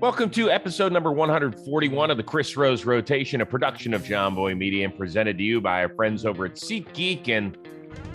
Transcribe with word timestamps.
Welcome 0.00 0.30
to 0.30 0.50
episode 0.50 0.94
number 0.94 1.12
141 1.12 2.10
of 2.10 2.16
the 2.16 2.22
Chris 2.22 2.56
Rose 2.56 2.86
Rotation, 2.86 3.42
a 3.42 3.46
production 3.46 3.92
of 3.92 4.02
Jomboy 4.02 4.56
Media 4.56 4.86
and 4.86 4.96
presented 4.96 5.36
to 5.36 5.44
you 5.44 5.60
by 5.60 5.82
our 5.82 5.90
friends 5.90 6.24
over 6.24 6.46
at 6.46 6.54
SeatGeek. 6.54 7.28
And 7.28 7.54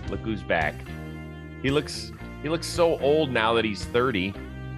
look 0.10 0.22
who's 0.22 0.42
back. 0.42 0.74
He 1.62 1.70
looks 1.70 2.12
he 2.42 2.50
looks 2.50 2.66
so 2.66 2.98
old 3.02 3.30
now 3.30 3.54
that 3.54 3.66
he's 3.66 3.86
30, 3.86 4.34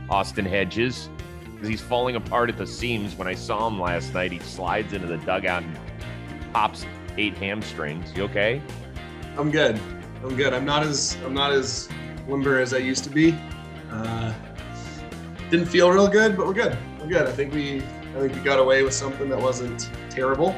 Austin 0.09 0.43
Hedges, 0.43 1.09
because 1.53 1.69
he's 1.69 1.79
falling 1.79 2.17
apart 2.17 2.49
at 2.49 2.57
the 2.57 2.67
seams. 2.67 3.15
When 3.15 3.29
I 3.29 3.35
saw 3.35 3.67
him 3.67 3.79
last 3.79 4.13
night, 4.13 4.33
he 4.33 4.39
slides 4.39 4.91
into 4.91 5.07
the 5.07 5.17
dugout 5.19 5.63
and 5.63 5.79
pops 6.51 6.85
eight 7.17 7.37
hamstrings. 7.37 8.13
You 8.17 8.23
okay? 8.23 8.61
I'm 9.37 9.49
good. 9.49 9.79
I'm 10.25 10.35
good. 10.35 10.53
I'm 10.53 10.65
not 10.65 10.83
as 10.83 11.17
I'm 11.23 11.33
not 11.33 11.53
as 11.53 11.87
limber 12.27 12.59
as 12.59 12.73
I 12.73 12.79
used 12.79 13.05
to 13.05 13.09
be. 13.09 13.33
Uh, 13.89 14.33
didn't 15.49 15.67
feel 15.67 15.89
real 15.89 16.09
good, 16.09 16.35
but 16.35 16.45
we're 16.45 16.53
good. 16.53 16.77
Good. 17.07 17.27
I 17.27 17.31
think 17.31 17.53
we 17.53 17.81
I 18.15 18.19
think 18.19 18.35
we 18.35 18.41
got 18.41 18.59
away 18.59 18.83
with 18.83 18.93
something 18.93 19.29
that 19.29 19.39
wasn't 19.39 19.89
terrible. 20.09 20.55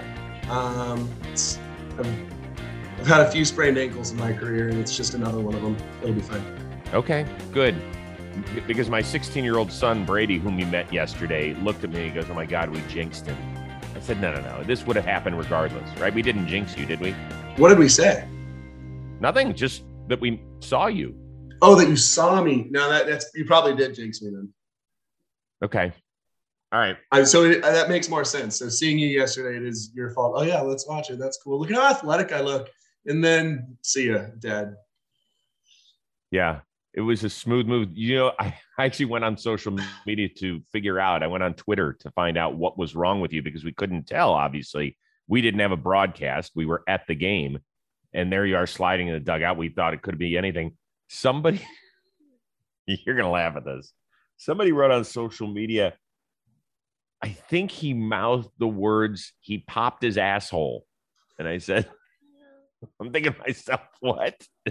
Um, 0.49 1.09
it's, 1.31 1.59
I've, 1.97 2.07
I've 2.99 3.07
had 3.07 3.21
a 3.21 3.31
few 3.31 3.45
sprained 3.45 3.77
ankles 3.77 4.11
in 4.11 4.17
my 4.17 4.33
career, 4.33 4.69
and 4.69 4.79
it's 4.79 4.95
just 4.97 5.13
another 5.13 5.39
one 5.39 5.53
of 5.53 5.61
them. 5.61 5.77
It'll 6.01 6.15
be 6.15 6.21
fine. 6.21 6.43
Okay, 6.93 7.25
good. 7.51 7.75
Because 8.65 8.89
my 8.89 9.01
16 9.01 9.43
year 9.43 9.57
old 9.57 9.71
son, 9.71 10.05
Brady, 10.05 10.39
whom 10.39 10.57
you 10.57 10.65
met 10.65 10.91
yesterday, 10.91 11.53
looked 11.55 11.83
at 11.83 11.91
me 11.91 12.05
and 12.05 12.15
goes, 12.15 12.25
Oh 12.29 12.33
my 12.33 12.45
God, 12.45 12.69
we 12.69 12.81
jinxed 12.87 13.27
him. 13.27 13.37
I 13.95 13.99
said, 13.99 14.19
No, 14.19 14.33
no, 14.33 14.41
no. 14.41 14.63
This 14.63 14.85
would 14.87 14.95
have 14.95 15.05
happened 15.05 15.37
regardless, 15.37 15.89
right? 15.99 16.13
We 16.13 16.21
didn't 16.21 16.47
jinx 16.47 16.75
you, 16.77 16.85
did 16.85 16.99
we? 16.99 17.11
What 17.57 17.69
did 17.69 17.77
we 17.77 17.89
say? 17.89 18.27
Nothing, 19.19 19.53
just 19.53 19.83
that 20.07 20.19
we 20.19 20.41
saw 20.61 20.87
you. 20.87 21.13
Oh, 21.61 21.75
that 21.75 21.89
you 21.89 21.97
saw 21.97 22.41
me. 22.41 22.67
No, 22.71 22.89
that 22.89 23.05
that's 23.05 23.29
you 23.35 23.45
probably 23.45 23.75
did 23.75 23.93
jinx 23.93 24.21
me 24.21 24.31
then. 24.31 24.51
Okay. 25.61 25.91
All 26.71 26.79
right. 26.79 26.97
I, 27.11 27.23
so 27.23 27.43
it, 27.45 27.61
that 27.63 27.89
makes 27.89 28.09
more 28.09 28.23
sense. 28.23 28.59
So 28.59 28.69
seeing 28.69 28.99
you 28.99 29.07
yesterday, 29.07 29.57
it 29.57 29.63
is 29.63 29.91
your 29.95 30.11
fault. 30.11 30.33
Oh 30.35 30.43
yeah, 30.43 30.61
let's 30.61 30.87
watch 30.87 31.09
it. 31.09 31.17
That's 31.17 31.37
cool. 31.37 31.59
Look 31.59 31.71
at 31.71 31.77
how 31.77 31.89
athletic 31.89 32.31
I 32.31 32.41
look. 32.41 32.69
And 33.05 33.23
then 33.23 33.77
see 33.81 34.11
ya, 34.11 34.25
Dad. 34.37 34.75
Yeah. 36.31 36.59
It 36.93 37.01
was 37.01 37.23
a 37.23 37.29
smooth 37.29 37.67
move. 37.67 37.89
You 37.93 38.15
know, 38.15 38.31
I 38.39 38.55
actually 38.79 39.05
went 39.05 39.23
on 39.23 39.37
social 39.37 39.77
media 40.05 40.27
to 40.39 40.61
figure 40.71 40.99
out. 40.99 41.23
I 41.23 41.27
went 41.27 41.43
on 41.43 41.53
Twitter 41.53 41.93
to 42.01 42.11
find 42.11 42.37
out 42.37 42.55
what 42.55 42.77
was 42.77 42.95
wrong 42.95 43.21
with 43.21 43.31
you 43.31 43.41
because 43.41 43.63
we 43.63 43.71
couldn't 43.71 44.07
tell. 44.07 44.33
Obviously, 44.33 44.97
we 45.27 45.41
didn't 45.41 45.59
have 45.59 45.71
a 45.71 45.77
broadcast. 45.77 46.51
We 46.55 46.65
were 46.65 46.83
at 46.87 47.05
the 47.07 47.15
game, 47.15 47.59
and 48.13 48.31
there 48.31 48.45
you 48.45 48.57
are 48.57 48.65
sliding 48.65 49.07
in 49.07 49.13
the 49.13 49.19
dugout. 49.19 49.57
We 49.57 49.69
thought 49.69 49.93
it 49.93 50.01
could 50.01 50.17
be 50.17 50.37
anything. 50.37 50.75
Somebody, 51.07 51.61
you're 52.87 53.15
gonna 53.15 53.29
laugh 53.29 53.55
at 53.55 53.65
this. 53.65 53.93
Somebody 54.37 54.71
wrote 54.71 54.91
on 54.91 55.03
social 55.03 55.47
media. 55.47 55.93
I 57.21 57.29
think 57.29 57.71
he 57.71 57.93
mouthed 57.93 58.49
the 58.59 58.67
words. 58.67 59.33
He 59.41 59.59
popped 59.59 60.03
his 60.03 60.17
asshole, 60.17 60.85
and 61.37 61.47
I 61.47 61.57
said, 61.57 61.89
"I'm 62.99 63.11
thinking 63.11 63.33
to 63.33 63.39
myself, 63.39 63.81
what?" 63.99 64.35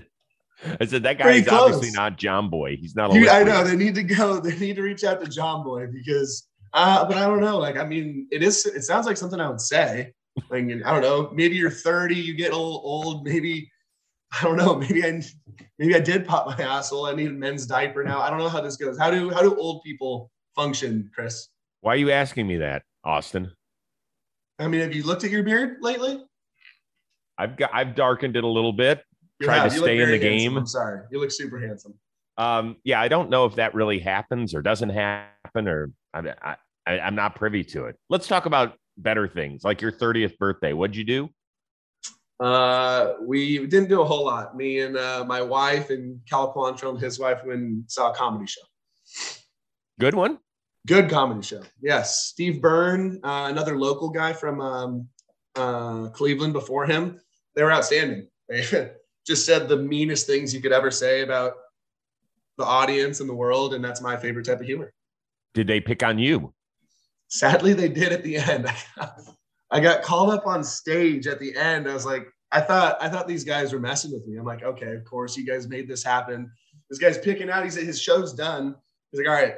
I 0.80 0.86
said 0.86 1.04
that 1.04 1.18
guy 1.18 1.30
is 1.32 1.48
obviously 1.48 1.90
not 1.92 2.18
Jomboy. 2.18 2.78
He's 2.78 2.96
not. 2.96 3.14
A 3.14 3.18
You- 3.18 3.30
I 3.30 3.44
know 3.44 3.62
they 3.62 3.76
need 3.76 3.94
to 3.96 4.02
go. 4.02 4.40
They 4.44 4.58
need 4.58 4.76
to 4.76 4.82
reach 4.82 5.04
out 5.04 5.22
to 5.22 5.30
Jomboy 5.30 5.92
because, 5.92 6.48
uh, 6.72 7.04
but 7.06 7.16
I 7.16 7.26
don't 7.26 7.40
know. 7.40 7.58
Like, 7.58 7.76
I 7.76 7.84
mean, 7.84 8.26
it 8.30 8.42
is. 8.42 8.66
It 8.66 8.82
sounds 8.82 9.06
like 9.06 9.16
something 9.16 9.40
I 9.40 9.48
would 9.48 9.60
say. 9.60 10.12
Like, 10.50 10.64
I 10.64 10.92
don't 10.92 11.02
know. 11.02 11.30
Maybe 11.32 11.56
you're 11.56 11.70
30, 11.70 12.14
you 12.14 12.34
get 12.34 12.52
a 12.52 12.56
little 12.56 12.80
old. 12.84 13.24
Maybe 13.24 13.70
I 14.32 14.44
don't 14.44 14.56
know. 14.56 14.74
Maybe 14.76 15.04
I, 15.04 15.22
maybe 15.78 15.94
I 15.94 16.00
did 16.00 16.26
pop 16.26 16.46
my 16.46 16.64
asshole. 16.64 17.06
I 17.06 17.14
need 17.14 17.28
a 17.28 17.32
men's 17.32 17.66
diaper 17.66 18.04
now. 18.04 18.20
I 18.20 18.30
don't 18.30 18.38
know 18.38 18.48
how 18.48 18.60
this 18.60 18.76
goes. 18.76 18.98
How 18.98 19.10
do 19.10 19.30
how 19.30 19.42
do 19.42 19.56
old 19.58 19.82
people 19.82 20.30
function, 20.54 21.10
Chris? 21.14 21.48
Why 21.88 21.94
are 21.94 21.96
you 21.96 22.10
asking 22.10 22.46
me 22.46 22.58
that, 22.58 22.82
Austin? 23.02 23.50
I 24.58 24.68
mean, 24.68 24.82
have 24.82 24.94
you 24.94 25.04
looked 25.04 25.24
at 25.24 25.30
your 25.30 25.42
beard 25.42 25.78
lately? 25.80 26.22
I've 27.38 27.56
got 27.56 27.70
I've 27.72 27.94
darkened 27.94 28.36
it 28.36 28.44
a 28.44 28.46
little 28.46 28.74
bit. 28.74 29.02
You 29.40 29.46
Tried 29.46 29.70
to. 29.70 29.74
You 29.74 29.80
stay 29.80 29.98
in 29.98 30.10
the 30.10 30.18
handsome. 30.18 30.20
game. 30.20 30.56
I'm 30.58 30.66
sorry. 30.66 31.00
You 31.10 31.18
look 31.18 31.30
super 31.30 31.58
handsome. 31.58 31.94
Um, 32.36 32.76
yeah, 32.84 33.00
I 33.00 33.08
don't 33.08 33.30
know 33.30 33.46
if 33.46 33.54
that 33.54 33.72
really 33.72 33.98
happens 34.00 34.54
or 34.54 34.60
doesn't 34.60 34.90
happen, 34.90 35.66
or 35.66 35.90
I, 36.12 36.56
I, 36.86 36.98
I'm 36.98 37.14
not 37.14 37.36
privy 37.36 37.64
to 37.64 37.86
it. 37.86 37.96
Let's 38.10 38.28
talk 38.28 38.44
about 38.44 38.74
better 38.98 39.26
things, 39.26 39.64
like 39.64 39.80
your 39.80 39.90
30th 39.90 40.36
birthday. 40.36 40.74
What'd 40.74 40.94
you 40.94 41.04
do? 41.04 41.30
Uh, 42.38 43.14
we 43.22 43.66
didn't 43.66 43.88
do 43.88 44.02
a 44.02 44.04
whole 44.04 44.26
lot. 44.26 44.54
Me 44.54 44.80
and 44.80 44.98
uh, 44.98 45.24
my 45.26 45.40
wife 45.40 45.88
and 45.88 46.20
Cal 46.28 46.52
Quantrill 46.52 46.90
and 46.90 47.00
his 47.00 47.18
wife 47.18 47.38
went 47.46 47.60
and 47.60 47.84
saw 47.90 48.12
a 48.12 48.14
comedy 48.14 48.44
show. 48.44 48.60
Good 49.98 50.14
one. 50.14 50.38
Good 50.86 51.10
comedy 51.10 51.42
show. 51.42 51.62
Yes. 51.80 52.26
Steve 52.26 52.62
Byrne, 52.62 53.20
uh, 53.22 53.48
another 53.50 53.78
local 53.78 54.08
guy 54.08 54.32
from 54.32 54.60
um, 54.60 55.08
uh, 55.54 56.08
Cleveland 56.08 56.52
before 56.52 56.86
him. 56.86 57.20
They 57.54 57.62
were 57.62 57.72
outstanding. 57.72 58.28
They 58.48 58.92
just 59.26 59.44
said 59.44 59.68
the 59.68 59.76
meanest 59.76 60.26
things 60.26 60.54
you 60.54 60.62
could 60.62 60.72
ever 60.72 60.90
say 60.90 61.20
about 61.20 61.52
the 62.56 62.64
audience 62.64 63.20
and 63.20 63.28
the 63.28 63.34
world. 63.34 63.74
And 63.74 63.84
that's 63.84 64.00
my 64.00 64.16
favorite 64.16 64.46
type 64.46 64.60
of 64.60 64.64
humor. 64.64 64.90
Did 65.52 65.66
they 65.66 65.80
pick 65.80 66.02
on 66.02 66.18
you? 66.18 66.54
Sadly, 67.28 67.74
they 67.74 67.90
did 67.90 68.10
at 68.10 68.22
the 68.22 68.38
end. 68.38 68.66
I 69.70 69.80
got 69.80 70.02
called 70.02 70.30
up 70.30 70.46
on 70.46 70.64
stage 70.64 71.26
at 71.26 71.38
the 71.38 71.54
end. 71.56 71.88
I 71.88 71.92
was 71.92 72.06
like, 72.06 72.26
I 72.50 72.60
thought 72.60 72.96
I 73.02 73.08
thought 73.08 73.28
these 73.28 73.44
guys 73.44 73.72
were 73.72 73.80
messing 73.80 74.12
with 74.12 74.26
me. 74.26 74.38
I'm 74.38 74.46
like, 74.46 74.62
okay, 74.62 74.94
of 74.94 75.04
course, 75.04 75.36
you 75.36 75.44
guys 75.44 75.68
made 75.68 75.88
this 75.88 76.02
happen. 76.02 76.50
This 76.88 76.98
guy's 76.98 77.18
picking 77.18 77.50
out. 77.50 77.64
He 77.64 77.70
said 77.70 77.84
his 77.84 78.00
show's 78.00 78.32
done. 78.32 78.74
He's 79.10 79.20
like, 79.20 79.28
all 79.28 79.34
right, 79.34 79.56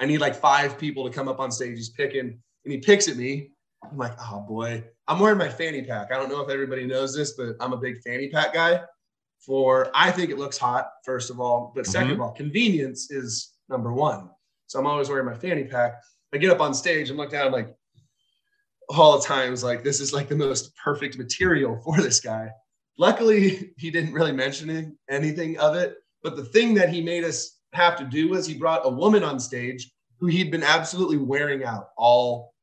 I 0.00 0.06
need 0.06 0.18
like 0.18 0.34
five 0.34 0.78
people 0.78 1.04
to 1.08 1.14
come 1.14 1.28
up 1.28 1.40
on 1.40 1.50
stage. 1.50 1.76
He's 1.76 1.90
picking, 1.90 2.20
and 2.64 2.72
he 2.72 2.78
picks 2.78 3.08
at 3.08 3.16
me. 3.16 3.50
I'm 3.90 3.98
like, 3.98 4.14
oh 4.20 4.44
boy, 4.48 4.84
I'm 5.06 5.18
wearing 5.18 5.38
my 5.38 5.48
fanny 5.48 5.82
pack. 5.82 6.10
I 6.10 6.16
don't 6.16 6.28
know 6.28 6.40
if 6.40 6.50
everybody 6.50 6.86
knows 6.86 7.14
this, 7.14 7.32
but 7.32 7.56
I'm 7.60 7.72
a 7.72 7.76
big 7.76 8.00
fanny 8.02 8.28
pack 8.28 8.54
guy. 8.54 8.80
For 9.40 9.90
I 9.94 10.10
think 10.10 10.30
it 10.30 10.38
looks 10.38 10.56
hot, 10.56 10.88
first 11.04 11.30
of 11.30 11.38
all, 11.38 11.72
but 11.74 11.84
2nd 11.84 12.04
mm-hmm. 12.04 12.12
of 12.12 12.20
all, 12.22 12.32
convenience 12.32 13.10
is 13.10 13.52
number 13.68 13.92
one. 13.92 14.30
So 14.66 14.78
I'm 14.78 14.86
always 14.86 15.10
wearing 15.10 15.26
my 15.26 15.34
fanny 15.34 15.64
pack. 15.64 16.00
I 16.32 16.38
get 16.38 16.50
up 16.50 16.60
on 16.60 16.72
stage 16.72 17.10
and 17.10 17.18
look 17.18 17.30
down, 17.30 17.46
I'm 17.46 17.52
like, 17.52 17.76
all 18.88 19.18
the 19.18 19.24
times, 19.24 19.62
like 19.62 19.84
this 19.84 20.00
is 20.00 20.12
like 20.12 20.28
the 20.28 20.36
most 20.36 20.74
perfect 20.76 21.18
material 21.18 21.80
for 21.84 22.00
this 22.00 22.20
guy. 22.20 22.50
Luckily, 22.98 23.72
he 23.76 23.90
didn't 23.90 24.14
really 24.14 24.32
mention 24.32 24.96
anything 25.10 25.58
of 25.58 25.76
it. 25.76 25.96
But 26.22 26.36
the 26.36 26.44
thing 26.44 26.74
that 26.74 26.88
he 26.88 27.02
made 27.02 27.24
us 27.24 27.53
have 27.74 27.96
to 27.98 28.04
do 28.04 28.28
was 28.28 28.46
he 28.46 28.54
brought 28.54 28.82
a 28.84 28.88
woman 28.88 29.22
on 29.22 29.38
stage 29.38 29.90
who 30.18 30.26
he'd 30.26 30.50
been 30.50 30.62
absolutely 30.62 31.16
wearing 31.16 31.64
out 31.64 31.90
all 31.96 32.54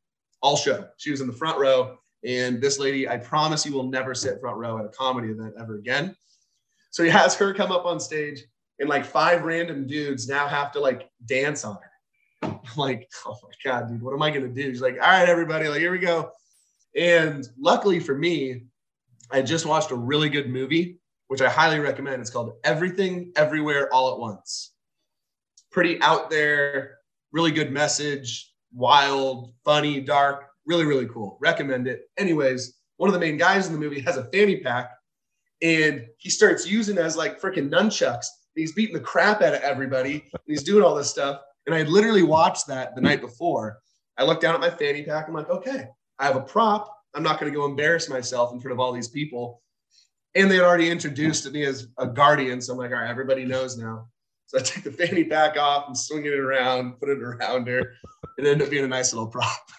all 0.42 0.58
show. 0.58 0.88
She 0.98 1.12
was 1.12 1.22
in 1.22 1.28
the 1.28 1.34
front 1.34 1.60
row, 1.60 1.98
and 2.26 2.62
this 2.62 2.80
lady, 2.80 3.08
I 3.08 3.18
promise 3.18 3.66
you 3.66 3.74
will 3.74 3.84
never 3.84 4.16
sit 4.16 4.40
front 4.40 4.58
row 4.58 4.80
at 4.80 4.86
a 4.86 4.90
comedy 4.90 5.30
event 5.30 5.54
ever 5.60 5.78
again. 5.78 6.16
So 6.90 7.04
he 7.04 7.10
has 7.10 7.36
her 7.36 7.54
come 7.54 7.72
up 7.72 7.86
on 7.86 8.00
stage, 8.00 8.44
and 8.80 8.90
like 8.90 9.06
five 9.06 9.44
random 9.44 9.86
dudes 9.86 10.28
now 10.28 10.48
have 10.48 10.72
to 10.74 10.80
like 10.80 11.10
dance 11.26 11.64
on 11.64 11.76
her. 11.76 11.92
I'm 12.44 12.60
like, 12.76 13.08
oh 13.26 13.38
my 13.44 13.50
God, 13.64 13.88
dude, 13.90 14.02
what 14.02 14.14
am 14.14 14.22
I 14.22 14.32
gonna 14.32 14.48
do? 14.48 14.72
She's 14.72 14.82
like, 14.82 14.96
all 14.96 15.10
right, 15.10 15.30
everybody, 15.30 15.68
like 15.68 15.80
here 15.80 15.92
we 15.92 16.00
go. 16.00 16.32
And 16.96 17.48
luckily 17.60 18.00
for 18.00 18.18
me, 18.18 18.64
I 19.30 19.42
just 19.42 19.66
watched 19.66 19.92
a 19.92 19.96
really 19.96 20.30
good 20.30 20.50
movie, 20.50 21.00
which 21.28 21.42
I 21.42 21.50
highly 21.50 21.80
recommend. 21.80 22.22
It's 22.22 22.30
called 22.30 22.54
Everything 22.64 23.32
Everywhere 23.36 23.94
All 23.94 24.12
at 24.12 24.20
Once. 24.20 24.74
Pretty 25.72 26.02
out 26.02 26.30
there, 26.30 26.98
really 27.32 27.52
good 27.52 27.72
message, 27.72 28.54
wild, 28.74 29.54
funny, 29.64 30.02
dark, 30.02 30.46
really, 30.66 30.86
really 30.86 31.08
cool. 31.08 31.38
Recommend 31.42 31.88
it. 31.88 32.10
Anyways, 32.18 32.74
one 32.98 33.10
of 33.10 33.14
the 33.14 33.20
main 33.20 33.38
guys 33.38 33.68
in 33.68 33.74
the 33.74 33.80
movie 33.80 34.02
has 34.02 34.18
a 34.18 34.26
fanny 34.26 34.58
pack 34.58 34.92
and 35.62 36.06
he 36.18 36.30
starts 36.30 36.70
using 36.70 36.98
as 36.98 37.16
like 37.16 37.40
freaking 37.40 37.70
nunchucks. 37.70 38.26
He's 38.56 38.74
beating 38.74 38.94
the 38.94 39.02
crap 39.02 39.42
out 39.42 39.54
of 39.54 39.62
everybody. 39.62 40.14
And 40.34 40.42
he's 40.46 40.64
doing 40.64 40.84
all 40.84 40.96
this 40.96 41.10
stuff. 41.10 41.42
And 41.66 41.76
I 41.76 41.84
literally 41.84 42.24
watched 42.24 42.68
that 42.68 42.96
the 42.96 43.02
night 43.02 43.22
before. 43.22 43.80
I 44.18 44.24
looked 44.24 44.42
down 44.42 44.56
at 44.56 44.62
my 44.62 44.70
fanny 44.70 45.04
pack. 45.04 45.28
I'm 45.28 45.34
like, 45.34 45.50
okay, 45.50 45.88
I 46.20 46.26
have 46.26 46.36
a 46.36 46.42
prop. 46.42 46.96
I'm 47.14 47.24
not 47.24 47.40
going 47.40 47.52
to 47.52 47.58
go 47.58 47.66
embarrass 47.66 48.10
myself 48.10 48.54
in 48.54 48.60
front 48.60 48.74
of 48.74 48.80
all 48.80 48.92
these 48.92 49.08
people. 49.08 49.62
And 50.36 50.50
they 50.50 50.56
had 50.56 50.66
already 50.66 50.90
introduced 50.90 51.50
me 51.52 51.64
as 51.66 51.88
a 51.98 52.08
guardian. 52.08 52.62
So 52.62 52.74
I'm 52.74 52.80
like, 52.80 52.92
all 52.92 52.98
right, 52.98 53.10
everybody 53.10 53.46
knows 53.46 53.78
now. 53.78 54.08
So 54.52 54.60
I 54.60 54.64
took 54.64 54.84
the 54.84 54.92
fanny 54.92 55.24
pack 55.24 55.58
off 55.58 55.88
and 55.88 55.98
swinging 55.98 56.34
it 56.34 56.38
around, 56.38 57.00
put 57.00 57.08
it 57.08 57.22
around 57.22 57.68
her. 57.70 57.80
It 58.38 58.46
ended 58.46 58.62
up 58.64 58.70
being 58.70 58.84
a 58.84 58.88
nice 58.88 59.14
little 59.14 59.30
prop. 59.30 59.70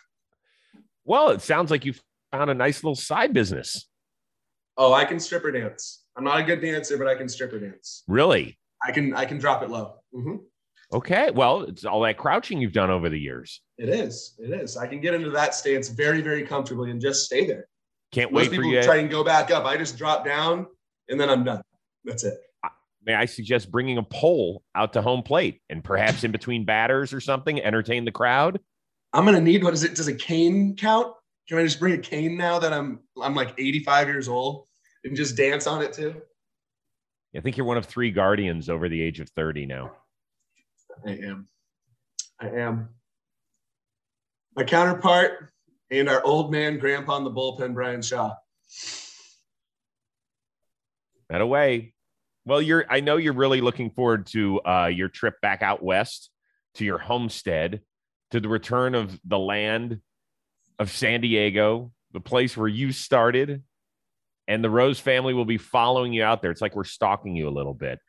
Well, 1.04 1.28
it 1.28 1.42
sounds 1.42 1.70
like 1.70 1.84
you 1.84 1.92
found 2.30 2.48
a 2.48 2.54
nice 2.54 2.82
little 2.82 2.94
side 2.94 3.34
business. 3.34 3.86
Oh, 4.78 4.94
I 4.94 5.04
can 5.04 5.20
stripper 5.20 5.52
dance. 5.52 6.04
I'm 6.16 6.24
not 6.24 6.40
a 6.40 6.42
good 6.42 6.62
dancer, 6.62 6.96
but 6.96 7.06
I 7.06 7.14
can 7.16 7.28
stripper 7.28 7.58
dance. 7.58 8.02
Really? 8.08 8.58
I 8.82 8.92
can 8.92 9.12
I 9.14 9.26
can 9.26 9.36
drop 9.36 9.62
it 9.62 9.69
low. 9.69 9.96
Mhm. 10.14 10.38
Okay. 10.94 11.30
Well, 11.30 11.64
it's 11.64 11.84
all 11.84 12.00
that 12.02 12.16
crouching 12.16 12.58
you've 12.58 12.72
done 12.72 12.88
over 12.90 13.10
the 13.10 13.20
years. 13.20 13.60
It 13.76 13.90
is. 13.90 14.36
It 14.38 14.52
is. 14.58 14.78
I 14.78 14.86
can 14.86 15.02
get 15.02 15.12
into 15.12 15.28
that 15.32 15.54
stance 15.54 15.90
very, 15.90 16.22
very 16.22 16.46
comfortably 16.46 16.90
and 16.90 16.98
just 17.00 17.26
stay 17.26 17.46
there. 17.46 17.66
Can't 18.10 18.32
Most 18.32 18.40
wait 18.50 18.56
for 18.56 18.62
people 18.62 18.70
you. 18.72 18.82
try 18.82 18.96
and 18.96 19.10
go 19.10 19.22
back 19.22 19.50
up. 19.50 19.66
I 19.66 19.76
just 19.76 19.98
drop 19.98 20.24
down 20.24 20.66
and 21.10 21.20
then 21.20 21.28
I'm 21.28 21.44
done. 21.44 21.60
That's 22.04 22.24
it. 22.24 22.38
May 23.04 23.14
I 23.14 23.25
suggest 23.25 23.70
bringing 23.70 23.99
a 23.99 24.02
pole 24.02 24.62
out 24.75 24.93
to 24.93 25.02
home 25.02 25.22
plate 25.22 25.60
and 25.69 25.82
perhaps 25.82 26.22
in 26.25 26.31
between 26.31 26.64
batters 26.64 27.12
or 27.12 27.20
something, 27.20 27.60
entertain 27.60 28.04
the 28.04 28.12
crowd? 28.12 28.60
I'm 29.12 29.25
gonna 29.25 29.40
need 29.40 29.64
what 29.64 29.75
is 29.75 29.84
it? 29.84 29.94
Does 29.94 30.08
a 30.08 30.14
cane 30.14 30.76
count? 30.76 31.12
Can 31.49 31.58
I 31.58 31.64
just 31.64 31.81
bring 31.81 31.94
a 31.94 31.99
cane 31.99 32.37
now 32.37 32.58
that 32.60 32.72
I'm 32.72 33.00
I'm 33.20 33.34
like 33.34 33.54
85 33.58 34.08
years 34.08 34.28
old 34.28 34.66
and 35.04 35.16
just 35.16 35.37
dance 35.37 35.66
on 35.66 35.82
it 35.82 35.93
too? 35.93 36.22
I 37.37 37.40
think 37.40 37.56
you're 37.56 37.66
one 37.66 37.78
of 37.78 37.87
three 37.87 38.10
guardians 38.10 38.69
over 38.69 38.88
the 38.88 39.00
age 39.00 39.19
of 39.19 39.28
30 39.31 39.66
now. 39.66 39.93
I 41.06 41.12
am. 41.12 41.48
I 42.38 42.48
am. 42.48 42.90
My 44.55 44.64
counterpart 44.64 45.50
and 45.90 46.08
our 46.08 46.22
old 46.22 46.52
man 46.52 46.78
grandpa 46.78 47.16
in 47.16 47.25
the 47.25 47.31
bullpen, 47.31 47.75
Bryan 47.75 48.02
Shaw. 48.02 48.34
That 51.31 51.40
away. 51.40 51.91
Well, 52.44 52.60
you're 52.60 52.84
I 52.88 53.00
know 53.00 53.16
you're 53.16 53.32
really 53.32 53.60
looking 53.60 53.90
forward 53.90 54.26
to 54.28 54.60
uh, 54.64 54.86
your 54.86 55.08
trip 55.08 55.40
back 55.40 55.62
out 55.62 55.82
west 55.82 56.30
to 56.74 56.84
your 56.84 56.98
homestead, 56.98 57.80
to 58.30 58.40
the 58.40 58.48
return 58.48 58.94
of 58.94 59.18
the 59.24 59.38
land 59.38 60.00
of 60.78 60.90
San 60.90 61.20
Diego, 61.20 61.92
the 62.12 62.20
place 62.20 62.56
where 62.56 62.68
you 62.68 62.92
started. 62.92 63.62
And 64.48 64.62
the 64.62 64.70
Rose 64.70 64.98
family 64.98 65.34
will 65.34 65.44
be 65.44 65.58
following 65.58 66.12
you 66.12 66.24
out 66.24 66.42
there. 66.42 66.50
It's 66.50 66.60
like 66.60 66.74
we're 66.74 66.84
stalking 66.84 67.36
you 67.36 67.48
a 67.48 67.50
little 67.50 67.74
bit. 67.74 68.00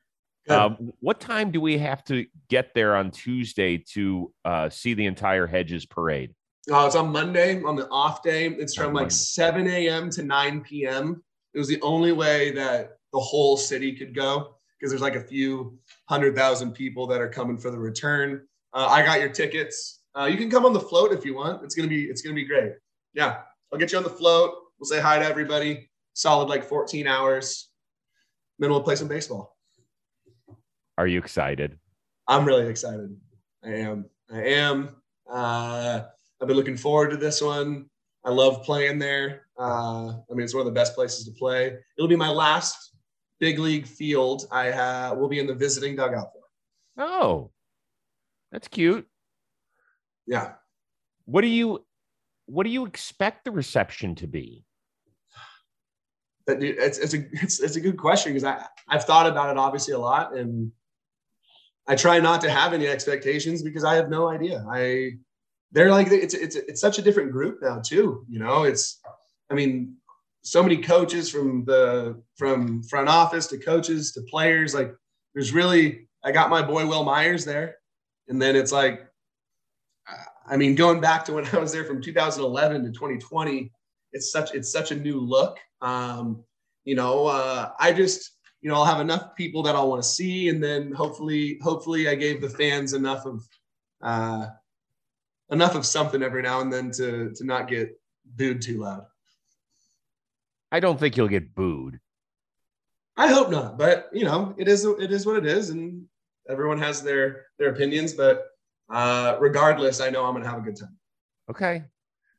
Um, 0.49 0.91
what 0.99 1.19
time 1.19 1.51
do 1.51 1.61
we 1.61 1.77
have 1.77 2.03
to 2.05 2.25
get 2.49 2.73
there 2.73 2.95
on 2.95 3.11
Tuesday 3.11 3.77
to 3.93 4.33
uh, 4.43 4.69
see 4.69 4.93
the 4.93 5.05
entire 5.05 5.47
Hedges 5.47 5.85
parade? 5.85 6.33
Oh, 6.69 6.85
it's 6.85 6.95
on 6.95 7.11
Monday 7.11 7.61
on 7.63 7.75
the 7.75 7.87
off 7.89 8.23
day. 8.23 8.47
It's 8.47 8.75
from 8.75 8.87
On 8.87 8.93
like 8.93 9.03
Monday. 9.03 9.15
7 9.15 9.67
a.m. 9.67 10.09
to 10.11 10.23
9 10.23 10.61
p.m. 10.61 11.23
It 11.53 11.59
was 11.59 11.67
the 11.67 11.81
only 11.81 12.11
way 12.11 12.51
that 12.51 12.97
the 13.13 13.19
whole 13.19 13.55
city 13.55 13.93
could 13.93 14.13
go 14.13 14.55
because 14.77 14.91
there's 14.91 15.01
like 15.01 15.15
a 15.15 15.21
few 15.21 15.77
hundred 16.09 16.35
thousand 16.35 16.73
people 16.73 17.07
that 17.07 17.21
are 17.21 17.29
coming 17.29 17.57
for 17.57 17.71
the 17.71 17.77
return. 17.77 18.45
Uh, 18.73 18.87
I 18.89 19.03
got 19.03 19.21
your 19.21 19.29
tickets. 19.29 20.01
Uh, 20.17 20.25
you 20.25 20.37
can 20.37 20.49
come 20.49 20.65
on 20.65 20.73
the 20.73 20.79
float 20.79 21.13
if 21.13 21.23
you 21.23 21.35
want. 21.35 21.63
It's 21.63 21.75
gonna 21.75 21.87
be 21.87 22.05
it's 22.05 22.21
gonna 22.21 22.35
be 22.35 22.45
great. 22.45 22.73
Yeah, 23.13 23.41
I'll 23.71 23.79
get 23.79 23.91
you 23.91 23.97
on 23.97 24.03
the 24.03 24.09
float. 24.09 24.53
We'll 24.79 24.87
say 24.87 24.99
hi 24.99 25.19
to 25.19 25.25
everybody. 25.25 25.89
Solid 26.13 26.49
like 26.49 26.63
14 26.63 27.07
hours. 27.07 27.69
Then 28.59 28.69
we'll 28.69 28.83
play 28.83 28.95
some 28.95 29.07
baseball. 29.07 29.57
Are 30.97 31.07
you 31.07 31.19
excited? 31.19 31.79
I'm 32.27 32.45
really 32.45 32.67
excited. 32.67 33.15
I 33.63 33.69
am. 33.69 34.05
I 34.31 34.43
am. 34.43 34.95
Uh, 35.29 36.03
I've 36.41 36.47
been 36.47 36.57
looking 36.57 36.77
forward 36.77 37.11
to 37.11 37.17
this 37.17 37.41
one. 37.41 37.85
I 38.25 38.29
love 38.29 38.63
playing 38.63 38.99
there. 38.99 39.47
Uh, 39.57 40.09
I 40.09 40.33
mean, 40.33 40.41
it's 40.41 40.53
one 40.53 40.61
of 40.61 40.65
the 40.65 40.71
best 40.71 40.95
places 40.95 41.25
to 41.25 41.31
play. 41.31 41.77
It'll 41.97 42.07
be 42.07 42.15
my 42.15 42.29
last 42.29 42.92
big 43.43 43.59
league 43.59 43.85
field. 43.85 44.47
I 44.51 44.71
ha- 44.71 45.13
will 45.13 45.27
be 45.27 45.39
in 45.39 45.47
the 45.47 45.53
visiting 45.53 45.97
dugout 45.97 46.29
for. 46.31 47.03
Oh, 47.03 47.51
that's 48.53 48.69
cute. 48.69 49.05
Yeah. 50.25 50.53
What 51.25 51.41
do 51.41 51.47
you 51.47 51.85
what 52.45 52.63
do 52.63 52.69
you 52.69 52.85
expect 52.85 53.43
the 53.43 53.51
reception 53.51 54.15
to 54.15 54.27
be? 54.27 54.63
Dude, 56.47 56.63
it's, 56.63 56.97
it's 56.97 57.13
a 57.13 57.25
it's, 57.33 57.59
it's 57.59 57.75
a 57.75 57.81
good 57.81 57.97
question 57.97 58.31
because 58.31 58.45
I 58.45 58.65
I've 58.87 59.03
thought 59.03 59.27
about 59.27 59.49
it 59.49 59.57
obviously 59.57 59.93
a 59.93 59.99
lot 59.99 60.37
and 60.37 60.71
I 61.85 61.97
try 61.97 62.21
not 62.21 62.39
to 62.41 62.49
have 62.49 62.71
any 62.71 62.87
expectations 62.87 63.61
because 63.61 63.83
I 63.83 63.95
have 63.95 64.09
no 64.09 64.29
idea. 64.29 64.65
I 64.71 65.17
they're 65.73 65.91
like 65.91 66.07
it's 66.11 66.33
it's 66.33 66.55
it's 66.55 66.79
such 66.79 66.97
a 66.97 67.01
different 67.01 67.33
group 67.33 67.59
now 67.61 67.81
too. 67.81 68.25
You 68.29 68.39
know, 68.39 68.63
it's 68.63 69.01
I 69.51 69.53
mean 69.53 69.97
so 70.43 70.61
many 70.61 70.77
coaches 70.77 71.29
from 71.29 71.65
the 71.65 72.21
from 72.37 72.83
front 72.83 73.09
office 73.09 73.47
to 73.47 73.57
coaches 73.57 74.11
to 74.13 74.21
players. 74.21 74.73
Like 74.73 74.93
there's 75.33 75.53
really 75.53 76.07
I 76.23 76.31
got 76.31 76.49
my 76.49 76.61
boy 76.61 76.85
Wil 76.85 77.03
Myers 77.03 77.45
there, 77.45 77.77
and 78.27 78.41
then 78.41 78.55
it's 78.55 78.71
like 78.71 79.07
I 80.47 80.57
mean 80.57 80.75
going 80.75 81.01
back 81.01 81.25
to 81.25 81.33
when 81.33 81.45
I 81.53 81.57
was 81.57 81.71
there 81.71 81.85
from 81.85 82.01
2011 82.01 82.83
to 82.83 82.91
2020 82.91 83.71
it's 84.13 84.31
such 84.31 84.53
it's 84.53 84.71
such 84.71 84.91
a 84.91 84.95
new 84.95 85.19
look. 85.19 85.57
Um, 85.81 86.43
you 86.85 86.95
know, 86.95 87.25
uh, 87.27 87.71
I 87.79 87.91
just 87.91 88.37
you 88.61 88.69
know 88.69 88.75
I'll 88.75 88.85
have 88.85 89.01
enough 89.01 89.35
people 89.35 89.63
that 89.63 89.75
I'll 89.75 89.89
want 89.89 90.03
to 90.03 90.07
see, 90.07 90.49
and 90.49 90.63
then 90.63 90.91
hopefully 90.91 91.59
hopefully 91.61 92.07
I 92.07 92.15
gave 92.15 92.41
the 92.41 92.49
fans 92.49 92.93
enough 92.93 93.25
of 93.25 93.45
uh, 94.01 94.47
enough 95.51 95.75
of 95.75 95.85
something 95.85 96.23
every 96.23 96.41
now 96.41 96.61
and 96.61 96.71
then 96.71 96.91
to 96.91 97.31
to 97.35 97.43
not 97.43 97.67
get 97.67 97.99
booed 98.37 98.61
too 98.61 98.81
loud. 98.81 99.05
I 100.73 100.79
don't 100.79 100.99
think 100.99 101.15
you'll 101.15 101.27
get 101.27 101.53
booed. 101.53 101.99
I 103.15 103.27
hope 103.27 103.51
not, 103.51 103.77
but 103.77 104.09
you 104.11 104.25
know 104.25 104.55
it 104.57 104.67
is 104.67 104.83
it 104.85 105.11
is 105.11 105.23
what 105.23 105.37
it 105.37 105.45
is, 105.45 105.69
and 105.69 106.05
everyone 106.49 106.79
has 106.79 107.03
their 107.03 107.45
their 107.59 107.69
opinions. 107.69 108.13
But 108.13 108.47
uh, 108.91 109.37
regardless, 109.39 110.01
I 110.01 110.09
know 110.09 110.25
I'm 110.25 110.33
gonna 110.33 110.49
have 110.49 110.57
a 110.57 110.61
good 110.61 110.75
time. 110.75 110.97
Okay. 111.49 111.83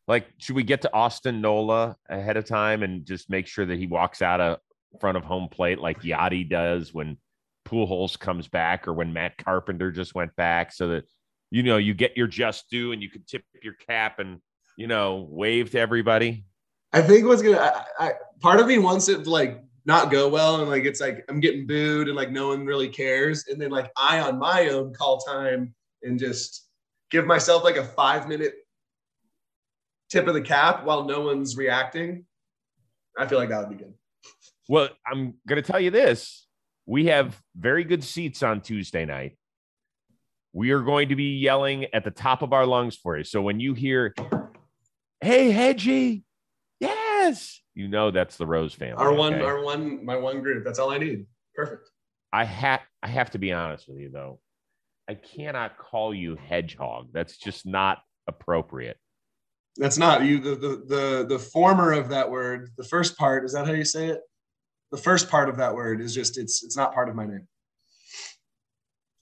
Like, 0.08 0.26
should 0.38 0.56
we 0.56 0.64
get 0.64 0.82
to 0.82 0.92
Austin 0.92 1.40
Nola 1.40 1.96
ahead 2.10 2.36
of 2.36 2.44
time 2.44 2.82
and 2.82 3.06
just 3.06 3.30
make 3.30 3.46
sure 3.46 3.64
that 3.64 3.78
he 3.78 3.86
walks 3.86 4.20
out 4.20 4.40
of 4.40 4.58
front 5.00 5.16
of 5.16 5.24
home 5.24 5.48
plate 5.48 5.78
like 5.78 6.02
Yadi 6.02 6.46
does 6.46 6.92
when 6.92 7.16
Pujols 7.66 8.18
comes 8.18 8.46
back 8.46 8.86
or 8.86 8.92
when 8.92 9.14
Matt 9.14 9.38
Carpenter 9.38 9.90
just 9.92 10.14
went 10.14 10.34
back, 10.34 10.72
so 10.72 10.88
that 10.88 11.04
you 11.52 11.62
know 11.62 11.76
you 11.76 11.94
get 11.94 12.16
your 12.16 12.26
just 12.26 12.68
due 12.68 12.90
and 12.90 13.00
you 13.00 13.08
can 13.08 13.22
tip 13.28 13.44
your 13.62 13.74
cap 13.74 14.18
and 14.18 14.40
you 14.76 14.88
know 14.88 15.24
wave 15.30 15.70
to 15.70 15.78
everybody. 15.78 16.44
I 16.94 17.02
think 17.02 17.26
what's 17.26 17.42
gonna 17.42 17.58
I, 17.58 18.06
I, 18.06 18.12
part 18.40 18.60
of 18.60 18.68
me 18.68 18.78
wants 18.78 19.08
it 19.08 19.24
to 19.24 19.30
like 19.30 19.60
not 19.84 20.12
go 20.12 20.28
well 20.28 20.60
and 20.60 20.70
like 20.70 20.84
it's 20.84 21.00
like 21.00 21.24
I'm 21.28 21.40
getting 21.40 21.66
booed 21.66 22.06
and 22.06 22.16
like 22.16 22.30
no 22.30 22.48
one 22.48 22.64
really 22.64 22.88
cares, 22.88 23.46
and 23.48 23.60
then 23.60 23.70
like 23.70 23.90
I 23.96 24.20
on 24.20 24.38
my 24.38 24.68
own 24.68 24.94
call 24.94 25.18
time 25.18 25.74
and 26.04 26.20
just 26.20 26.68
give 27.10 27.26
myself 27.26 27.64
like 27.64 27.76
a 27.76 27.84
five 27.84 28.28
minute 28.28 28.54
tip 30.08 30.28
of 30.28 30.34
the 30.34 30.40
cap 30.40 30.84
while 30.84 31.04
no 31.04 31.22
one's 31.22 31.56
reacting. 31.56 32.24
I 33.18 33.26
feel 33.26 33.38
like 33.38 33.48
that 33.48 33.58
would 33.58 33.76
be 33.76 33.84
good. 33.84 33.94
Well, 34.68 34.88
I'm 35.04 35.34
to 35.48 35.62
tell 35.62 35.80
you 35.80 35.90
this. 35.90 36.46
We 36.86 37.06
have 37.06 37.40
very 37.56 37.82
good 37.82 38.04
seats 38.04 38.42
on 38.42 38.60
Tuesday 38.60 39.04
night. 39.04 39.36
We 40.52 40.70
are 40.70 40.82
going 40.82 41.08
to 41.08 41.16
be 41.16 41.38
yelling 41.38 41.86
at 41.92 42.04
the 42.04 42.10
top 42.12 42.42
of 42.42 42.52
our 42.52 42.66
lungs 42.66 42.96
for 42.96 43.18
you. 43.18 43.24
So 43.24 43.42
when 43.42 43.58
you 43.58 43.74
hear, 43.74 44.14
hey, 45.20 45.52
Hedgie, 45.52 46.22
yes, 47.24 47.60
you 47.74 47.88
know 47.88 48.10
that's 48.10 48.36
the 48.36 48.46
Rose 48.46 48.74
family. 48.74 49.02
Our 49.02 49.12
one, 49.12 49.34
okay? 49.34 49.44
our 49.44 49.62
one, 49.62 50.04
my 50.04 50.16
one 50.16 50.40
group. 50.40 50.64
That's 50.64 50.78
all 50.78 50.90
I 50.90 50.98
need. 50.98 51.26
Perfect. 51.54 51.90
I 52.32 52.44
have 52.44 52.80
I 53.02 53.08
have 53.08 53.30
to 53.30 53.38
be 53.38 53.52
honest 53.52 53.88
with 53.88 53.98
you 53.98 54.10
though. 54.10 54.40
I 55.08 55.14
cannot 55.14 55.78
call 55.78 56.14
you 56.14 56.36
hedgehog. 56.36 57.08
That's 57.12 57.36
just 57.36 57.66
not 57.66 57.98
appropriate. 58.26 58.96
That's 59.76 59.98
not 59.98 60.22
you. 60.22 60.38
The, 60.38 60.54
the 60.56 60.84
the 60.86 61.26
the 61.28 61.38
former 61.38 61.92
of 61.92 62.08
that 62.08 62.30
word, 62.30 62.70
the 62.76 62.84
first 62.84 63.16
part, 63.16 63.44
is 63.44 63.52
that 63.52 63.66
how 63.66 63.72
you 63.72 63.84
say 63.84 64.08
it? 64.08 64.20
The 64.92 64.98
first 64.98 65.28
part 65.28 65.48
of 65.48 65.56
that 65.56 65.74
word 65.74 66.00
is 66.00 66.14
just 66.14 66.38
it's 66.38 66.62
it's 66.62 66.76
not 66.76 66.94
part 66.94 67.08
of 67.08 67.14
my 67.14 67.26
name. 67.26 67.46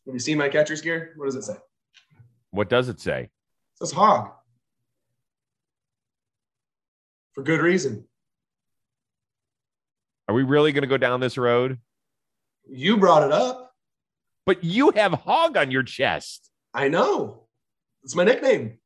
Have 0.06 0.14
you 0.14 0.20
seen 0.20 0.38
my 0.38 0.48
catcher's 0.48 0.82
gear? 0.82 1.14
What 1.16 1.26
does 1.26 1.36
it 1.36 1.44
say? 1.44 1.56
What 2.50 2.68
does 2.68 2.88
it 2.88 3.00
say? 3.00 3.22
It 3.22 3.30
says 3.78 3.92
hog. 3.92 4.32
For 7.34 7.42
good 7.42 7.60
reason. 7.60 8.06
Are 10.28 10.34
we 10.34 10.42
really 10.42 10.72
going 10.72 10.82
to 10.82 10.88
go 10.88 10.96
down 10.96 11.20
this 11.20 11.36
road? 11.38 11.78
You 12.68 12.96
brought 12.96 13.22
it 13.22 13.32
up. 13.32 13.72
But 14.46 14.64
you 14.64 14.90
have 14.92 15.12
hog 15.12 15.56
on 15.56 15.70
your 15.70 15.82
chest. 15.82 16.50
I 16.74 16.88
know. 16.88 17.44
It's 18.02 18.14
my 18.14 18.24
nickname. 18.24 18.78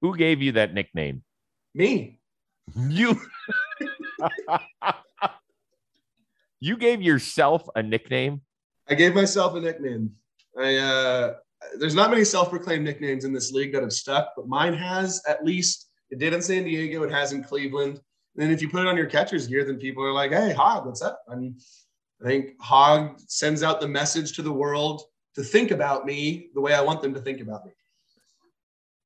Who 0.00 0.16
gave 0.16 0.42
you 0.42 0.52
that 0.52 0.74
nickname? 0.74 1.22
Me. 1.74 2.18
You 2.88 3.20
You 6.60 6.76
gave 6.76 7.00
yourself 7.00 7.66
a 7.74 7.82
nickname? 7.82 8.42
I 8.88 8.94
gave 8.94 9.14
myself 9.14 9.54
a 9.54 9.60
nickname. 9.60 10.12
I 10.58 10.76
uh 10.76 11.34
there's 11.78 11.94
not 11.94 12.10
many 12.10 12.24
self-proclaimed 12.24 12.84
nicknames 12.84 13.24
in 13.24 13.32
this 13.32 13.52
league 13.52 13.72
that 13.72 13.82
have 13.82 13.92
stuck, 13.92 14.30
but 14.36 14.48
mine 14.48 14.74
has 14.74 15.22
at 15.28 15.44
least. 15.44 15.89
It 16.10 16.18
did 16.18 16.32
in 16.32 16.42
San 16.42 16.64
Diego. 16.64 17.02
It 17.02 17.12
has 17.12 17.32
in 17.32 17.42
Cleveland. 17.42 18.00
And 18.34 18.44
then 18.44 18.50
if 18.50 18.62
you 18.62 18.68
put 18.68 18.82
it 18.82 18.88
on 18.88 18.96
your 18.96 19.06
catcher's 19.06 19.46
gear, 19.46 19.64
then 19.64 19.78
people 19.78 20.04
are 20.04 20.12
like, 20.12 20.32
"Hey, 20.32 20.52
Hog, 20.52 20.86
what's 20.86 21.02
up?" 21.02 21.22
I 21.28 21.34
mean, 21.34 21.58
I 22.22 22.24
think 22.24 22.60
Hog 22.60 23.20
sends 23.26 23.62
out 23.62 23.80
the 23.80 23.88
message 23.88 24.32
to 24.36 24.42
the 24.42 24.52
world 24.52 25.02
to 25.34 25.42
think 25.42 25.70
about 25.70 26.06
me 26.06 26.50
the 26.54 26.60
way 26.60 26.74
I 26.74 26.80
want 26.80 27.02
them 27.02 27.14
to 27.14 27.20
think 27.20 27.40
about 27.40 27.64
me. 27.66 27.72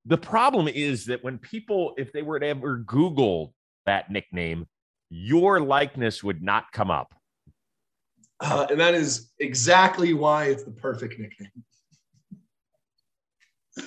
The 0.06 0.18
problem 0.18 0.68
is 0.68 1.06
that 1.06 1.25
when 1.25 1.38
people, 1.38 1.94
if 1.96 2.12
they 2.12 2.23
were 2.23 2.38
to 2.38 2.46
ever 2.46 2.78
Google 2.78 3.54
that 3.87 4.11
nickname, 4.11 4.66
your 5.08 5.61
likeness 5.61 6.23
would 6.23 6.42
not 6.42 6.73
come 6.73 6.90
up. 6.90 7.14
Uh, 8.40 8.66
and 8.68 8.80
that 8.80 8.94
is 8.94 9.30
exactly 9.38 10.12
why 10.12 10.46
it's 10.46 10.64
the 10.64 10.70
perfect 10.70 11.18
nickname. 11.18 11.50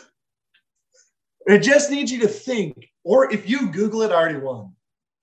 It 1.49 1.59
just 1.59 1.89
needs 1.89 2.11
you 2.11 2.19
to 2.19 2.27
think, 2.27 2.89
or 3.07 3.33
if 3.33 3.47
you 3.47 3.69
Google 3.69 4.01
it, 4.01 4.11
I 4.11 4.15
already 4.15 4.39
won. 4.39 4.73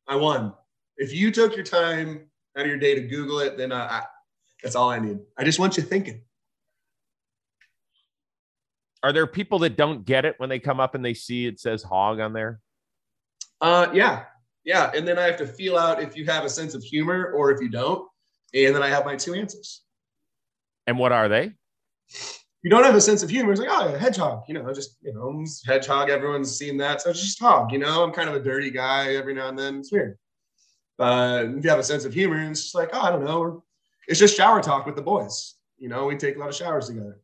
I 0.08 0.16
won. 0.16 0.54
If 0.96 1.12
you 1.12 1.30
took 1.30 1.54
your 1.54 1.66
time 1.66 2.22
out 2.56 2.62
of 2.62 2.66
your 2.66 2.78
day 2.78 2.94
to 2.94 3.02
Google 3.02 3.40
it, 3.40 3.58
then 3.58 3.72
I, 3.72 3.84
I 3.84 4.02
That's 4.62 4.74
all 4.74 4.88
I 4.88 4.98
need. 4.98 5.18
I 5.36 5.44
just 5.44 5.58
want 5.58 5.76
you 5.76 5.82
thinking. 5.82 6.22
Are 9.02 9.12
there 9.12 9.26
people 9.26 9.58
that 9.58 9.76
don't 9.76 10.06
get 10.06 10.24
it 10.24 10.34
when 10.38 10.48
they 10.48 10.58
come 10.58 10.80
up 10.80 10.94
and 10.94 11.04
they 11.04 11.12
see 11.12 11.44
it 11.44 11.60
says 11.60 11.82
hog 11.82 12.20
on 12.20 12.32
there? 12.32 12.58
Uh, 13.60 13.88
yeah, 13.92 14.24
yeah. 14.64 14.90
And 14.94 15.06
then 15.06 15.18
I 15.18 15.24
have 15.24 15.36
to 15.36 15.46
feel 15.46 15.76
out 15.76 16.02
if 16.02 16.16
you 16.16 16.24
have 16.24 16.46
a 16.46 16.48
sense 16.48 16.72
of 16.72 16.82
humor 16.82 17.32
or 17.36 17.50
if 17.50 17.60
you 17.60 17.68
don't. 17.68 18.08
And 18.54 18.74
then 18.74 18.82
I 18.82 18.88
have 18.88 19.04
my 19.04 19.16
two 19.16 19.34
answers. 19.34 19.82
And 20.86 20.98
what 20.98 21.12
are 21.12 21.28
they? 21.28 21.52
You 22.64 22.70
don't 22.70 22.82
have 22.82 22.94
a 22.94 23.00
sense 23.00 23.22
of 23.22 23.28
humor. 23.28 23.52
It's 23.52 23.60
like, 23.60 23.68
oh, 23.70 23.90
yeah, 23.90 23.98
hedgehog. 23.98 24.44
You 24.48 24.54
know, 24.54 24.72
just 24.72 24.96
you 25.02 25.12
know, 25.12 25.44
hedgehog. 25.66 26.08
Everyone's 26.08 26.56
seen 26.56 26.78
that, 26.78 27.02
so 27.02 27.10
it's 27.10 27.20
just 27.20 27.38
hog. 27.38 27.70
You 27.70 27.78
know, 27.78 28.02
I'm 28.02 28.10
kind 28.10 28.26
of 28.26 28.34
a 28.34 28.40
dirty 28.40 28.70
guy 28.70 29.16
every 29.16 29.34
now 29.34 29.50
and 29.50 29.58
then. 29.58 29.80
It's 29.80 29.92
weird. 29.92 30.16
But 30.96 31.44
if 31.44 31.62
you 31.62 31.68
have 31.68 31.78
a 31.78 31.84
sense 31.84 32.06
of 32.06 32.14
humor, 32.14 32.40
it's 32.40 32.62
just 32.62 32.74
like, 32.74 32.88
oh, 32.94 33.02
I 33.02 33.10
don't 33.10 33.26
know. 33.26 33.62
It's 34.08 34.18
just 34.18 34.34
shower 34.34 34.62
talk 34.62 34.86
with 34.86 34.96
the 34.96 35.02
boys. 35.02 35.56
You 35.76 35.90
know, 35.90 36.06
we 36.06 36.16
take 36.16 36.36
a 36.36 36.38
lot 36.38 36.48
of 36.48 36.54
showers 36.54 36.88
together. 36.88 37.20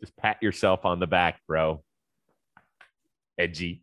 Just 0.00 0.14
pat 0.18 0.36
yourself 0.42 0.84
on 0.84 1.00
the 1.00 1.06
back, 1.06 1.40
bro. 1.46 1.82
Edgy. 3.38 3.82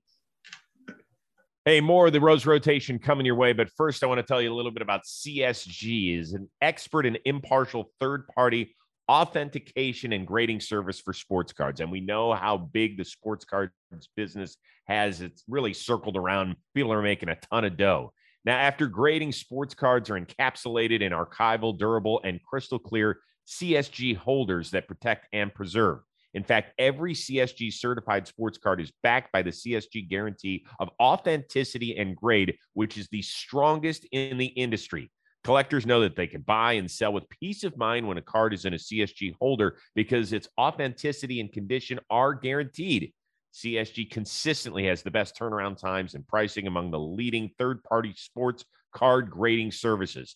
Hey, 1.68 1.82
more 1.82 2.06
of 2.06 2.14
the 2.14 2.22
Rose 2.22 2.46
Rotation 2.46 3.00
coming 3.00 3.26
your 3.26 3.34
way. 3.34 3.52
But 3.52 3.72
first, 3.76 4.04
I 4.04 4.06
want 4.06 4.20
to 4.20 4.24
tell 4.24 4.40
you 4.40 4.54
a 4.54 4.56
little 4.56 4.70
bit 4.70 4.84
about 4.84 5.02
CSG 5.04 6.16
is 6.20 6.34
an 6.34 6.48
expert 6.62 7.08
and 7.08 7.18
impartial 7.26 7.90
third-party 8.00 8.76
authentication 9.10 10.14
and 10.14 10.28
grading 10.28 10.60
service 10.60 11.00
for 11.00 11.12
sports 11.12 11.54
cards. 11.54 11.82
And 11.82 11.92
we 11.92 12.02
know 12.02 12.36
how 12.36 12.56
big 12.58 13.00
the 13.00 13.04
sports 13.04 13.46
cards 13.46 13.74
business 14.16 14.58
has. 14.86 15.22
It's 15.22 15.44
really 15.48 15.74
circled 15.74 16.18
around. 16.18 16.56
People 16.76 16.94
are 16.94 17.02
making 17.02 17.30
a 17.30 17.36
ton 17.36 17.66
of 17.66 17.78
dough. 17.78 18.14
Now, 18.46 18.58
after 18.58 18.86
grading, 18.86 19.32
sports 19.32 19.74
cards 19.74 20.12
are 20.12 20.22
encapsulated 20.22 21.02
in 21.02 21.14
archival, 21.14 21.76
durable, 21.76 22.22
and 22.24 22.40
crystal 22.44 22.78
clear 22.78 23.22
CSG 23.48 24.16
holders 24.16 24.70
that 24.70 24.88
protect 24.88 25.30
and 25.34 25.52
preserve. 25.52 26.02
In 26.36 26.44
fact, 26.44 26.74
every 26.78 27.14
CSG 27.14 27.74
certified 27.74 28.28
sports 28.28 28.58
card 28.58 28.82
is 28.82 28.92
backed 29.02 29.32
by 29.32 29.42
the 29.42 29.52
CSG 29.52 30.08
guarantee 30.10 30.66
of 30.80 30.90
authenticity 31.02 31.98
and 31.98 32.16
grade, 32.16 32.58
which 32.74 32.98
is 32.98 33.08
the 33.08 33.22
strongest 33.22 34.06
in 34.12 34.38
the 34.38 34.48
industry. 34.48 35.10
Collectors 35.46 35.86
know 35.86 36.02
that 36.02 36.16
they 36.16 36.28
can 36.28 36.42
buy 36.42 36.74
and 36.74 36.92
sell 36.92 37.14
with 37.14 37.30
peace 37.30 37.64
of 37.64 37.78
mind 37.78 38.06
when 38.06 38.18
a 38.18 38.22
card 38.22 38.54
is 38.54 38.66
in 38.66 38.74
a 38.74 38.78
CSG 38.78 39.34
holder 39.40 39.78
because 39.96 40.34
its 40.34 40.50
authenticity 40.60 41.40
and 41.40 41.54
condition 41.54 42.00
are 42.10 42.34
guaranteed. 42.34 43.14
CSG 43.54 44.12
consistently 44.12 44.88
has 44.88 45.04
the 45.04 45.12
best 45.12 45.40
turnaround 45.40 45.78
times 45.78 46.16
and 46.16 46.28
pricing 46.28 46.68
among 46.68 46.92
the 46.92 47.00
leading 47.00 47.50
third 47.58 47.82
party 47.84 48.14
sports 48.18 48.66
card 48.94 49.30
grading 49.30 49.72
services. 49.72 50.36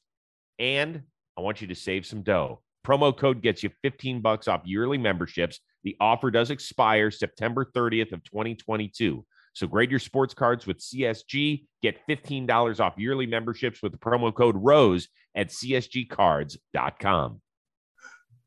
And 0.60 1.02
I 1.38 1.42
want 1.42 1.60
you 1.60 1.68
to 1.68 1.76
save 1.76 2.06
some 2.06 2.22
dough. 2.22 2.62
Promo 2.86 3.16
code 3.16 3.42
gets 3.42 3.64
you 3.64 3.70
15 3.82 4.22
bucks 4.22 4.48
off 4.48 4.62
yearly 4.64 4.98
memberships. 4.98 5.60
The 5.84 5.96
offer 6.00 6.32
does 6.32 6.50
expire 6.50 7.12
September 7.12 7.66
30th 7.66 8.12
of 8.12 8.24
2022. 8.24 9.26
So 9.54 9.68
grade 9.68 9.90
your 9.90 10.00
sports 10.00 10.34
cards 10.34 10.68
with 10.68 10.80
CSG. 10.80 11.66
Get 11.82 11.98
$15 12.08 12.80
off 12.80 12.94
yearly 12.98 13.26
memberships 13.26 13.82
with 13.82 13.92
the 13.92 13.98
promo 13.98 14.34
code 14.34 14.56
ROSE 14.58 15.08
at 15.36 15.50
csgcards.com. 15.50 17.42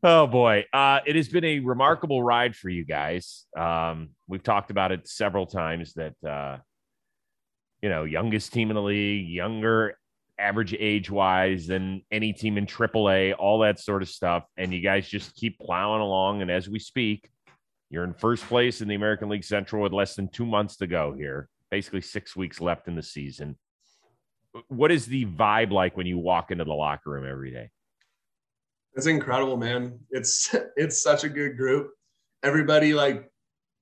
Oh 0.05 0.27
boy, 0.27 0.65
uh, 0.73 0.99
it 1.07 1.15
has 1.15 1.29
been 1.29 1.45
a 1.45 1.61
remarkable 1.61 2.23
ride 2.23 2.57
for 2.57 2.69
you 2.69 2.85
guys. 2.85 3.47
Um, 3.57 4.11
we've 4.27 4.43
talked 4.43 4.73
about 4.73 4.91
it 4.91 5.07
several 5.07 5.47
times 5.47 5.95
that 5.95 6.15
uh, 6.29 6.59
you 7.83 7.89
know, 7.89 8.05
youngest 8.05 8.53
team 8.53 8.71
in 8.71 8.77
the 8.77 8.83
league, 8.83 9.29
younger 9.29 9.99
average 10.39 10.75
age 10.79 11.11
wise 11.11 11.67
than 11.67 12.03
any 12.11 12.33
team 12.33 12.59
in 12.59 12.67
AAA, 12.67 13.35
all 13.39 13.61
that 13.61 13.79
sort 13.79 14.03
of 14.03 14.09
stuff. 14.09 14.45
And 14.57 14.73
you 14.73 14.81
guys 14.81 15.09
just 15.09 15.35
keep 15.35 15.59
plowing 15.59 16.01
along. 16.01 16.43
And 16.43 16.51
as 16.51 16.69
we 16.69 16.79
speak, 16.79 17.31
you're 17.91 18.05
in 18.05 18.15
first 18.15 18.45
place 18.47 18.81
in 18.81 18.89
the 18.89 18.95
American 18.95 19.29
League 19.29 19.45
Central 19.45 19.83
with 19.83 19.93
less 19.93 20.15
than 20.15 20.29
two 20.29 20.47
months 20.47 20.77
to 20.79 20.87
go 20.87 21.13
here, 21.13 21.49
basically 21.71 22.01
six 22.01 22.35
weeks 22.35 22.61
left 22.61 22.89
in 22.89 22.97
the 22.97 23.03
season. 23.03 23.57
What 24.69 24.91
is 24.91 25.07
the 25.07 25.27
vibe 25.27 25.71
like 25.71 25.97
when 25.97 26.07
you 26.07 26.19
walk 26.19 26.51
into 26.51 26.65
the 26.65 26.73
locker 26.73 27.11
room 27.11 27.27
every 27.29 27.51
day? 27.51 27.71
It's 28.95 29.07
incredible, 29.07 29.57
man. 29.57 29.99
It's 30.11 30.55
it's 30.77 31.03
such 31.03 31.25
a 31.25 31.29
good 31.29 31.57
group. 31.57 31.91
Everybody 32.43 32.95
like 32.95 33.31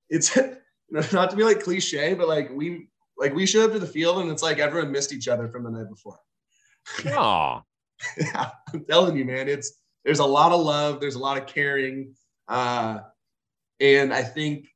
it's 0.09 0.37
not 0.91 1.31
to 1.31 1.37
be 1.37 1.45
like 1.45 1.63
cliche, 1.63 2.15
but 2.15 2.29
like 2.29 2.51
we 2.51 2.89
like 3.17 3.35
we 3.35 3.47
show 3.47 3.65
up 3.65 3.73
to 3.73 3.79
the 3.79 3.87
field 3.87 4.19
and 4.19 4.31
it's 4.31 4.43
like 4.43 4.59
everyone 4.59 4.91
missed 4.91 5.13
each 5.13 5.29
other 5.29 5.49
from 5.49 5.65
the 5.65 5.71
night 5.71 5.89
before. 5.89 6.19
Yeah, 8.17 8.51
I'm 8.73 8.85
telling 8.87 9.17
you, 9.17 9.27
man, 9.27 9.47
it's 9.47 9.73
there's 10.05 10.21
a 10.21 10.25
lot 10.25 10.53
of 10.53 10.61
love, 10.61 11.01
there's 11.01 11.17
a 11.17 11.19
lot 11.19 11.37
of 11.37 11.47
caring. 11.47 12.15
Uh, 12.49 13.01
and 13.79 14.13
I 14.13 14.23
think 14.23 14.69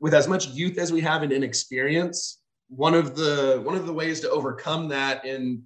with 0.00 0.14
as 0.14 0.28
much 0.28 0.48
youth 0.48 0.78
as 0.78 0.92
we 0.92 1.00
have 1.00 1.22
and 1.22 1.32
inexperience, 1.32 2.40
one 2.68 2.94
of 2.94 3.16
the 3.16 3.60
one 3.64 3.76
of 3.76 3.86
the 3.86 3.92
ways 3.92 4.20
to 4.20 4.30
overcome 4.30 4.88
that 4.88 5.24
and 5.24 5.62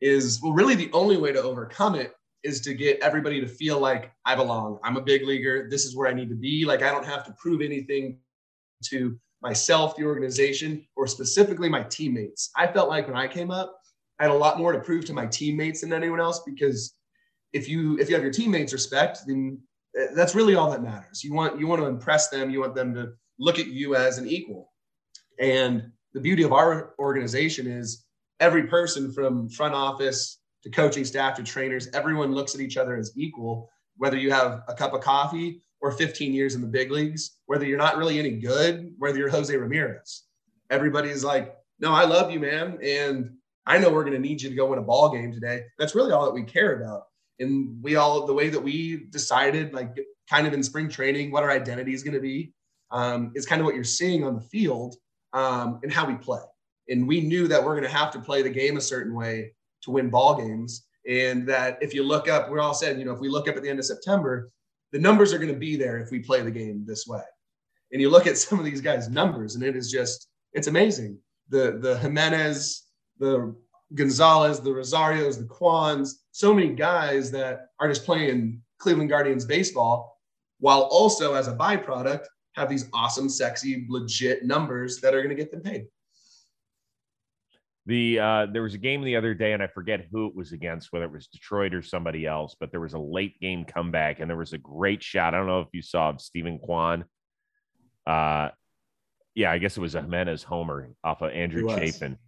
is 0.00 0.40
well, 0.42 0.52
really 0.52 0.74
the 0.74 0.90
only 0.92 1.16
way 1.16 1.32
to 1.32 1.42
overcome 1.42 1.94
it 1.94 2.14
is 2.44 2.60
to 2.60 2.74
get 2.74 3.00
everybody 3.00 3.40
to 3.40 3.48
feel 3.48 3.80
like 3.80 4.12
I 4.24 4.34
belong. 4.34 4.78
I'm 4.84 4.96
a 4.96 5.00
big 5.00 5.24
leaguer. 5.24 5.68
This 5.68 5.84
is 5.84 5.96
where 5.96 6.08
I 6.08 6.14
need 6.14 6.28
to 6.28 6.36
be. 6.36 6.64
Like 6.64 6.82
I 6.82 6.90
don't 6.90 7.04
have 7.04 7.24
to 7.26 7.32
prove 7.32 7.60
anything 7.60 8.18
to 8.84 9.18
myself, 9.42 9.96
the 9.96 10.04
organization, 10.04 10.86
or 10.96 11.06
specifically 11.06 11.68
my 11.68 11.82
teammates. 11.84 12.50
I 12.56 12.66
felt 12.66 12.88
like 12.88 13.06
when 13.08 13.16
I 13.16 13.26
came 13.26 13.50
up, 13.50 13.78
I 14.18 14.24
had 14.24 14.32
a 14.32 14.34
lot 14.34 14.58
more 14.58 14.72
to 14.72 14.80
prove 14.80 15.04
to 15.06 15.12
my 15.12 15.26
teammates 15.26 15.80
than 15.80 15.92
anyone 15.92 16.20
else 16.20 16.42
because 16.44 16.94
if 17.52 17.68
you 17.68 17.98
if 17.98 18.08
you 18.08 18.14
have 18.14 18.22
your 18.22 18.32
teammates 18.32 18.72
respect, 18.72 19.20
then 19.26 19.60
eh, 19.98 20.08
that's 20.14 20.34
really 20.34 20.54
all 20.54 20.70
that 20.70 20.82
matters. 20.82 21.22
You 21.24 21.32
want 21.32 21.58
you 21.58 21.66
want 21.66 21.80
to 21.80 21.86
impress 21.86 22.28
them. 22.28 22.50
You 22.50 22.60
want 22.60 22.74
them 22.74 22.94
to 22.94 23.12
look 23.38 23.58
at 23.58 23.68
you 23.68 23.94
as 23.94 24.18
an 24.18 24.28
equal. 24.28 24.72
And 25.38 25.92
the 26.14 26.20
beauty 26.20 26.42
of 26.42 26.52
our 26.52 26.94
organization 26.98 27.66
is 27.66 28.04
every 28.40 28.64
person 28.64 29.12
from 29.12 29.48
front 29.48 29.74
office 29.74 30.38
to 30.62 30.70
coaching 30.70 31.04
staff 31.04 31.36
to 31.36 31.42
trainers, 31.42 31.88
everyone 31.94 32.34
looks 32.34 32.54
at 32.54 32.60
each 32.60 32.76
other 32.76 32.96
as 32.96 33.12
equal, 33.16 33.70
whether 33.96 34.16
you 34.16 34.30
have 34.30 34.62
a 34.68 34.74
cup 34.74 34.92
of 34.92 35.00
coffee 35.00 35.62
or 35.80 35.92
15 35.92 36.32
years 36.32 36.54
in 36.54 36.60
the 36.60 36.66
big 36.66 36.90
leagues, 36.90 37.38
whether 37.46 37.64
you're 37.64 37.78
not 37.78 37.96
really 37.96 38.18
any 38.18 38.32
good, 38.32 38.92
whether 38.98 39.18
you're 39.18 39.30
Jose 39.30 39.56
Ramirez. 39.56 40.24
Everybody's 40.70 41.24
like, 41.24 41.54
no, 41.78 41.92
I 41.92 42.04
love 42.04 42.30
you, 42.30 42.40
man. 42.40 42.78
And 42.82 43.34
I 43.68 43.78
know 43.78 43.90
we're 43.90 44.02
going 44.02 44.20
to 44.20 44.28
need 44.28 44.40
you 44.42 44.48
to 44.48 44.56
go 44.56 44.66
win 44.66 44.78
a 44.78 44.82
ball 44.82 45.12
game 45.12 45.30
today. 45.30 45.64
That's 45.78 45.94
really 45.94 46.10
all 46.10 46.24
that 46.24 46.34
we 46.34 46.42
care 46.42 46.80
about. 46.80 47.02
And 47.38 47.80
we 47.82 47.96
all, 47.96 48.26
the 48.26 48.32
way 48.32 48.48
that 48.48 48.60
we 48.60 49.06
decided, 49.10 49.74
like 49.74 49.96
kind 50.28 50.46
of 50.46 50.54
in 50.54 50.62
spring 50.62 50.88
training, 50.88 51.30
what 51.30 51.44
our 51.44 51.50
identity 51.50 51.92
is 51.92 52.02
going 52.02 52.14
to 52.14 52.20
be, 52.20 52.52
um, 52.90 53.30
is 53.36 53.46
kind 53.46 53.60
of 53.60 53.66
what 53.66 53.74
you're 53.74 53.84
seeing 53.84 54.24
on 54.24 54.34
the 54.34 54.40
field 54.40 54.96
um, 55.34 55.78
and 55.82 55.92
how 55.92 56.06
we 56.06 56.14
play. 56.14 56.40
And 56.88 57.06
we 57.06 57.20
knew 57.20 57.46
that 57.46 57.62
we're 57.62 57.74
going 57.78 57.90
to 57.90 57.96
have 57.96 58.10
to 58.12 58.20
play 58.20 58.40
the 58.42 58.50
game 58.50 58.78
a 58.78 58.80
certain 58.80 59.14
way 59.14 59.52
to 59.82 59.90
win 59.90 60.08
ball 60.08 60.36
games. 60.36 60.86
And 61.06 61.46
that 61.48 61.78
if 61.82 61.92
you 61.94 62.02
look 62.02 62.28
up, 62.28 62.50
we're 62.50 62.60
all 62.60 62.74
saying, 62.74 62.98
you 62.98 63.04
know, 63.04 63.12
if 63.12 63.20
we 63.20 63.28
look 63.28 63.48
up 63.48 63.56
at 63.56 63.62
the 63.62 63.68
end 63.68 63.78
of 63.78 63.84
September, 63.84 64.50
the 64.92 64.98
numbers 64.98 65.34
are 65.34 65.38
going 65.38 65.52
to 65.52 65.58
be 65.58 65.76
there 65.76 65.98
if 65.98 66.10
we 66.10 66.20
play 66.20 66.40
the 66.40 66.50
game 66.50 66.84
this 66.86 67.06
way. 67.06 67.22
And 67.92 68.00
you 68.00 68.08
look 68.08 68.26
at 68.26 68.38
some 68.38 68.58
of 68.58 68.64
these 68.64 68.80
guys' 68.80 69.08
numbers, 69.08 69.54
and 69.54 69.62
it 69.62 69.76
is 69.76 69.90
just, 69.90 70.28
it's 70.54 70.66
amazing. 70.66 71.18
The 71.50 71.78
the 71.80 71.98
Gimenez, 71.98 72.87
the 73.18 73.54
Gonzalez, 73.94 74.60
the 74.60 74.70
Rosarios, 74.70 75.38
the 75.38 75.44
Kwans, 75.44 76.14
so 76.32 76.52
many 76.52 76.68
guys 76.68 77.30
that 77.30 77.68
are 77.80 77.88
just 77.88 78.04
playing 78.04 78.62
Cleveland 78.78 79.10
Guardians 79.10 79.44
baseball, 79.44 80.18
while 80.60 80.82
also 80.82 81.34
as 81.34 81.48
a 81.48 81.56
byproduct 81.56 82.26
have 82.54 82.68
these 82.68 82.88
awesome, 82.92 83.28
sexy, 83.28 83.86
legit 83.88 84.44
numbers 84.44 85.00
that 85.00 85.14
are 85.14 85.22
going 85.22 85.34
to 85.34 85.42
get 85.42 85.50
them 85.50 85.62
paid. 85.62 85.86
The 87.86 88.18
uh, 88.18 88.46
there 88.52 88.62
was 88.62 88.74
a 88.74 88.78
game 88.78 89.02
the 89.02 89.16
other 89.16 89.32
day, 89.32 89.54
and 89.54 89.62
I 89.62 89.66
forget 89.66 90.06
who 90.10 90.26
it 90.26 90.36
was 90.36 90.52
against, 90.52 90.92
whether 90.92 91.06
it 91.06 91.12
was 91.12 91.26
Detroit 91.28 91.72
or 91.72 91.80
somebody 91.80 92.26
else, 92.26 92.54
but 92.60 92.70
there 92.70 92.80
was 92.80 92.92
a 92.92 92.98
late 92.98 93.40
game 93.40 93.64
comeback, 93.64 94.20
and 94.20 94.28
there 94.28 94.36
was 94.36 94.52
a 94.52 94.58
great 94.58 95.02
shot. 95.02 95.32
I 95.32 95.38
don't 95.38 95.46
know 95.46 95.60
if 95.60 95.68
you 95.72 95.80
saw 95.80 96.14
Steven 96.18 96.58
Kwan. 96.58 97.06
Uh, 98.06 98.50
yeah, 99.34 99.50
I 99.50 99.56
guess 99.56 99.78
it 99.78 99.80
was 99.80 99.94
a 99.94 100.02
Gimenez 100.02 100.42
homer 100.42 100.90
off 101.02 101.22
of 101.22 101.30
Andrew 101.30 101.66
Chafin, 101.66 102.18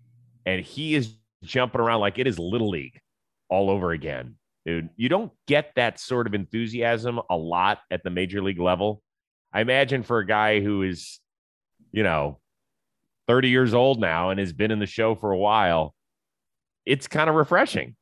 and 0.50 0.64
he 0.64 0.94
is 0.94 1.14
jumping 1.44 1.80
around 1.80 2.00
like 2.00 2.18
it 2.18 2.26
is 2.26 2.38
little 2.38 2.70
league 2.70 3.00
all 3.48 3.70
over 3.70 3.92
again, 3.92 4.36
dude. 4.66 4.90
You 4.96 5.08
don't 5.08 5.32
get 5.46 5.72
that 5.76 6.00
sort 6.00 6.26
of 6.26 6.34
enthusiasm 6.34 7.20
a 7.30 7.36
lot 7.36 7.78
at 7.90 8.02
the 8.02 8.10
major 8.10 8.42
league 8.42 8.60
level. 8.60 9.02
I 9.52 9.60
imagine 9.60 10.02
for 10.02 10.18
a 10.18 10.26
guy 10.26 10.60
who 10.60 10.82
is, 10.82 11.20
you 11.92 12.02
know, 12.02 12.38
30 13.28 13.48
years 13.48 13.74
old 13.74 14.00
now 14.00 14.30
and 14.30 14.40
has 14.40 14.52
been 14.52 14.70
in 14.70 14.80
the 14.80 14.86
show 14.86 15.14
for 15.14 15.30
a 15.32 15.38
while, 15.38 15.94
it's 16.84 17.06
kind 17.06 17.30
of 17.30 17.36
refreshing. 17.36 17.96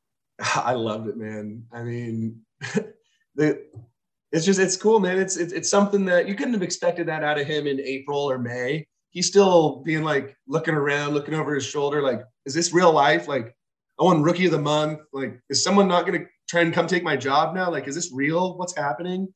I 0.54 0.72
loved 0.72 1.08
it, 1.08 1.16
man. 1.16 1.64
I 1.72 1.82
mean, 1.82 2.40
the 3.34 3.64
it's 4.32 4.46
just 4.46 4.60
it's 4.60 4.76
cool, 4.76 5.00
man. 5.00 5.18
It's, 5.18 5.36
it's 5.36 5.52
it's 5.52 5.68
something 5.68 6.04
that 6.06 6.28
you 6.28 6.34
couldn't 6.34 6.54
have 6.54 6.62
expected 6.62 7.08
that 7.08 7.24
out 7.24 7.38
of 7.38 7.46
him 7.46 7.66
in 7.66 7.80
April 7.80 8.30
or 8.30 8.38
May. 8.38 8.86
He's 9.10 9.26
still 9.26 9.82
being 9.84 10.02
like 10.02 10.36
looking 10.46 10.74
around, 10.74 11.14
looking 11.14 11.34
over 11.34 11.54
his 11.54 11.66
shoulder, 11.66 12.02
like, 12.02 12.22
is 12.46 12.54
this 12.54 12.72
real 12.72 12.92
life? 12.92 13.28
Like, 13.28 13.54
I 14.00 14.04
won 14.04 14.22
rookie 14.22 14.46
of 14.46 14.52
the 14.52 14.58
month. 14.58 15.00
Like, 15.12 15.40
is 15.50 15.62
someone 15.62 15.88
not 15.88 16.06
to 16.06 16.26
try 16.48 16.62
and 16.62 16.72
come 16.72 16.86
take 16.86 17.02
my 17.02 17.16
job 17.16 17.54
now? 17.54 17.70
Like, 17.70 17.86
is 17.86 17.94
this 17.94 18.10
real? 18.12 18.56
What's 18.56 18.76
happening? 18.76 19.28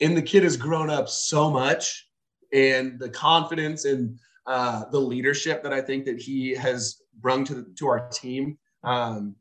And 0.00 0.16
the 0.16 0.22
kid 0.22 0.42
has 0.42 0.56
grown 0.56 0.90
up 0.90 1.08
so 1.08 1.50
much, 1.50 2.08
and 2.52 2.98
the 2.98 3.08
confidence 3.08 3.86
and 3.86 4.18
uh, 4.46 4.84
the 4.90 5.00
leadership 5.00 5.62
that 5.62 5.72
I 5.72 5.80
think 5.80 6.04
that 6.04 6.20
he 6.20 6.50
has 6.54 7.00
brung 7.20 7.44
to 7.44 7.54
the, 7.54 7.66
to 7.78 7.88
our 7.88 8.08
team. 8.10 8.58
Um, 8.84 9.34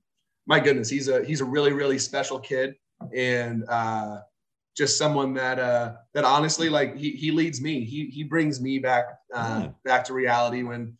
my 0.47 0.59
goodness, 0.59 0.89
he's 0.89 1.09
a 1.09 1.23
he's 1.25 1.41
a 1.41 1.45
really 1.45 1.73
really 1.73 1.99
special 1.99 2.39
kid, 2.39 2.75
and 3.13 3.65
uh, 3.67 4.19
just 4.75 4.97
someone 4.97 5.33
that 5.35 5.57
uh, 5.57 5.93
that 6.13 6.23
honestly 6.23 6.69
like 6.69 6.95
he 6.95 7.11
he 7.11 7.31
leads 7.31 7.61
me. 7.61 7.83
He 7.85 8.07
he 8.07 8.23
brings 8.23 8.61
me 8.61 8.79
back 8.79 9.05
uh, 9.33 9.61
mm. 9.61 9.75
back 9.83 10.03
to 10.05 10.13
reality 10.13 10.63
when 10.63 10.97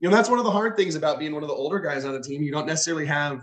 you 0.00 0.08
know 0.08 0.14
that's 0.14 0.30
one 0.30 0.38
of 0.38 0.44
the 0.44 0.50
hard 0.50 0.76
things 0.76 0.94
about 0.94 1.18
being 1.18 1.34
one 1.34 1.42
of 1.42 1.48
the 1.48 1.54
older 1.54 1.80
guys 1.80 2.04
on 2.04 2.12
the 2.12 2.20
team. 2.20 2.42
You 2.42 2.52
don't 2.52 2.66
necessarily 2.66 3.06
have 3.06 3.42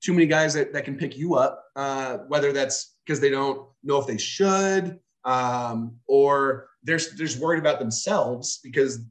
too 0.00 0.12
many 0.12 0.26
guys 0.26 0.54
that, 0.54 0.72
that 0.72 0.84
can 0.84 0.96
pick 0.96 1.16
you 1.16 1.34
up, 1.34 1.64
uh, 1.76 2.18
whether 2.28 2.52
that's 2.52 2.96
because 3.04 3.20
they 3.20 3.30
don't 3.30 3.68
know 3.82 3.98
if 3.98 4.06
they 4.06 4.16
should, 4.16 4.98
um, 5.24 5.96
or 6.06 6.68
they're, 6.82 6.98
they're 6.98 7.26
just 7.26 7.38
worried 7.38 7.58
about 7.58 7.78
themselves 7.78 8.60
because 8.62 9.04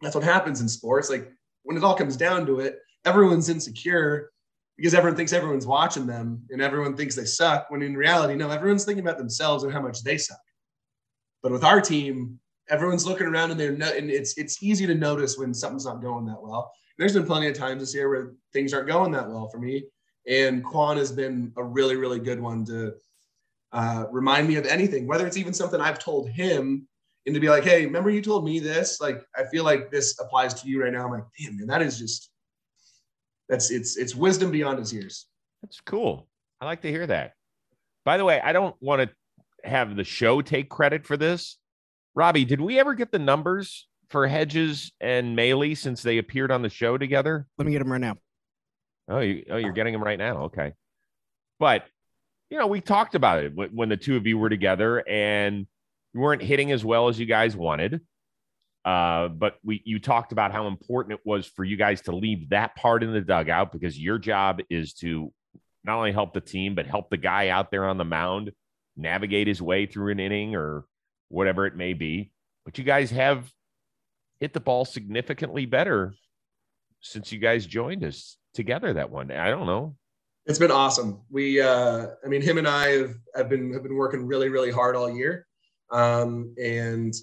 that's 0.00 0.14
what 0.14 0.24
happens 0.24 0.60
in 0.60 0.68
sports. 0.68 1.10
Like 1.10 1.30
when 1.64 1.76
it 1.76 1.84
all 1.84 1.94
comes 1.94 2.16
down 2.16 2.46
to 2.46 2.60
it, 2.60 2.78
everyone's 3.04 3.48
insecure 3.48 4.31
because 4.82 4.94
everyone 4.94 5.16
thinks 5.16 5.32
everyone's 5.32 5.64
watching 5.64 6.08
them 6.08 6.42
and 6.50 6.60
everyone 6.60 6.96
thinks 6.96 7.14
they 7.14 7.24
suck. 7.24 7.70
When 7.70 7.82
in 7.82 7.96
reality, 7.96 8.34
no, 8.34 8.50
everyone's 8.50 8.84
thinking 8.84 9.04
about 9.04 9.16
themselves 9.16 9.62
and 9.62 9.72
how 9.72 9.80
much 9.80 10.02
they 10.02 10.18
suck. 10.18 10.40
But 11.40 11.52
with 11.52 11.62
our 11.62 11.80
team, 11.80 12.40
everyone's 12.68 13.06
looking 13.06 13.28
around 13.28 13.52
and 13.52 13.60
they're 13.60 13.70
no, 13.70 13.86
and 13.92 14.10
it's 14.10 14.36
it's 14.36 14.60
easy 14.60 14.84
to 14.88 14.94
notice 14.96 15.38
when 15.38 15.54
something's 15.54 15.86
not 15.86 16.02
going 16.02 16.26
that 16.26 16.42
well. 16.42 16.72
There's 16.98 17.12
been 17.12 17.26
plenty 17.26 17.46
of 17.46 17.54
times 17.54 17.80
this 17.80 17.94
year 17.94 18.08
where 18.08 18.32
things 18.52 18.74
aren't 18.74 18.88
going 18.88 19.12
that 19.12 19.28
well 19.28 19.48
for 19.48 19.60
me, 19.60 19.84
and 20.26 20.64
Kwan 20.64 20.96
has 20.96 21.12
been 21.12 21.52
a 21.56 21.62
really 21.62 21.94
really 21.94 22.18
good 22.18 22.40
one 22.40 22.64
to 22.64 22.94
uh, 23.70 24.06
remind 24.10 24.48
me 24.48 24.56
of 24.56 24.66
anything, 24.66 25.06
whether 25.06 25.28
it's 25.28 25.36
even 25.36 25.54
something 25.54 25.80
I've 25.80 26.00
told 26.00 26.28
him, 26.28 26.88
and 27.26 27.34
to 27.36 27.40
be 27.40 27.48
like, 27.48 27.62
hey, 27.62 27.84
remember 27.86 28.10
you 28.10 28.20
told 28.20 28.44
me 28.44 28.58
this? 28.58 29.00
Like 29.00 29.22
I 29.36 29.44
feel 29.44 29.62
like 29.62 29.92
this 29.92 30.18
applies 30.18 30.60
to 30.60 30.68
you 30.68 30.82
right 30.82 30.92
now. 30.92 31.04
I'm 31.04 31.12
like, 31.12 31.24
damn 31.38 31.56
man, 31.56 31.68
that 31.68 31.82
is 31.82 32.00
just 32.00 32.31
that's 33.52 33.70
it's 33.70 33.98
it's 33.98 34.14
wisdom 34.14 34.50
beyond 34.50 34.78
his 34.78 34.92
years. 34.94 35.26
That's 35.60 35.78
cool. 35.82 36.26
I 36.60 36.64
like 36.64 36.80
to 36.82 36.90
hear 36.90 37.06
that. 37.06 37.34
By 38.04 38.16
the 38.16 38.24
way, 38.24 38.40
I 38.40 38.52
don't 38.52 38.74
want 38.80 39.02
to 39.02 39.68
have 39.68 39.94
the 39.94 40.04
show 40.04 40.40
take 40.40 40.70
credit 40.70 41.06
for 41.06 41.18
this. 41.18 41.58
Robbie, 42.14 42.46
did 42.46 42.62
we 42.62 42.80
ever 42.80 42.94
get 42.94 43.12
the 43.12 43.18
numbers 43.18 43.86
for 44.08 44.26
Hedges 44.26 44.92
and 45.00 45.36
Maile 45.36 45.76
since 45.76 46.02
they 46.02 46.16
appeared 46.16 46.50
on 46.50 46.62
the 46.62 46.70
show 46.70 46.96
together? 46.96 47.46
Let 47.58 47.66
me 47.66 47.72
get 47.72 47.80
them 47.80 47.92
right 47.92 48.00
now. 48.00 48.16
Oh, 49.08 49.20
you, 49.20 49.44
oh, 49.50 49.56
you're 49.58 49.72
getting 49.72 49.92
them 49.92 50.02
right 50.02 50.18
now. 50.18 50.44
Okay, 50.44 50.72
but 51.60 51.84
you 52.48 52.58
know, 52.58 52.66
we 52.66 52.80
talked 52.80 53.14
about 53.14 53.44
it 53.44 53.52
when 53.54 53.90
the 53.90 53.98
two 53.98 54.16
of 54.16 54.26
you 54.26 54.38
were 54.38 54.50
together, 54.50 55.06
and 55.06 55.66
you 56.14 56.20
weren't 56.20 56.42
hitting 56.42 56.72
as 56.72 56.84
well 56.84 57.08
as 57.08 57.20
you 57.20 57.26
guys 57.26 57.54
wanted. 57.54 58.00
Uh, 58.84 59.28
but 59.28 59.58
we 59.62 59.80
you 59.84 60.00
talked 60.00 60.32
about 60.32 60.52
how 60.52 60.66
important 60.66 61.12
it 61.12 61.20
was 61.24 61.46
for 61.46 61.64
you 61.64 61.76
guys 61.76 62.00
to 62.02 62.16
leave 62.16 62.48
that 62.48 62.74
part 62.74 63.02
in 63.02 63.12
the 63.12 63.20
dugout 63.20 63.70
because 63.70 63.98
your 63.98 64.18
job 64.18 64.60
is 64.70 64.92
to 64.92 65.32
not 65.84 65.96
only 65.96 66.10
help 66.10 66.32
the 66.32 66.40
team 66.40 66.74
but 66.74 66.86
help 66.86 67.08
the 67.08 67.16
guy 67.16 67.48
out 67.48 67.70
there 67.70 67.84
on 67.84 67.96
the 67.96 68.04
mound 68.04 68.50
navigate 68.96 69.46
his 69.46 69.62
way 69.62 69.86
through 69.86 70.10
an 70.10 70.18
inning 70.20 70.56
or 70.56 70.84
whatever 71.28 71.66
it 71.66 71.76
may 71.76 71.92
be. 71.92 72.32
But 72.64 72.76
you 72.76 72.84
guys 72.84 73.10
have 73.10 73.50
hit 74.40 74.52
the 74.52 74.60
ball 74.60 74.84
significantly 74.84 75.66
better 75.66 76.14
since 77.00 77.32
you 77.32 77.38
guys 77.38 77.66
joined 77.66 78.04
us 78.04 78.36
together 78.54 78.92
that 78.94 79.10
one 79.10 79.28
day. 79.28 79.36
I 79.36 79.50
don't 79.50 79.66
know. 79.66 79.96
It's 80.46 80.58
been 80.58 80.72
awesome. 80.72 81.20
We, 81.30 81.60
uh, 81.60 82.08
I 82.24 82.28
mean, 82.28 82.42
him 82.42 82.58
and 82.58 82.66
I 82.66 82.88
have, 82.88 83.14
have 83.36 83.48
been 83.48 83.72
have 83.72 83.84
been 83.84 83.94
working 83.94 84.26
really, 84.26 84.48
really 84.48 84.72
hard 84.72 84.96
all 84.96 85.08
year, 85.08 85.46
um, 85.92 86.52
and 86.60 87.14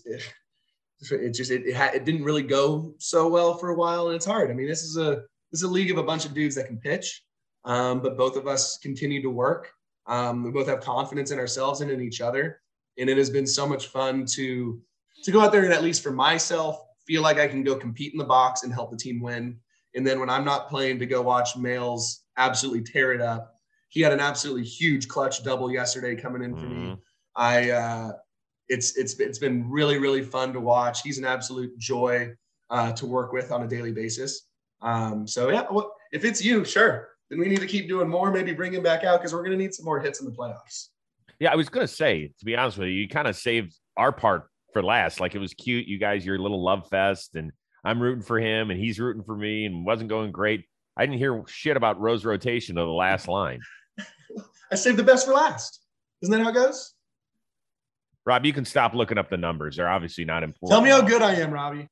it 1.11 1.31
just 1.31 1.51
it, 1.51 1.65
it, 1.65 1.75
ha- 1.75 1.91
it 1.93 2.05
didn't 2.05 2.23
really 2.23 2.43
go 2.43 2.93
so 2.97 3.27
well 3.27 3.57
for 3.57 3.69
a 3.69 3.75
while 3.75 4.07
and 4.07 4.15
it's 4.15 4.25
hard. 4.25 4.51
I 4.51 4.53
mean 4.53 4.67
this 4.67 4.83
is 4.83 4.97
a 4.97 5.23
this 5.51 5.61
is 5.61 5.63
a 5.63 5.67
league 5.67 5.91
of 5.91 5.97
a 5.97 6.03
bunch 6.03 6.25
of 6.25 6.33
dudes 6.33 6.55
that 6.55 6.67
can 6.67 6.77
pitch 6.77 7.23
um, 7.65 8.01
but 8.01 8.17
both 8.17 8.35
of 8.35 8.47
us 8.47 8.77
continue 8.77 9.21
to 9.21 9.29
work. 9.29 9.71
Um, 10.07 10.43
we 10.43 10.51
both 10.51 10.67
have 10.67 10.81
confidence 10.81 11.31
in 11.31 11.39
ourselves 11.39 11.81
and 11.81 11.91
in 11.91 12.01
each 12.01 12.21
other 12.21 12.61
and 12.99 13.09
it 13.09 13.17
has 13.17 13.29
been 13.29 13.47
so 13.47 13.67
much 13.67 13.87
fun 13.87 14.25
to 14.25 14.81
to 15.23 15.31
go 15.31 15.41
out 15.41 15.51
there 15.51 15.63
and 15.63 15.73
at 15.73 15.83
least 15.83 16.03
for 16.03 16.11
myself 16.11 16.81
feel 17.05 17.21
like 17.21 17.37
i 17.37 17.47
can 17.47 17.63
go 17.63 17.75
compete 17.75 18.13
in 18.13 18.19
the 18.19 18.25
box 18.25 18.63
and 18.63 18.73
help 18.73 18.91
the 18.91 18.97
team 18.97 19.19
win. 19.19 19.57
And 19.95 20.05
then 20.05 20.19
when 20.19 20.29
i'm 20.29 20.45
not 20.45 20.69
playing 20.69 20.99
to 20.99 21.05
go 21.05 21.21
watch 21.21 21.57
males 21.57 22.23
absolutely 22.37 22.83
tear 22.83 23.11
it 23.11 23.21
up 23.21 23.55
he 23.89 24.01
had 24.01 24.13
an 24.13 24.19
absolutely 24.19 24.63
huge 24.63 25.07
clutch 25.07 25.43
double 25.43 25.71
yesterday 25.71 26.15
coming 26.15 26.43
in 26.43 26.55
for 26.55 26.65
mm-hmm. 26.65 26.91
me 26.91 26.97
i 27.35 27.71
uh, 27.71 28.11
it's 28.69 28.95
it's 28.97 29.19
it's 29.19 29.39
been 29.39 29.69
really 29.69 29.97
really 29.97 30.21
fun 30.21 30.53
to 30.53 30.59
watch. 30.59 31.01
He's 31.01 31.17
an 31.17 31.25
absolute 31.25 31.77
joy 31.77 32.31
uh, 32.69 32.91
to 32.93 33.05
work 33.05 33.33
with 33.33 33.51
on 33.51 33.63
a 33.63 33.67
daily 33.67 33.91
basis. 33.91 34.47
Um, 34.81 35.27
so 35.27 35.49
yeah, 35.49 35.65
well, 35.69 35.93
if 36.11 36.23
it's 36.23 36.43
you, 36.43 36.63
sure, 36.63 37.09
then 37.29 37.39
we 37.39 37.47
need 37.47 37.59
to 37.59 37.67
keep 37.67 37.87
doing 37.87 38.07
more. 38.07 38.31
Maybe 38.31 38.53
bring 38.53 38.73
him 38.73 38.83
back 38.83 39.03
out 39.03 39.19
because 39.19 39.33
we're 39.33 39.43
going 39.43 39.57
to 39.57 39.57
need 39.57 39.73
some 39.73 39.85
more 39.85 39.99
hits 39.99 40.19
in 40.19 40.25
the 40.25 40.31
playoffs. 40.31 40.87
Yeah, 41.39 41.51
I 41.51 41.55
was 41.55 41.69
going 41.69 41.87
to 41.87 41.93
say, 41.93 42.31
to 42.39 42.45
be 42.45 42.55
honest 42.55 42.77
with 42.77 42.89
you, 42.89 42.93
you 42.93 43.07
kind 43.07 43.27
of 43.27 43.35
saved 43.35 43.75
our 43.97 44.11
part 44.11 44.49
for 44.73 44.83
last. 44.83 45.19
Like 45.19 45.35
it 45.35 45.39
was 45.39 45.53
cute, 45.53 45.87
you 45.87 45.97
guys, 45.97 46.25
your 46.25 46.37
little 46.37 46.63
love 46.63 46.87
fest, 46.89 47.35
and 47.35 47.51
I'm 47.83 48.01
rooting 48.01 48.23
for 48.23 48.39
him, 48.39 48.71
and 48.71 48.79
he's 48.79 48.99
rooting 48.99 49.23
for 49.23 49.35
me, 49.35 49.65
and 49.65 49.85
wasn't 49.85 50.09
going 50.09 50.31
great. 50.31 50.65
I 50.97 51.05
didn't 51.05 51.17
hear 51.17 51.43
shit 51.47 51.77
about 51.77 51.99
Rose 51.99 52.25
rotation 52.25 52.77
of 52.77 52.87
the 52.87 52.93
last 52.93 53.27
line. 53.27 53.61
I 54.71 54.75
saved 54.75 54.97
the 54.97 55.03
best 55.03 55.25
for 55.25 55.33
last. 55.33 55.81
Isn't 56.21 56.37
that 56.37 56.43
how 56.43 56.49
it 56.49 56.53
goes? 56.53 56.93
Rob, 58.29 58.45
you 58.45 58.53
can 58.53 58.63
stop 58.63 58.93
looking 58.93 59.17
up 59.17 59.31
the 59.31 59.37
numbers. 59.37 59.77
They're 59.77 59.89
obviously 59.89 60.23
not 60.23 60.43
important. 60.43 60.69
Tell 60.69 60.81
me 60.81 60.91
how 60.91 61.01
good 61.01 61.23
I 61.23 61.33
am, 61.41 61.49
Robbie. 61.49 61.87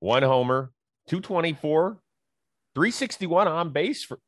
One 0.00 0.22
homer, 0.22 0.70
224, 1.08 1.98
361 2.74 3.48
on 3.48 3.70
base 3.70 4.04
for 4.04 4.18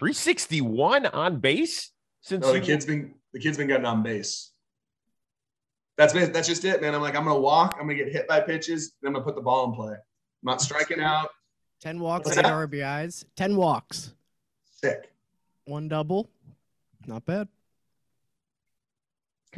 361 0.00 1.06
on 1.06 1.38
base 1.38 1.92
since 2.22 2.44
no, 2.44 2.52
the 2.52 2.60
kid's 2.60 2.86
been 2.86 3.14
the 3.32 3.38
kid's 3.38 3.56
been 3.56 3.68
getting 3.68 3.86
on 3.86 4.02
base. 4.02 4.50
That's 5.96 6.12
been, 6.12 6.32
that's 6.32 6.48
just 6.48 6.64
it, 6.64 6.80
man. 6.80 6.92
I'm 6.92 7.00
like, 7.00 7.14
I'm 7.14 7.22
gonna 7.24 7.38
walk, 7.38 7.76
I'm 7.78 7.86
gonna 7.86 7.94
get 7.94 8.10
hit 8.10 8.26
by 8.26 8.40
pitches, 8.40 8.94
and 9.00 9.08
I'm 9.08 9.12
gonna 9.12 9.24
put 9.24 9.36
the 9.36 9.42
ball 9.42 9.64
in 9.66 9.74
play. 9.74 9.92
I'm 9.92 9.98
not 10.42 10.60
striking 10.60 11.00
out. 11.00 11.28
10 11.82 12.00
walks, 12.00 12.36
eight 12.36 12.44
RBIs, 12.44 13.24
10 13.36 13.54
walks. 13.54 14.12
Sick. 14.82 15.12
One 15.66 15.86
double. 15.86 16.28
Not 17.06 17.24
bad. 17.24 17.46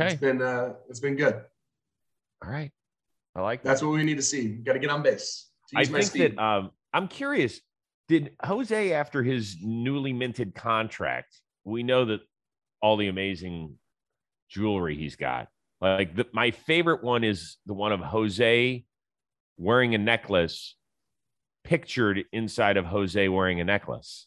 Okay. 0.00 0.12
It's 0.12 0.20
been 0.20 0.42
uh, 0.42 0.74
it's 0.88 1.00
been 1.00 1.16
good. 1.16 1.34
All 2.42 2.50
right. 2.50 2.70
I 3.34 3.42
like 3.42 3.62
that. 3.62 3.68
That's 3.68 3.82
what 3.82 3.90
we 3.92 4.02
need 4.02 4.16
to 4.16 4.22
see. 4.22 4.48
Got 4.48 4.72
to 4.72 4.78
get 4.78 4.90
on 4.90 5.02
base. 5.02 5.48
I 5.76 5.84
think 5.84 6.12
that 6.12 6.38
um, 6.38 6.70
I'm 6.92 7.06
curious. 7.06 7.60
Did 8.08 8.32
Jose, 8.42 8.92
after 8.92 9.22
his 9.22 9.56
newly 9.62 10.12
minted 10.12 10.54
contract, 10.54 11.38
we 11.64 11.84
know 11.84 12.06
that 12.06 12.20
all 12.82 12.96
the 12.96 13.06
amazing 13.06 13.76
jewelry 14.48 14.96
he's 14.96 15.14
got. 15.14 15.48
Like 15.80 16.16
the, 16.16 16.26
my 16.32 16.50
favorite 16.50 17.04
one 17.04 17.22
is 17.22 17.58
the 17.66 17.74
one 17.74 17.92
of 17.92 18.00
Jose 18.00 18.84
wearing 19.56 19.94
a 19.94 19.98
necklace, 19.98 20.76
pictured 21.62 22.24
inside 22.32 22.76
of 22.76 22.84
Jose 22.84 23.28
wearing 23.28 23.60
a 23.60 23.64
necklace. 23.64 24.26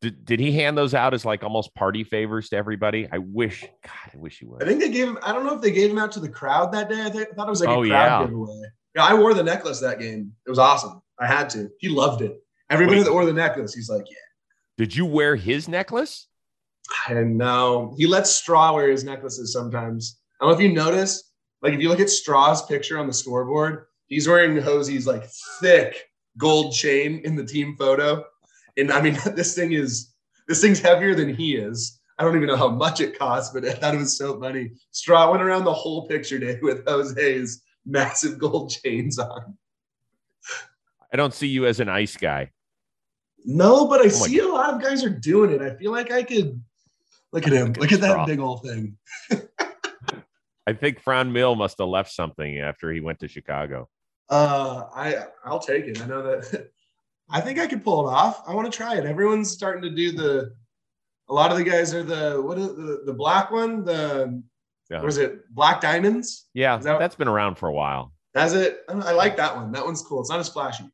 Did, 0.00 0.24
did 0.24 0.38
he 0.38 0.52
hand 0.52 0.78
those 0.78 0.94
out 0.94 1.12
as 1.12 1.24
like 1.24 1.42
almost 1.42 1.74
party 1.74 2.04
favors 2.04 2.48
to 2.50 2.56
everybody? 2.56 3.08
I 3.10 3.18
wish, 3.18 3.62
God, 3.62 4.14
I 4.14 4.16
wish 4.16 4.38
he 4.38 4.44
would. 4.44 4.62
I 4.62 4.66
think 4.66 4.80
they 4.80 4.90
gave 4.90 5.08
him, 5.08 5.18
I 5.22 5.32
don't 5.32 5.44
know 5.44 5.56
if 5.56 5.60
they 5.60 5.72
gave 5.72 5.90
him 5.90 5.98
out 5.98 6.12
to 6.12 6.20
the 6.20 6.28
crowd 6.28 6.72
that 6.72 6.88
day. 6.88 7.02
I, 7.02 7.10
think, 7.10 7.28
I 7.32 7.34
thought 7.34 7.48
it 7.48 7.50
was 7.50 7.60
like 7.60 7.68
oh, 7.70 7.82
a 7.82 7.88
crowd 7.88 8.20
yeah. 8.20 8.26
giveaway. 8.26 8.62
Yeah, 8.94 9.04
I 9.04 9.14
wore 9.14 9.34
the 9.34 9.42
necklace 9.42 9.80
that 9.80 9.98
game. 9.98 10.32
It 10.46 10.50
was 10.50 10.58
awesome. 10.58 11.02
I 11.18 11.26
had 11.26 11.50
to. 11.50 11.68
He 11.80 11.88
loved 11.88 12.22
it. 12.22 12.40
Everybody 12.70 12.98
Wait. 12.98 13.04
that 13.04 13.12
wore 13.12 13.24
the 13.24 13.32
necklace, 13.32 13.74
he's 13.74 13.90
like, 13.90 14.04
yeah. 14.08 14.16
Did 14.76 14.94
you 14.94 15.04
wear 15.04 15.34
his 15.34 15.68
necklace? 15.68 16.28
I 17.08 17.14
don't 17.14 17.36
know. 17.36 17.94
He 17.98 18.06
lets 18.06 18.30
Straw 18.30 18.72
wear 18.72 18.90
his 18.90 19.04
necklaces 19.04 19.52
sometimes. 19.52 20.20
I 20.40 20.44
don't 20.44 20.52
know 20.52 20.58
if 20.58 20.62
you 20.62 20.74
notice, 20.74 21.32
like 21.60 21.72
if 21.72 21.80
you 21.80 21.88
look 21.88 22.00
at 22.00 22.08
Straw's 22.08 22.62
picture 22.62 22.98
on 22.98 23.08
the 23.08 23.12
scoreboard, 23.12 23.86
he's 24.06 24.28
wearing 24.28 24.56
Jose's 24.56 25.06
like 25.06 25.24
thick 25.60 26.04
gold 26.36 26.72
chain 26.72 27.20
in 27.24 27.34
the 27.34 27.44
team 27.44 27.74
photo. 27.76 28.24
And 28.78 28.92
I 28.92 29.02
mean, 29.02 29.18
this 29.34 29.54
thing 29.54 29.72
is 29.72 30.14
this 30.46 30.60
thing's 30.60 30.80
heavier 30.80 31.14
than 31.14 31.34
he 31.34 31.56
is. 31.56 32.00
I 32.18 32.24
don't 32.24 32.34
even 32.34 32.48
know 32.48 32.56
how 32.56 32.70
much 32.70 33.00
it 33.00 33.18
costs, 33.18 33.52
but 33.52 33.64
I 33.64 33.72
thought 33.72 33.94
it 33.94 33.98
was 33.98 34.16
so 34.16 34.40
funny. 34.40 34.72
Straw 34.90 35.30
went 35.30 35.42
around 35.42 35.64
the 35.64 35.72
whole 35.72 36.08
picture 36.08 36.38
day 36.38 36.58
with 36.62 36.84
Jose's 36.86 37.62
massive 37.84 38.38
gold 38.38 38.70
chains 38.84 39.18
on. 39.18 39.56
I 41.12 41.16
don't 41.16 41.34
see 41.34 41.48
you 41.48 41.66
as 41.66 41.80
an 41.80 41.88
ice 41.88 42.16
guy. 42.16 42.50
No, 43.44 43.86
but 43.86 44.00
I 44.00 44.06
oh 44.06 44.08
see 44.08 44.38
God. 44.38 44.50
a 44.50 44.52
lot 44.52 44.74
of 44.74 44.82
guys 44.82 45.04
are 45.04 45.10
doing 45.10 45.52
it. 45.52 45.62
I 45.62 45.74
feel 45.76 45.92
like 45.92 46.10
I 46.10 46.22
could 46.22 46.60
look 47.32 47.46
at 47.46 47.52
him. 47.52 47.68
Look, 47.68 47.78
look 47.78 47.92
at, 47.92 48.00
that 48.00 48.26
big 48.26 48.40
old 48.40 48.62
thing. 48.62 48.96
I 50.66 50.74
think 50.74 51.02
Franmil 51.02 51.56
must 51.56 51.78
have 51.78 51.88
left 51.88 52.12
something 52.12 52.58
after 52.58 52.92
he 52.92 53.00
went 53.00 53.20
to 53.20 53.28
Chicago. 53.28 53.88
Uh, 54.28 54.84
I 54.94 55.24
I'll 55.44 55.60
take 55.60 55.86
it. 55.86 56.02
I 56.02 56.06
know 56.06 56.22
that 56.22 56.70
I 57.30 57.40
think 57.40 57.58
I 57.58 57.66
could 57.66 57.84
pull 57.84 58.08
it 58.08 58.12
off. 58.12 58.42
I 58.48 58.54
want 58.54 58.70
to 58.70 58.76
try 58.76 58.96
it. 58.96 59.04
Everyone's 59.04 59.50
starting 59.50 59.82
to 59.82 59.90
do 59.90 60.12
the. 60.12 60.54
A 61.30 61.34
lot 61.34 61.50
of 61.50 61.58
the 61.58 61.64
guys 61.64 61.92
are 61.92 62.02
the 62.02 62.40
what 62.40 62.56
is 62.58 62.68
the 62.68 63.02
the 63.04 63.12
black 63.12 63.50
one 63.50 63.84
the 63.84 64.42
Yeah. 64.90 65.02
was 65.02 65.18
it 65.18 65.46
black 65.54 65.80
diamonds? 65.82 66.48
Yeah, 66.54 66.78
that- 66.78 66.98
that's 66.98 67.16
been 67.16 67.28
around 67.28 67.56
for 67.56 67.68
a 67.68 67.72
while. 67.74 68.12
That's 68.32 68.54
it. 68.54 68.80
I 68.88 69.12
like 69.12 69.36
that 69.36 69.54
one. 69.56 69.72
That 69.72 69.84
one's 69.84 70.00
cool. 70.02 70.20
It's 70.20 70.30
not 70.30 70.38
as 70.40 70.48
flashy. 70.48 70.84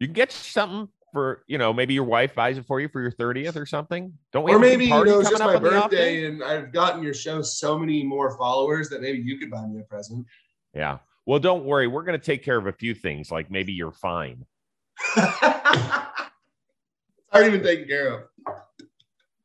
You 0.00 0.08
can 0.08 0.14
get 0.14 0.32
something 0.32 0.88
for, 1.12 1.44
you 1.46 1.58
know, 1.58 1.72
maybe 1.72 1.92
your 1.94 2.04
wife 2.04 2.34
buys 2.34 2.56
it 2.58 2.64
for 2.66 2.80
you 2.80 2.88
for 2.88 3.00
your 3.00 3.12
30th 3.12 3.54
or 3.56 3.66
something. 3.66 4.12
Don't 4.32 4.42
we? 4.44 4.50
Or 4.52 4.54
have 4.58 4.62
a 4.62 4.64
big 4.70 4.78
maybe 4.78 4.84
you 4.86 5.04
know 5.04 5.20
it's 5.20 5.30
just 5.30 5.42
my 5.42 5.54
on 5.54 5.62
the 5.62 5.76
off 5.78 5.90
day? 5.90 6.22
birthday, 6.22 6.26
and 6.26 6.42
I've 6.42 6.72
gotten 6.72 7.02
your 7.02 7.14
show 7.14 7.42
so 7.42 7.78
many 7.78 8.02
more 8.02 8.36
followers 8.38 8.88
that 8.88 9.00
maybe 9.02 9.18
you 9.18 9.38
could 9.38 9.50
buy 9.50 9.64
me 9.66 9.80
a 9.80 9.82
present. 9.84 10.26
Yeah. 10.74 10.98
Well, 11.26 11.38
don't 11.38 11.64
worry. 11.64 11.86
We're 11.86 12.02
going 12.04 12.18
to 12.18 12.24
take 12.24 12.42
care 12.42 12.56
of 12.56 12.66
a 12.66 12.72
few 12.72 12.94
things, 12.94 13.30
like 13.30 13.50
maybe 13.50 13.72
you're 13.72 13.92
fine. 13.92 14.44
It's 15.16 16.42
already 17.34 17.50
been 17.50 17.62
taken 17.62 17.88
care 17.88 18.14
of. 18.14 18.22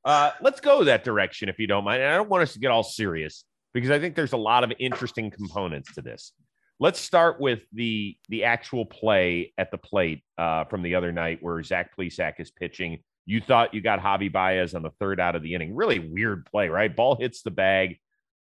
Uh, 0.06 0.32
let's 0.42 0.62
go 0.62 0.84
that 0.86 1.04
direction 1.04 1.50
if 1.50 1.60
you 1.60 1.68
don't 1.68 1.84
mind. 1.84 2.02
And 2.02 2.12
I 2.12 2.16
don't 2.16 2.30
want 2.30 2.44
us 2.44 2.54
to 2.54 2.60
get 2.60 2.72
all 2.72 2.84
serious 2.84 3.44
because 3.74 3.92
I 3.92 4.00
think 4.00 4.16
there's 4.16 4.34
a 4.34 4.38
lot 4.38 4.64
of 4.64 4.72
interesting 4.80 5.30
components 5.30 5.94
to 5.96 6.02
this. 6.02 6.32
Let's 6.80 7.00
start 7.00 7.42
with 7.42 7.62
the 7.74 8.16
the 8.30 8.44
actual 8.44 8.86
play 8.86 9.54
at 9.58 9.72
the 9.72 9.78
plate 9.78 10.24
uh, 10.38 10.66
from 10.66 10.84
the 10.84 10.96
other 10.96 11.12
night 11.12 11.40
where 11.42 11.62
Zach 11.64 11.92
Plesac 11.98 12.40
is 12.40 12.52
pitching. 12.52 13.00
You 13.26 13.42
thought 13.42 13.74
you 13.74 13.82
got 13.82 14.00
Javi 14.00 14.32
Baez 14.32 14.74
on 14.74 14.84
the 14.84 14.92
third 15.00 15.20
out 15.20 15.36
of 15.36 15.42
the 15.42 15.56
inning. 15.56 15.76
Really 15.76 16.00
weird 16.00 16.46
play, 16.46 16.70
right? 16.70 16.96
Ball 16.96 17.16
hits 17.16 17.42
the 17.42 17.52
bag. 17.52 17.98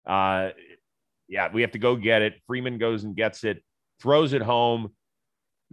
Uh, 0.06 0.50
yeah, 1.30 1.50
we 1.54 1.62
have 1.62 1.72
to 1.72 1.80
go 1.80 1.96
get 1.96 2.22
it. 2.22 2.34
Freeman 2.46 2.78
goes 2.78 3.06
and 3.06 3.16
gets 3.16 3.44
it, 3.44 3.64
throws 4.02 4.34
it 4.34 4.42
home. 4.42 4.90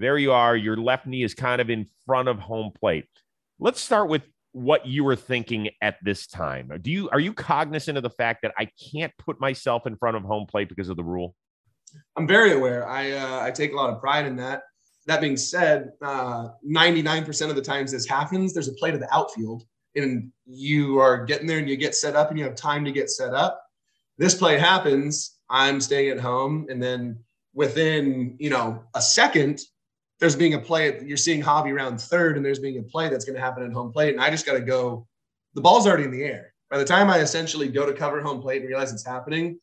There 0.01 0.17
you 0.17 0.33
are. 0.33 0.57
Your 0.57 0.79
left 0.79 1.07
knee 1.07 1.23
is 1.23 1.35
kind 1.35 1.61
of 1.61 1.69
in 1.69 1.87
front 2.07 2.29
of 2.29 2.39
home 2.39 2.73
plate. 2.73 3.05
Let's 3.59 3.83
start 3.83 4.09
with 4.09 4.23
what 4.53 4.87
you 4.87 5.05
were 5.05 5.15
thinking 5.15 5.69
at 5.83 5.97
this 6.03 6.27
time. 6.27 6.73
Do 6.81 6.91
you 6.91 7.11
are 7.11 7.21
you 7.21 7.35
cognizant 7.35 7.99
of 7.99 8.03
the 8.03 8.09
fact 8.09 8.41
that 8.43 8.55
I 8.57 8.71
can't 8.93 9.13
put 9.19 9.39
myself 9.43 9.87
in 9.87 9.97
front 9.97 10.17
of 10.17 10.23
home 10.23 10.47
plate 10.47 10.71
because 10.71 10.89
of 10.89 10.97
the 10.97 11.05
rule? 11.05 11.35
I'm 12.17 12.27
very 12.27 12.53
aware. 12.53 12.89
I 12.89 13.13
uh, 13.13 13.43
I 13.43 13.51
take 13.51 13.73
a 13.73 13.77
lot 13.77 13.91
of 13.91 14.01
pride 14.01 14.25
in 14.25 14.37
that. 14.37 14.63
That 15.07 15.21
being 15.21 15.37
said, 15.37 15.91
uh, 16.01 16.49
99% 16.67 17.51
of 17.51 17.57
the 17.57 17.63
times 17.63 17.93
this 17.93 18.07
happens, 18.07 18.55
there's 18.55 18.69
a 18.69 18.73
play 18.73 18.91
to 18.93 18.99
the 18.99 19.13
outfield, 19.15 19.65
and 19.97 20.33
you 20.47 20.99
are 20.99 21.27
getting 21.27 21.47
there 21.47 21.59
and 21.59 21.69
you 21.69 21.77
get 21.77 21.95
set 21.95 22.17
up 22.17 22.31
and 22.31 22.39
you 22.39 22.45
have 22.47 22.55
time 22.55 22.87
to 22.87 22.93
get 22.93 23.11
set 23.11 23.35
up. 23.35 23.63
This 24.17 24.35
play 24.35 24.59
happens. 24.59 25.37
I'm 25.51 25.79
staying 25.79 26.09
at 26.09 26.21
home, 26.21 26.69
and 26.71 26.83
then 26.83 27.19
within 27.53 28.37
you 28.39 28.49
know 28.49 28.83
a 28.95 29.03
second, 29.03 29.61
there's 30.20 30.37
being 30.37 30.54
a 30.54 30.59
play. 30.59 31.02
You're 31.04 31.16
seeing 31.16 31.42
Javi 31.42 31.72
around 31.72 32.00
third, 32.00 32.37
and 32.37 32.44
there's 32.44 32.59
being 32.59 32.78
a 32.78 32.83
play 32.83 33.09
that's 33.09 33.24
going 33.24 33.35
to 33.35 33.40
happen 33.40 33.64
at 33.64 33.72
home 33.72 33.92
plate, 33.92 34.14
and 34.14 34.22
I 34.22 34.30
just 34.30 34.46
got 34.46 34.52
to 34.52 34.61
go. 34.61 35.06
The 35.54 35.61
ball's 35.61 35.87
already 35.87 36.04
in 36.04 36.12
the 36.12 36.22
air. 36.22 36.52
By 36.70 36.78
the 36.78 36.85
time 36.85 37.11
I 37.11 37.18
essentially 37.18 37.68
go 37.68 37.85
to 37.85 37.92
cover 37.92 38.20
home 38.20 38.40
plate 38.40 38.61
and 38.61 38.68
realize 38.68 38.92
it's 38.92 39.04
happening, 39.04 39.59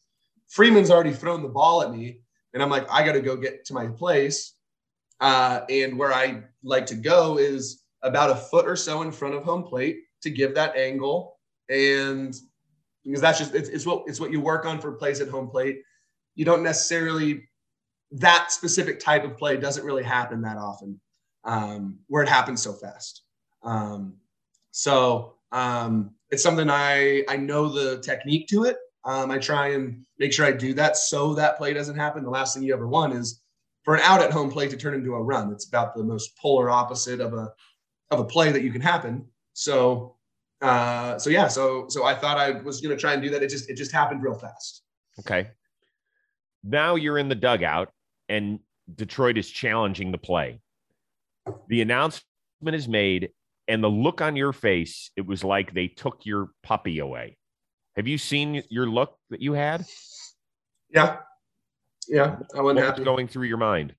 Freeman's 0.49 0.91
already 0.91 1.13
thrown 1.13 1.41
the 1.41 1.47
ball 1.47 1.81
at 1.81 1.91
me, 1.91 2.19
and 2.53 2.61
I'm 2.61 2.69
like, 2.69 2.85
I 2.91 3.05
got 3.05 3.13
to 3.13 3.21
go 3.21 3.37
get 3.37 3.63
to 3.65 3.73
my 3.73 3.87
place. 3.87 4.55
Uh, 5.19 5.61
and 5.69 5.97
where 5.97 6.13
I 6.13 6.43
like 6.63 6.85
to 6.87 6.95
go 6.95 7.37
is 7.37 7.83
about 8.03 8.29
a 8.29 8.35
foot 8.35 8.67
or 8.67 8.75
so 8.75 9.01
in 9.01 9.11
front 9.11 9.35
of 9.35 9.43
home 9.43 9.63
plate 9.63 10.01
to 10.21 10.29
give 10.29 10.53
that 10.55 10.75
angle, 10.75 11.37
and 11.69 12.35
because 13.05 13.21
that's 13.21 13.39
just 13.39 13.55
it's, 13.55 13.69
it's 13.69 13.85
what 13.85 14.03
it's 14.07 14.19
what 14.19 14.31
you 14.31 14.41
work 14.41 14.65
on 14.65 14.79
for 14.79 14.91
plays 14.91 15.21
at 15.21 15.29
home 15.29 15.49
plate. 15.49 15.81
You 16.35 16.45
don't 16.45 16.63
necessarily 16.63 17.47
that 18.11 18.51
specific 18.51 18.99
type 18.99 19.23
of 19.23 19.37
play 19.37 19.57
doesn't 19.57 19.85
really 19.85 20.03
happen 20.03 20.41
that 20.41 20.57
often, 20.57 20.99
um, 21.43 21.99
where 22.07 22.23
it 22.23 22.29
happens 22.29 22.61
so 22.61 22.73
fast. 22.73 23.23
Um, 23.63 24.15
so 24.71 25.35
um, 25.51 26.11
it's 26.29 26.43
something 26.43 26.69
I 26.69 27.23
I 27.27 27.37
know 27.37 27.69
the 27.69 27.99
technique 27.99 28.47
to 28.49 28.65
it. 28.65 28.77
Um, 29.05 29.31
I 29.31 29.37
try 29.37 29.69
and 29.69 30.05
make 30.19 30.33
sure 30.33 30.45
I 30.45 30.51
do 30.51 30.73
that 30.73 30.97
so 30.97 31.33
that 31.35 31.57
play 31.57 31.73
doesn't 31.73 31.95
happen. 31.95 32.23
The 32.23 32.29
last 32.29 32.53
thing 32.53 32.63
you 32.63 32.73
ever 32.73 32.87
want 32.87 33.13
is 33.13 33.41
for 33.83 33.95
an 33.95 34.01
out 34.03 34.21
at 34.21 34.31
home 34.31 34.51
play 34.51 34.67
to 34.67 34.75
turn 34.75 34.93
into 34.93 35.15
a 35.15 35.21
run. 35.23 35.51
It's 35.51 35.67
about 35.67 35.95
the 35.95 36.03
most 36.03 36.37
polar 36.37 36.69
opposite 36.69 37.21
of 37.21 37.33
a 37.33 37.51
of 38.11 38.19
a 38.19 38.25
play 38.25 38.51
that 38.51 38.63
you 38.63 38.71
can 38.71 38.81
happen. 38.81 39.25
So 39.53 40.17
uh, 40.61 41.19
so 41.19 41.29
yeah, 41.29 41.47
so 41.47 41.85
so 41.89 42.03
I 42.03 42.15
thought 42.15 42.37
I 42.37 42.51
was 42.51 42.81
going 42.81 42.95
to 42.95 42.99
try 42.99 43.13
and 43.13 43.21
do 43.21 43.29
that. 43.29 43.43
It 43.43 43.49
just 43.49 43.69
it 43.69 43.75
just 43.75 43.91
happened 43.91 44.23
real 44.23 44.33
fast. 44.33 44.83
Okay. 45.19 45.49
Now 46.63 46.95
you're 46.95 47.17
in 47.17 47.29
the 47.29 47.35
dugout 47.35 47.91
and 48.29 48.59
Detroit 48.93 49.37
is 49.37 49.49
challenging 49.49 50.11
the 50.11 50.17
play. 50.17 50.61
The 51.67 51.81
announcement 51.81 52.23
is 52.63 52.87
made, 52.87 53.31
and 53.67 53.83
the 53.83 53.89
look 53.89 54.21
on 54.21 54.35
your 54.35 54.53
face, 54.53 55.11
it 55.15 55.25
was 55.25 55.43
like 55.43 55.73
they 55.73 55.87
took 55.87 56.25
your 56.25 56.49
puppy 56.63 56.99
away. 56.99 57.37
Have 57.95 58.07
you 58.07 58.17
seen 58.17 58.63
your 58.69 58.87
look 58.87 59.17
that 59.29 59.41
you 59.41 59.53
had? 59.53 59.85
Yeah, 60.89 61.17
yeah, 62.07 62.37
I 62.53 62.61
What 62.61 62.75
wasn't 62.75 62.97
was 62.97 63.05
going 63.05 63.27
through 63.27 63.47
your 63.47 63.57
mind? 63.57 63.93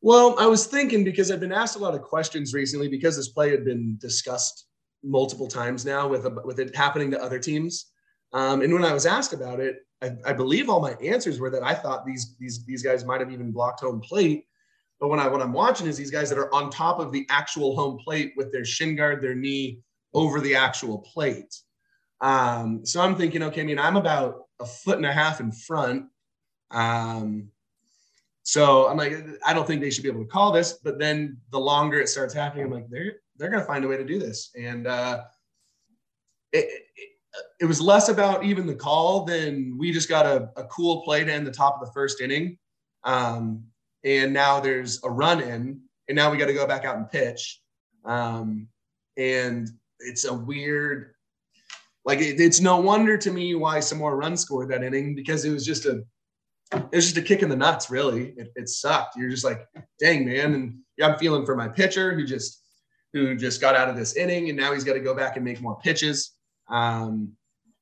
Well, 0.00 0.34
I 0.38 0.46
was 0.46 0.66
thinking 0.66 1.04
because 1.04 1.30
I've 1.30 1.40
been 1.40 1.52
asked 1.52 1.76
a 1.76 1.78
lot 1.78 1.94
of 1.94 2.02
questions 2.02 2.52
recently 2.52 2.88
because 2.88 3.16
this 3.16 3.28
play 3.28 3.50
had 3.50 3.64
been 3.64 3.96
discussed 4.00 4.66
multiple 5.04 5.46
times 5.46 5.84
now 5.84 6.08
with 6.08 6.26
with 6.44 6.58
it 6.58 6.74
happening 6.74 7.10
to 7.12 7.22
other 7.22 7.38
teams. 7.38 7.91
Um, 8.32 8.62
and 8.62 8.72
when 8.72 8.84
I 8.84 8.92
was 8.92 9.06
asked 9.06 9.32
about 9.32 9.60
it, 9.60 9.86
I, 10.02 10.16
I 10.26 10.32
believe 10.32 10.68
all 10.68 10.80
my 10.80 10.92
answers 10.94 11.38
were 11.38 11.50
that 11.50 11.62
I 11.62 11.74
thought 11.74 12.04
these 12.04 12.34
these 12.38 12.64
these 12.64 12.82
guys 12.82 13.04
might 13.04 13.20
have 13.20 13.30
even 13.30 13.52
blocked 13.52 13.80
home 13.80 14.00
plate. 14.00 14.46
But 15.00 15.08
when 15.08 15.20
I 15.20 15.28
what 15.28 15.42
I'm 15.42 15.52
watching 15.52 15.86
is 15.86 15.96
these 15.96 16.10
guys 16.10 16.28
that 16.30 16.38
are 16.38 16.52
on 16.54 16.70
top 16.70 16.98
of 16.98 17.12
the 17.12 17.26
actual 17.28 17.76
home 17.76 17.98
plate 17.98 18.32
with 18.36 18.52
their 18.52 18.64
shin 18.64 18.96
guard, 18.96 19.22
their 19.22 19.34
knee 19.34 19.80
over 20.14 20.40
the 20.40 20.54
actual 20.54 20.98
plate. 20.98 21.54
Um, 22.20 22.84
so 22.86 23.00
I'm 23.00 23.16
thinking, 23.16 23.42
okay, 23.44 23.62
I 23.62 23.64
mean, 23.64 23.78
I'm 23.78 23.96
about 23.96 24.44
a 24.60 24.66
foot 24.66 24.96
and 24.96 25.06
a 25.06 25.12
half 25.12 25.40
in 25.40 25.50
front. 25.50 26.06
Um, 26.70 27.48
so 28.44 28.88
I'm 28.88 28.96
like, 28.96 29.14
I 29.44 29.52
don't 29.52 29.66
think 29.66 29.80
they 29.80 29.90
should 29.90 30.02
be 30.02 30.08
able 30.08 30.24
to 30.24 30.30
call 30.30 30.52
this. 30.52 30.74
But 30.74 30.98
then 30.98 31.38
the 31.50 31.60
longer 31.60 32.00
it 32.00 32.08
starts 32.08 32.34
happening, 32.34 32.66
I'm 32.66 32.72
like, 32.72 32.88
they're 32.88 33.14
they're 33.36 33.50
gonna 33.50 33.64
find 33.64 33.84
a 33.84 33.88
way 33.88 33.96
to 33.96 34.04
do 34.04 34.18
this. 34.18 34.50
And 34.56 34.86
uh, 34.86 35.22
it, 36.52 36.68
it, 36.96 37.08
it 37.60 37.64
was 37.64 37.80
less 37.80 38.08
about 38.08 38.44
even 38.44 38.66
the 38.66 38.74
call 38.74 39.24
than 39.24 39.76
we 39.78 39.92
just 39.92 40.08
got 40.08 40.26
a, 40.26 40.50
a 40.56 40.64
cool 40.64 41.02
play 41.02 41.24
to 41.24 41.32
end 41.32 41.46
the 41.46 41.52
top 41.52 41.80
of 41.80 41.86
the 41.86 41.92
first 41.92 42.20
inning. 42.20 42.58
Um, 43.04 43.64
and 44.04 44.32
now 44.32 44.60
there's 44.60 45.02
a 45.04 45.10
run 45.10 45.40
in, 45.40 45.80
and 46.08 46.16
now 46.16 46.30
we 46.30 46.36
got 46.36 46.46
to 46.46 46.54
go 46.54 46.66
back 46.66 46.84
out 46.84 46.96
and 46.96 47.10
pitch. 47.10 47.60
Um, 48.04 48.68
and 49.16 49.68
it's 50.00 50.24
a 50.24 50.34
weird, 50.34 51.14
like 52.04 52.18
it, 52.18 52.40
it's 52.40 52.60
no 52.60 52.80
wonder 52.80 53.16
to 53.16 53.30
me 53.30 53.54
why 53.54 53.80
some 53.80 53.98
more 53.98 54.16
runs 54.16 54.40
scored 54.40 54.70
that 54.70 54.82
inning 54.82 55.14
because 55.14 55.44
it 55.44 55.50
was 55.50 55.64
just 55.64 55.86
a 55.86 56.02
it 56.72 56.96
was 56.96 57.04
just 57.04 57.18
a 57.18 57.22
kick 57.22 57.42
in 57.42 57.48
the 57.48 57.56
nuts, 57.56 57.90
really. 57.90 58.30
It, 58.36 58.50
it 58.56 58.68
sucked. 58.68 59.16
You're 59.16 59.28
just 59.28 59.44
like, 59.44 59.66
dang, 60.00 60.24
man. 60.24 60.54
And 60.54 60.78
I'm 61.02 61.18
feeling 61.18 61.44
for 61.44 61.54
my 61.54 61.68
pitcher 61.68 62.14
who 62.14 62.24
just 62.24 62.60
who 63.12 63.36
just 63.36 63.60
got 63.60 63.76
out 63.76 63.90
of 63.90 63.96
this 63.96 64.16
inning 64.16 64.48
and 64.48 64.58
now 64.58 64.72
he's 64.72 64.84
got 64.84 64.94
to 64.94 65.00
go 65.00 65.14
back 65.14 65.36
and 65.36 65.44
make 65.44 65.60
more 65.60 65.78
pitches. 65.78 66.32
Um, 66.72 67.32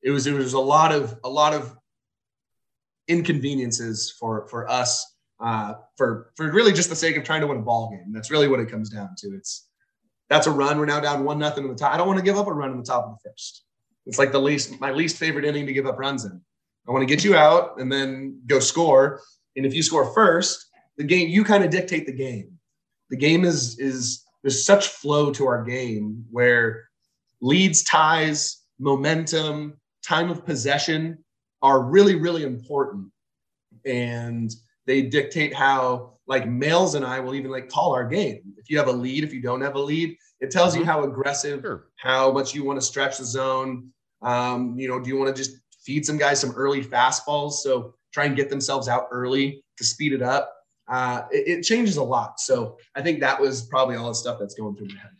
it 0.03 0.11
was 0.11 0.27
it 0.27 0.35
was 0.35 0.53
a 0.53 0.59
lot 0.59 0.93
of 0.93 1.19
a 1.25 1.31
lot 1.31 1.55
of 1.55 1.77
inconveniences 3.09 4.15
for 4.19 4.47
for 4.49 4.69
us 4.71 5.17
uh, 5.41 5.75
for 5.97 6.33
for 6.37 6.51
really 6.53 6.73
just 6.73 6.91
the 6.91 6.97
sake 6.97 7.17
of 7.17 7.25
trying 7.25 7.41
to 7.41 7.47
win 7.47 7.59
a 7.59 7.63
ball 7.63 7.91
game. 7.91 8.13
That's 8.13 8.31
really 8.31 8.49
what 8.49 8.61
it 8.61 8.71
comes 8.71 8.91
down 8.91 9.11
to. 9.19 9.29
It's 9.35 9.69
that's 10.29 10.47
a 10.47 10.51
run. 10.51 10.79
We're 10.79 10.87
now 10.87 11.01
down 11.01 11.25
one 11.25 11.39
nothing 11.39 11.65
in 11.65 11.71
the 11.71 11.77
top. 11.77 11.95
I 11.95 11.97
don't 11.97 12.07
want 12.07 12.19
to 12.19 12.25
give 12.25 12.37
up 12.37 12.47
a 12.47 12.53
run 12.53 12.71
in 12.71 12.77
the 12.79 12.85
top 12.85 13.05
of 13.05 13.11
the 13.11 13.31
first. 13.31 13.65
It's 14.07 14.19
like 14.19 14.33
the 14.33 14.41
least 14.41 14.81
my 14.81 14.91
least 14.91 15.17
favorite 15.17 15.45
inning 15.45 15.67
to 15.67 15.73
give 15.73 15.87
up 15.87 15.99
runs 15.99 16.25
in. 16.25 16.41
I 16.89 16.93
want 16.93 17.03
to 17.07 17.15
get 17.15 17.25
you 17.25 17.37
out 17.37 17.79
and 17.79 17.93
then 17.93 18.41
go 18.47 18.59
score. 18.59 19.21
And 19.57 19.67
if 19.67 19.75
you 19.75 19.83
score 19.83 20.13
first, 20.15 20.67
the 20.97 21.05
game 21.05 21.29
you 21.29 21.45
kind 21.45 21.65
of 21.65 21.71
dictate 21.71 22.07
the 22.07 22.13
game. 22.13 22.59
The 23.11 23.17
game 23.17 23.45
is 23.45 23.79
is 23.79 24.25
there's 24.43 24.65
such 24.65 24.89
flow 24.89 25.33
to 25.33 25.47
our 25.47 25.63
game 25.65 26.25
where 26.31 26.89
leads, 27.41 27.83
ties, 27.83 28.60
momentum, 28.81 29.79
time 30.03 30.31
of 30.31 30.45
possession 30.45 31.23
are 31.63 31.83
really 31.83 32.17
really 32.17 32.43
important, 32.43 33.07
and 33.85 34.51
they 34.87 35.03
dictate 35.03 35.55
how 35.55 36.15
like 36.27 36.49
males 36.49 36.95
and 36.95 37.05
I 37.05 37.21
will 37.21 37.35
even 37.35 37.51
like 37.51 37.69
call 37.69 37.93
our 37.93 38.07
game. 38.07 38.41
If 38.57 38.71
you 38.71 38.79
have 38.79 38.89
a 38.89 38.93
lead, 38.93 39.25
if 39.25 39.33
you 39.33 39.43
don't 39.43 39.61
have 39.61 39.75
a 39.75 39.81
lead, 39.81 40.17
it 40.41 40.51
tells 40.51 40.75
you 40.77 40.83
Mhm. 40.83 40.87
how 40.87 41.05
aggressive 41.05 41.61
Sure. 41.61 41.89
how 41.97 42.33
much 42.33 42.55
you 42.55 42.65
want 42.65 42.81
to 42.81 42.87
stretch 42.87 43.19
the 43.19 43.25
zone. 43.25 43.93
Um, 44.23 44.79
you 44.79 44.89
know, 44.89 45.01
do 45.01 45.09
you 45.09 45.17
want 45.19 45.35
to 45.35 45.43
just 45.43 45.59
feed 45.85 46.05
some 46.07 46.19
guys 46.19 46.41
some 46.41 46.53
early 46.53 46.85
fastballs? 46.85 47.55
So 47.55 47.95
try 48.13 48.25
and 48.27 48.37
get 48.37 48.49
themselves 48.51 48.89
out 48.89 49.09
early 49.11 49.63
to 49.77 49.85
speed 49.85 50.13
it 50.13 50.23
up. 50.23 50.55
Uh, 50.89 51.23
it, 51.31 51.59
it 51.59 51.63
changes 51.63 51.97
a 51.97 52.03
lot. 52.03 52.41
So 52.41 52.77
I 52.95 53.03
think 53.03 53.21
that 53.21 53.41
was 53.41 53.63
probably 53.67 53.97
all 53.97 54.09
the 54.09 54.15
stuff 54.15 54.39
that's 54.39 54.55
going 54.55 54.77
through 54.77 54.89
my 54.89 55.01
head. 55.01 55.13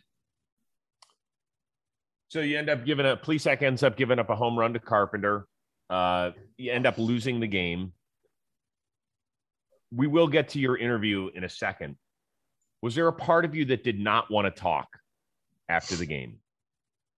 So 2.31 2.39
you 2.39 2.57
end 2.57 2.69
up 2.69 2.85
giving 2.85 3.05
up. 3.05 3.25
Plesac 3.25 3.61
ends 3.61 3.83
up 3.83 3.97
giving 3.97 4.17
up 4.17 4.29
a 4.29 4.35
home 4.37 4.57
run 4.57 4.71
to 4.71 4.79
Carpenter. 4.79 5.47
Uh, 5.89 6.31
you 6.55 6.71
end 6.71 6.87
up 6.87 6.97
losing 6.97 7.41
the 7.41 7.47
game. 7.47 7.91
We 9.93 10.07
will 10.07 10.29
get 10.29 10.47
to 10.49 10.59
your 10.59 10.77
interview 10.77 11.29
in 11.35 11.43
a 11.43 11.49
second. 11.49 11.97
Was 12.81 12.95
there 12.95 13.09
a 13.09 13.13
part 13.13 13.43
of 13.43 13.53
you 13.53 13.65
that 13.65 13.83
did 13.83 13.99
not 13.99 14.31
want 14.31 14.45
to 14.45 14.61
talk 14.61 14.87
after 15.67 15.97
the 15.97 16.05
game? 16.05 16.37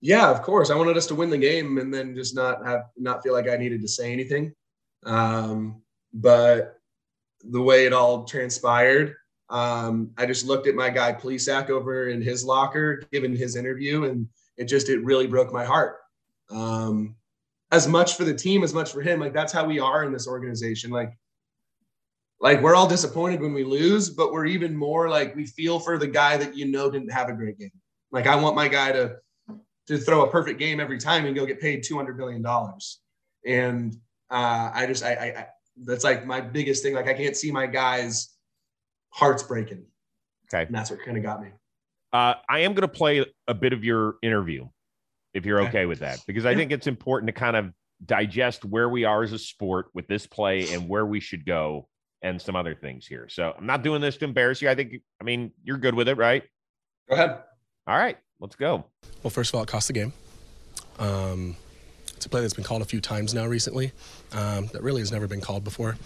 Yeah, 0.00 0.30
of 0.30 0.40
course. 0.40 0.70
I 0.70 0.76
wanted 0.76 0.96
us 0.96 1.04
to 1.08 1.14
win 1.14 1.28
the 1.28 1.36
game 1.36 1.76
and 1.76 1.92
then 1.92 2.14
just 2.14 2.34
not 2.34 2.64
have 2.64 2.84
not 2.96 3.22
feel 3.22 3.34
like 3.34 3.50
I 3.50 3.58
needed 3.58 3.82
to 3.82 3.88
say 3.88 4.14
anything. 4.14 4.54
Um, 5.04 5.82
but 6.14 6.78
the 7.44 7.60
way 7.60 7.84
it 7.84 7.92
all 7.92 8.24
transpired, 8.24 9.14
um, 9.50 10.12
I 10.16 10.24
just 10.24 10.46
looked 10.46 10.68
at 10.68 10.74
my 10.74 10.88
guy 10.88 11.12
Plesac 11.12 11.68
over 11.68 12.08
in 12.08 12.22
his 12.22 12.46
locker, 12.46 13.02
giving 13.12 13.36
his 13.36 13.56
interview, 13.56 14.04
and 14.04 14.26
it 14.62 14.68
just 14.68 14.88
it 14.88 15.04
really 15.04 15.26
broke 15.26 15.52
my 15.52 15.64
heart. 15.64 15.96
Um, 16.50 17.16
as 17.72 17.88
much 17.88 18.16
for 18.16 18.24
the 18.24 18.34
team, 18.34 18.62
as 18.62 18.72
much 18.72 18.92
for 18.92 19.02
him. 19.02 19.18
Like 19.18 19.32
that's 19.32 19.52
how 19.52 19.64
we 19.64 19.80
are 19.80 20.04
in 20.04 20.12
this 20.12 20.28
organization. 20.28 20.90
Like, 20.90 21.18
like 22.40 22.62
we're 22.62 22.76
all 22.76 22.88
disappointed 22.88 23.40
when 23.40 23.54
we 23.54 23.64
lose, 23.64 24.10
but 24.10 24.30
we're 24.30 24.46
even 24.46 24.76
more 24.76 25.08
like 25.08 25.34
we 25.34 25.46
feel 25.46 25.80
for 25.80 25.98
the 25.98 26.06
guy 26.06 26.36
that 26.36 26.56
you 26.56 26.66
know 26.66 26.90
didn't 26.90 27.12
have 27.12 27.28
a 27.28 27.32
great 27.32 27.58
game. 27.58 27.72
Like 28.12 28.26
I 28.26 28.36
want 28.36 28.54
my 28.54 28.68
guy 28.68 28.92
to 28.92 29.16
to 29.88 29.98
throw 29.98 30.22
a 30.22 30.30
perfect 30.30 30.60
game 30.60 30.78
every 30.78 30.98
time 30.98 31.26
and 31.26 31.34
go 31.34 31.44
get 31.44 31.60
paid 31.60 31.82
two 31.82 31.96
hundred 31.96 32.16
billion 32.16 32.42
dollars. 32.42 33.00
And 33.44 33.96
uh, 34.30 34.70
I 34.72 34.86
just 34.86 35.02
I, 35.02 35.12
I 35.12 35.46
that's 35.84 36.04
like 36.04 36.24
my 36.24 36.40
biggest 36.40 36.82
thing. 36.82 36.94
Like 36.94 37.08
I 37.08 37.14
can't 37.14 37.36
see 37.36 37.50
my 37.50 37.66
guys' 37.66 38.36
hearts 39.08 39.42
breaking. 39.42 39.86
Okay, 40.52 40.66
and 40.66 40.74
that's 40.74 40.90
what 40.90 41.02
kind 41.04 41.16
of 41.16 41.22
got 41.22 41.42
me. 41.42 41.48
Uh, 42.12 42.34
I 42.48 42.60
am 42.60 42.72
going 42.74 42.82
to 42.82 42.88
play 42.88 43.24
a 43.48 43.54
bit 43.54 43.72
of 43.72 43.84
your 43.84 44.16
interview, 44.22 44.68
if 45.34 45.46
you're 45.46 45.60
okay, 45.62 45.68
Okay. 45.68 45.86
with 45.86 46.00
that, 46.00 46.20
because 46.26 46.44
I 46.44 46.54
think 46.54 46.70
it's 46.72 46.86
important 46.86 47.28
to 47.28 47.32
kind 47.32 47.56
of 47.56 47.72
digest 48.04 48.64
where 48.64 48.88
we 48.88 49.04
are 49.04 49.22
as 49.22 49.32
a 49.32 49.38
sport 49.38 49.86
with 49.94 50.06
this 50.08 50.26
play 50.26 50.72
and 50.74 50.88
where 50.88 51.06
we 51.06 51.20
should 51.20 51.46
go 51.46 51.88
and 52.20 52.40
some 52.40 52.54
other 52.54 52.74
things 52.74 53.06
here. 53.06 53.28
So 53.30 53.54
I'm 53.56 53.64
not 53.66 53.82
doing 53.82 54.00
this 54.00 54.16
to 54.18 54.24
embarrass 54.26 54.60
you. 54.60 54.68
I 54.68 54.74
think, 54.74 54.94
I 55.20 55.24
mean, 55.24 55.52
you're 55.64 55.78
good 55.78 55.94
with 55.94 56.08
it, 56.08 56.16
right? 56.18 56.42
Go 57.08 57.14
ahead. 57.14 57.38
All 57.86 57.96
right, 57.96 58.18
let's 58.40 58.56
go. 58.56 58.84
Well, 59.22 59.30
first 59.30 59.50
of 59.50 59.54
all, 59.56 59.62
it 59.62 59.68
cost 59.68 59.86
the 59.86 59.92
game. 59.94 60.12
Um, 60.98 61.56
it's 62.14 62.26
a 62.26 62.28
play 62.28 62.42
that's 62.42 62.54
been 62.54 62.64
called 62.64 62.82
a 62.82 62.84
few 62.84 63.00
times 63.00 63.34
now 63.34 63.46
recently 63.46 63.92
um, 64.32 64.66
that 64.68 64.82
really 64.82 65.00
has 65.00 65.10
never 65.10 65.26
been 65.26 65.40
called 65.40 65.64
before. 65.64 65.96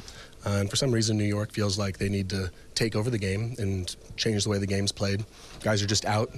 Uh, 0.46 0.60
and 0.60 0.70
for 0.70 0.76
some 0.76 0.92
reason, 0.92 1.16
New 1.16 1.24
York 1.24 1.52
feels 1.52 1.78
like 1.78 1.98
they 1.98 2.08
need 2.08 2.30
to 2.30 2.50
take 2.74 2.94
over 2.94 3.10
the 3.10 3.18
game 3.18 3.56
and 3.58 3.96
change 4.16 4.44
the 4.44 4.50
way 4.50 4.58
the 4.58 4.66
game's 4.66 4.92
played. 4.92 5.24
Guys 5.62 5.82
are 5.82 5.86
just 5.86 6.04
out. 6.04 6.30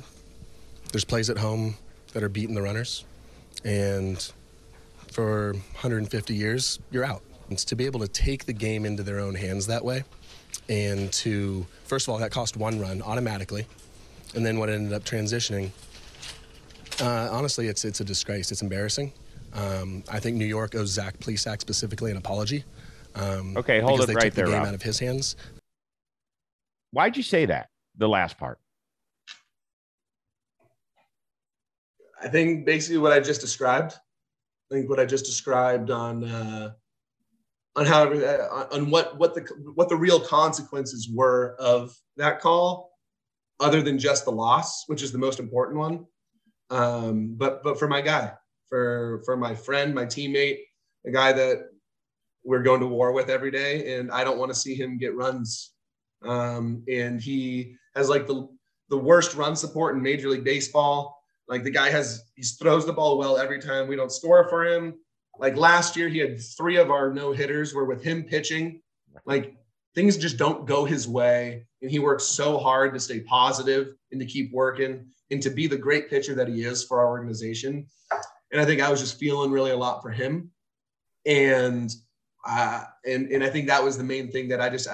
There's 0.93 1.05
plays 1.05 1.29
at 1.29 1.37
home 1.37 1.77
that 2.15 2.23
are 2.23 2.29
beating 2.31 2.55
the 2.55 2.63
runners. 2.63 3.05
And 3.65 4.33
for 5.13 5.53
150 5.53 6.35
years, 6.35 6.79
you're 6.91 7.05
out. 7.05 7.23
It's 7.51 7.65
to 7.67 7.77
be 7.77 7.85
able 7.85 8.01
to 8.01 8.09
take 8.09 8.47
the 8.47 8.53
game 8.53 8.87
into 8.87 9.03
their 9.03 9.19
own 9.19 9.35
hands 9.35 9.67
that 9.67 9.85
way 9.85 10.05
and 10.69 11.13
to, 11.13 11.67
first 11.85 12.09
of 12.09 12.13
all, 12.13 12.19
that 12.19 12.31
cost 12.31 12.57
one 12.57 12.81
run 12.81 13.03
automatically. 13.03 13.67
And 14.35 14.45
then 14.45 14.59
what 14.59 14.71
ended 14.71 14.93
up 14.93 15.05
transitioning 15.05 15.71
uh, 17.01 17.29
honestly, 17.31 17.69
it's 17.69 17.85
it's 17.85 18.01
a 18.01 18.05
disgrace. 18.05 18.51
It's 18.51 18.63
embarrassing. 18.63 19.13
Um, 19.55 20.03
I 20.11 20.21
think 20.21 20.37
New 20.37 20.45
York 20.45 20.75
owes 20.75 20.91
Zach 20.91 21.19
Plesac 21.19 21.61
specifically 21.61 22.11
an 22.11 22.17
apology. 22.17 22.65
Um, 23.15 23.57
Okay, 23.57 23.81
hold 23.81 23.99
because 23.99 24.05
it 24.05 24.07
they 24.09 24.15
right 24.15 24.23
took 24.25 24.35
there, 24.35 24.45
the 24.47 24.51
game 24.53 24.59
Rob. 24.61 24.69
out 24.69 24.75
of 24.75 24.83
his 24.83 24.99
hands. 24.99 25.37
Why'd 26.93 27.17
you 27.17 27.23
say 27.23 27.47
that? 27.47 27.69
The 27.97 28.09
last 28.09 28.39
part. 28.39 28.59
I 32.23 32.29
think 32.29 32.67
basically 32.67 32.99
what 32.99 33.13
I 33.13 33.21
just 33.21 33.41
described. 33.41 33.95
I 34.71 34.75
think 34.75 34.89
what 34.91 35.01
I 35.01 35.07
just 35.07 35.25
described 35.25 35.91
on 35.91 36.25
uh, 36.25 36.73
on 37.77 37.87
how 37.87 38.03
every- 38.05 38.27
uh, 38.27 38.67
on 38.73 38.91
what 38.91 39.17
what 39.19 39.35
the 39.35 39.43
what 39.75 39.89
the 39.89 39.97
real 39.97 40.21
consequences 40.21 41.09
were 41.13 41.55
of 41.59 41.97
that 42.17 42.41
call, 42.41 42.93
other 43.61 43.83
than 43.83 43.99
just 43.99 44.25
the 44.25 44.33
loss, 44.33 44.85
which 44.89 45.03
is 45.03 45.13
the 45.13 45.19
most 45.19 45.39
important 45.41 45.79
one. 45.79 46.07
Um, 46.71 47.35
but 47.37 47.63
but 47.63 47.79
for 47.79 47.89
my 47.89 48.01
guy, 48.01 48.33
for 48.69 49.23
for 49.25 49.37
my 49.37 49.55
friend, 49.55 49.95
my 49.95 50.05
teammate, 50.05 50.59
a 51.07 51.11
guy 51.11 51.33
that 51.33 51.69
we're 52.49 52.63
going 52.63 52.81
to 52.81 52.87
war 52.87 53.13
with 53.13 53.29
every 53.29 53.51
day, 53.51 53.99
and 53.99 54.11
I 54.11 54.25
don't 54.25 54.39
want 54.39 54.51
to 54.51 54.59
see 54.59 54.75
him 54.75 54.97
get 54.97 55.15
runs. 55.15 55.75
Um, 56.23 56.83
and 56.91 57.21
he 57.21 57.77
has 57.95 58.09
like 58.09 58.27
the 58.27 58.49
the 58.89 58.97
worst 58.97 59.35
run 59.35 59.55
support 59.55 59.95
in 59.95 60.03
Major 60.03 60.31
League 60.31 60.45
Baseball. 60.45 61.23
Like 61.47 61.63
the 61.63 61.71
guy 61.71 61.91
has, 61.91 62.23
he 62.37 62.43
throws 62.43 62.87
the 62.87 62.93
ball 62.95 63.19
well 63.19 63.37
every 63.37 63.61
time. 63.61 63.87
We 63.87 63.97
don't 63.97 64.11
score 64.11 64.49
for 64.49 64.65
him. 64.65 64.95
Like 65.39 65.59
last 65.59 65.95
year, 65.95 66.09
he 66.09 66.17
had 66.17 66.41
three 66.57 66.77
of 66.77 66.91
our 66.91 67.13
no 67.13 67.33
hitters 67.33 67.75
were 67.75 67.85
with 67.85 68.03
him 68.03 68.23
pitching. 68.23 68.81
Like 69.27 69.55
things 69.95 70.17
just 70.17 70.39
don't 70.39 70.67
go 70.67 70.87
his 70.87 71.07
way, 71.07 71.67
and 71.83 71.91
he 71.91 71.99
works 71.99 72.25
so 72.25 72.57
hard 72.57 72.95
to 72.95 73.01
stay 73.01 73.21
positive 73.21 73.89
and 74.11 74.19
to 74.23 74.27
keep 74.27 74.51
working 74.55 75.05
and 75.31 75.43
to 75.43 75.51
be 75.51 75.67
the 75.67 75.77
great 75.77 76.09
pitcher 76.09 76.35
that 76.35 76.49
he 76.49 76.63
is 76.63 76.83
for 76.83 76.99
our 76.99 77.09
organization. 77.09 77.87
And 78.53 78.59
I 78.59 78.65
think 78.65 78.81
I 78.81 78.91
was 78.91 79.01
just 79.01 79.19
feeling 79.19 79.51
really 79.51 79.73
a 79.73 79.77
lot 79.77 80.01
for 80.01 80.11
him, 80.11 80.51
and 81.27 81.95
uh, 82.47 82.85
and 83.07 83.31
and 83.31 83.43
I 83.43 83.49
think 83.51 83.67
that 83.67 83.83
was 83.83 83.99
the 83.99 84.05
main 84.05 84.31
thing 84.31 84.49
that 84.49 84.61
I 84.61 84.69
just 84.69 84.89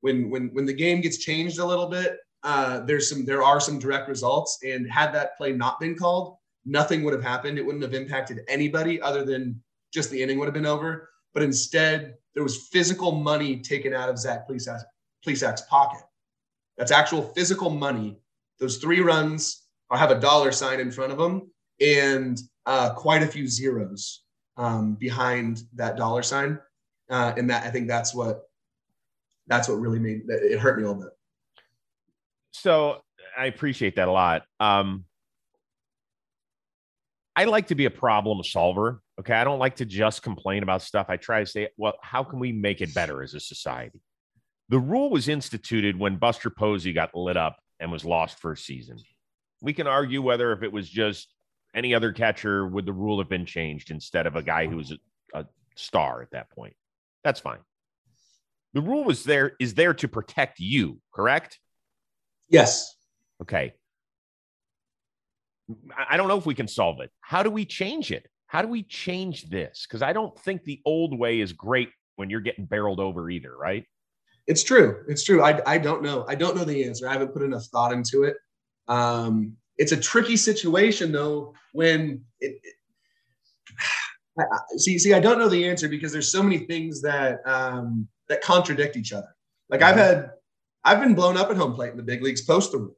when 0.00 0.30
when 0.30 0.48
when 0.54 0.66
the 0.66 0.72
game 0.72 1.00
gets 1.00 1.18
changed 1.18 1.58
a 1.58 1.64
little 1.64 1.88
bit 1.88 2.18
uh, 2.46 2.78
there's 2.80 3.10
some 3.10 3.24
there 3.24 3.42
are 3.42 3.60
some 3.60 3.78
direct 3.78 4.08
results. 4.08 4.58
And 4.64 4.90
had 4.90 5.12
that 5.12 5.36
play 5.36 5.52
not 5.52 5.80
been 5.80 5.96
called 5.96 6.36
nothing 6.64 7.04
would 7.04 7.12
have 7.14 7.22
happened. 7.22 7.58
It 7.58 7.66
wouldn't 7.66 7.84
have 7.84 7.94
impacted 7.94 8.40
anybody 8.48 9.00
other 9.00 9.24
than 9.24 9.60
just 9.92 10.10
the 10.10 10.20
inning 10.20 10.38
would 10.38 10.46
have 10.46 10.54
been 10.54 10.66
over. 10.66 11.10
But 11.34 11.42
instead 11.42 12.14
there 12.34 12.42
was 12.42 12.68
physical 12.68 13.12
money 13.12 13.60
taken 13.60 13.94
out 13.94 14.08
of 14.08 14.18
zach 14.18 14.48
Plesac- 14.48 14.84
Plesac's 15.24 15.62
pocket. 15.62 16.02
That's 16.76 16.92
actual 16.92 17.22
physical 17.22 17.70
money. 17.70 18.18
Those 18.58 18.78
three 18.78 19.00
runs 19.00 19.62
i 19.90 19.96
have 19.96 20.10
a 20.10 20.18
dollar 20.18 20.50
sign 20.50 20.80
in 20.80 20.90
front 20.90 21.12
of 21.12 21.18
them 21.18 21.48
and 21.80 22.40
uh, 22.64 22.92
quite 22.94 23.22
a 23.22 23.26
few 23.26 23.46
zeros 23.46 24.24
um, 24.56 24.94
behind 24.94 25.62
that 25.74 25.96
dollar 25.96 26.24
sign 26.24 26.58
uh, 27.10 27.32
and 27.36 27.50
that 27.50 27.64
i 27.64 27.70
think 27.70 27.88
that's 27.88 28.14
what 28.14 28.42
that's 29.46 29.68
what 29.68 29.76
really 29.76 29.98
made 29.98 30.22
it 30.28 30.58
hurt 30.58 30.76
me 30.76 30.84
a 30.84 30.86
little 30.86 31.02
bit 31.02 31.12
So 32.52 33.02
I 33.36 33.46
appreciate 33.46 33.96
that 33.96 34.08
a 34.08 34.12
lot. 34.12 34.42
Um, 34.58 35.04
I 37.36 37.44
like 37.44 37.66
to 37.66 37.74
be 37.74 37.84
a 37.84 37.90
problem 37.90 38.42
solver. 38.42 39.02
Okay. 39.20 39.34
I 39.34 39.44
don't 39.44 39.58
like 39.58 39.76
to 39.76 39.84
just 39.84 40.22
complain 40.22 40.62
about 40.62 40.80
stuff. 40.82 41.06
I 41.10 41.16
try 41.16 41.40
to 41.40 41.46
say, 41.46 41.68
well, 41.76 41.94
how 42.02 42.24
can 42.24 42.38
we 42.38 42.52
make 42.52 42.80
it 42.80 42.94
better 42.94 43.22
as 43.22 43.34
a 43.34 43.40
society? 43.40 44.00
The 44.70 44.78
rule 44.78 45.10
was 45.10 45.28
instituted 45.28 45.98
when 45.98 46.16
Buster 46.16 46.48
Posey 46.48 46.92
got 46.94 47.14
lit 47.14 47.36
up 47.36 47.58
and 47.78 47.92
was 47.92 48.04
lost 48.04 48.38
for 48.40 48.52
a 48.52 48.56
season. 48.56 48.98
We 49.60 49.74
can 49.74 49.86
argue 49.86 50.22
whether 50.22 50.52
if 50.52 50.62
it 50.62 50.72
was 50.72 50.88
just 50.88 51.28
any 51.74 51.94
other 51.94 52.12
catcher, 52.12 52.66
would 52.66 52.86
the 52.86 52.92
rule 52.92 53.18
have 53.18 53.28
been 53.28 53.46
changed 53.46 53.90
instead 53.90 54.26
of 54.26 54.34
a 54.34 54.42
guy 54.42 54.66
who 54.66 54.76
was 54.76 54.92
a, 54.92 55.40
a 55.40 55.46
star 55.76 56.22
at 56.22 56.30
that 56.30 56.50
point? 56.50 56.74
That's 57.26 57.40
fine. 57.40 57.58
The 58.72 58.80
rule 58.80 59.10
is 59.10 59.24
there 59.24 59.56
is 59.58 59.74
there 59.74 59.94
to 59.94 60.06
protect 60.06 60.60
you, 60.60 61.00
correct? 61.12 61.58
yes 62.48 62.94
Okay. 63.42 63.74
I 66.08 66.16
don't 66.16 66.28
know 66.28 66.38
if 66.38 66.46
we 66.46 66.54
can 66.54 66.68
solve 66.68 67.00
it. 67.00 67.10
How 67.20 67.42
do 67.42 67.50
we 67.50 67.64
change 67.64 68.12
it? 68.12 68.28
How 68.46 68.62
do 68.62 68.68
we 68.68 68.84
change 68.84 69.48
this? 69.48 69.86
Because 69.88 70.02
I 70.02 70.12
don't 70.12 70.38
think 70.38 70.62
the 70.62 70.80
old 70.84 71.18
way 71.18 71.40
is 71.40 71.52
great 71.52 71.88
when 72.14 72.30
you're 72.30 72.40
getting 72.40 72.64
barreled 72.64 73.00
over 73.00 73.28
either, 73.28 73.56
right? 73.56 73.84
It's 74.46 74.62
true. 74.62 75.02
It's 75.08 75.24
true. 75.24 75.42
I, 75.42 75.60
I 75.66 75.78
don't 75.78 76.04
know. 76.04 76.24
I 76.28 76.36
don't 76.36 76.56
know 76.56 76.62
the 76.62 76.84
answer. 76.84 77.08
I 77.08 77.12
haven't 77.12 77.32
put 77.32 77.42
enough 77.42 77.64
thought 77.72 77.92
into 77.92 78.22
it. 78.22 78.36
Um, 78.86 79.56
it's 79.78 79.90
a 79.90 79.96
tricky 79.96 80.36
situation 80.36 81.10
though 81.10 81.54
when 81.72 82.22
it 82.38 82.54
I, 84.38 84.44
see 84.76 84.98
see 84.98 85.14
I 85.14 85.20
don't 85.20 85.38
know 85.38 85.48
the 85.48 85.66
answer 85.66 85.88
because 85.88 86.12
there's 86.12 86.30
so 86.30 86.42
many 86.42 86.58
things 86.58 87.00
that 87.02 87.40
um, 87.46 88.06
that 88.28 88.42
contradict 88.42 88.96
each 88.96 89.12
other. 89.12 89.28
Like 89.68 89.82
I've 89.82 89.96
had 89.96 90.30
I've 90.84 91.00
been 91.00 91.14
blown 91.14 91.36
up 91.36 91.50
at 91.50 91.56
home 91.56 91.74
plate 91.74 91.90
in 91.90 91.96
the 91.96 92.02
big 92.02 92.22
leagues 92.22 92.42
post 92.42 92.72
the 92.72 92.78
rule. 92.78 92.96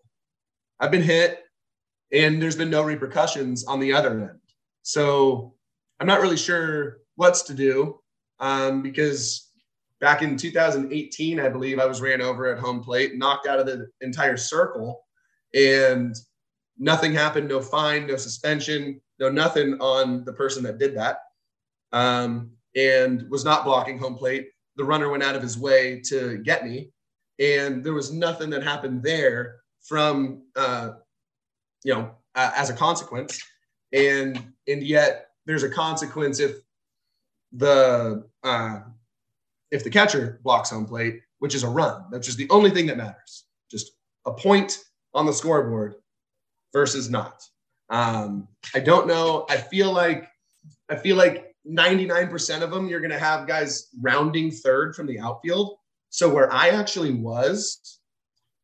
I've 0.80 0.90
been 0.90 1.02
hit 1.02 1.44
and 2.12 2.40
there's 2.40 2.56
been 2.56 2.70
no 2.70 2.82
repercussions 2.82 3.64
on 3.64 3.80
the 3.80 3.92
other 3.92 4.20
end. 4.20 4.38
So 4.82 5.54
I'm 6.00 6.06
not 6.06 6.20
really 6.20 6.36
sure 6.36 6.98
what's 7.16 7.42
to 7.42 7.54
do 7.54 8.00
um, 8.40 8.82
because 8.82 9.50
back 10.00 10.22
in 10.22 10.36
2018, 10.36 11.40
I 11.40 11.48
believe 11.48 11.78
I 11.78 11.86
was 11.86 12.00
ran 12.00 12.22
over 12.22 12.46
at 12.46 12.58
home 12.58 12.82
plate, 12.82 13.16
knocked 13.16 13.46
out 13.46 13.58
of 13.58 13.66
the 13.66 13.88
entire 14.00 14.36
circle, 14.36 15.04
and 15.54 16.14
nothing 16.78 17.12
happened. 17.12 17.48
No 17.48 17.60
fine, 17.60 18.06
no 18.06 18.16
suspension, 18.16 19.00
no 19.18 19.28
nothing 19.28 19.74
on 19.80 20.24
the 20.24 20.32
person 20.32 20.62
that 20.64 20.78
did 20.78 20.96
that, 20.96 21.18
um, 21.92 22.50
and 22.76 23.28
was 23.30 23.44
not 23.44 23.64
blocking 23.64 23.98
home 23.98 24.14
plate. 24.14 24.48
The 24.76 24.84
runner 24.84 25.10
went 25.10 25.22
out 25.22 25.34
of 25.34 25.42
his 25.42 25.58
way 25.58 26.00
to 26.06 26.38
get 26.38 26.64
me, 26.64 26.90
and 27.38 27.84
there 27.84 27.94
was 27.94 28.12
nothing 28.12 28.50
that 28.50 28.62
happened 28.62 29.02
there 29.02 29.56
from 29.82 30.42
uh, 30.56 30.92
you 31.84 31.94
know 31.94 32.10
uh, 32.34 32.52
as 32.54 32.70
a 32.70 32.74
consequence, 32.74 33.42
and 33.92 34.52
and 34.66 34.82
yet 34.82 35.28
there's 35.46 35.62
a 35.62 35.70
consequence 35.70 36.40
if 36.40 36.58
the 37.52 38.24
uh, 38.44 38.80
if 39.70 39.84
the 39.84 39.90
catcher 39.90 40.40
blocks 40.42 40.70
home 40.70 40.86
plate, 40.86 41.20
which 41.38 41.54
is 41.54 41.64
a 41.64 41.68
run. 41.68 42.04
That's 42.10 42.26
just 42.26 42.38
the 42.38 42.48
only 42.50 42.70
thing 42.70 42.86
that 42.86 42.96
matters. 42.96 43.44
Just 43.70 43.92
a 44.26 44.32
point 44.32 44.78
on 45.14 45.26
the 45.26 45.32
scoreboard 45.32 45.96
versus 46.72 47.10
not. 47.10 47.42
Um, 47.90 48.48
I 48.74 48.80
don't 48.80 49.06
know. 49.06 49.46
I 49.48 49.56
feel 49.56 49.92
like 49.92 50.28
I 50.88 50.96
feel 50.96 51.16
like 51.16 51.47
99% 51.68 52.62
of 52.62 52.70
them 52.70 52.88
you're 52.88 53.00
going 53.00 53.10
to 53.10 53.18
have 53.18 53.46
guys 53.46 53.88
rounding 54.00 54.50
third 54.50 54.94
from 54.94 55.06
the 55.06 55.20
outfield. 55.20 55.76
So 56.10 56.28
where 56.28 56.52
I 56.52 56.68
actually 56.68 57.12
was, 57.12 57.98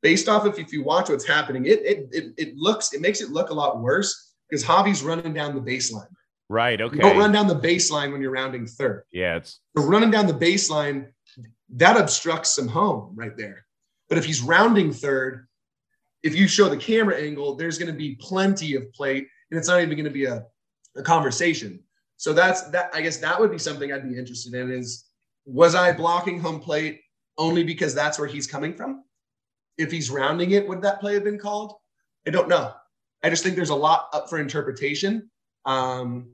based 0.02 0.28
off 0.28 0.46
of 0.46 0.58
if 0.58 0.72
you 0.72 0.82
watch 0.82 1.08
what's 1.08 1.26
happening, 1.26 1.66
it 1.66 1.80
it 1.84 2.08
it, 2.12 2.34
it 2.36 2.56
looks 2.56 2.92
it 2.92 3.00
makes 3.00 3.20
it 3.20 3.30
look 3.30 3.50
a 3.50 3.54
lot 3.54 3.80
worse 3.80 4.32
because 4.48 4.64
Javi's 4.64 5.02
running 5.02 5.34
down 5.34 5.54
the 5.54 5.60
baseline. 5.60 6.08
Right. 6.48 6.80
Okay. 6.80 6.96
You 6.96 7.02
don't 7.02 7.18
run 7.18 7.32
down 7.32 7.46
the 7.46 7.58
baseline 7.58 8.12
when 8.12 8.20
you're 8.20 8.30
rounding 8.30 8.66
third. 8.66 9.04
Yeah, 9.12 9.36
it's 9.36 9.60
So 9.76 9.84
running 9.84 10.10
down 10.10 10.26
the 10.26 10.34
baseline, 10.34 11.08
that 11.70 11.96
obstructs 11.96 12.50
some 12.50 12.68
home 12.68 13.12
right 13.14 13.36
there. 13.36 13.64
But 14.08 14.18
if 14.18 14.24
he's 14.24 14.42
rounding 14.42 14.92
third, 14.92 15.46
if 16.22 16.34
you 16.34 16.46
show 16.46 16.68
the 16.68 16.76
camera 16.76 17.16
angle, 17.16 17.56
there's 17.56 17.78
going 17.78 17.90
to 17.90 17.98
be 17.98 18.16
plenty 18.16 18.74
of 18.76 18.92
plate, 18.92 19.26
and 19.50 19.58
it's 19.58 19.68
not 19.68 19.80
even 19.80 19.96
going 19.96 20.04
to 20.04 20.10
be 20.10 20.26
a, 20.26 20.44
a 20.96 21.02
conversation. 21.02 21.80
So 22.16 22.32
that's 22.32 22.62
that. 22.70 22.90
I 22.94 23.00
guess 23.02 23.18
that 23.18 23.38
would 23.38 23.50
be 23.50 23.58
something 23.58 23.92
I'd 23.92 24.08
be 24.08 24.18
interested 24.18 24.54
in. 24.54 24.70
Is 24.70 25.04
was 25.44 25.74
I 25.74 25.92
blocking 25.92 26.40
home 26.40 26.60
plate 26.60 27.00
only 27.38 27.64
because 27.64 27.94
that's 27.94 28.18
where 28.18 28.28
he's 28.28 28.46
coming 28.46 28.74
from? 28.74 29.04
If 29.76 29.90
he's 29.90 30.10
rounding 30.10 30.52
it, 30.52 30.66
would 30.66 30.82
that 30.82 31.00
play 31.00 31.14
have 31.14 31.24
been 31.24 31.38
called? 31.38 31.74
I 32.26 32.30
don't 32.30 32.48
know. 32.48 32.72
I 33.22 33.30
just 33.30 33.42
think 33.42 33.56
there's 33.56 33.70
a 33.70 33.74
lot 33.74 34.08
up 34.12 34.28
for 34.28 34.38
interpretation. 34.38 35.30
Um, 35.66 36.30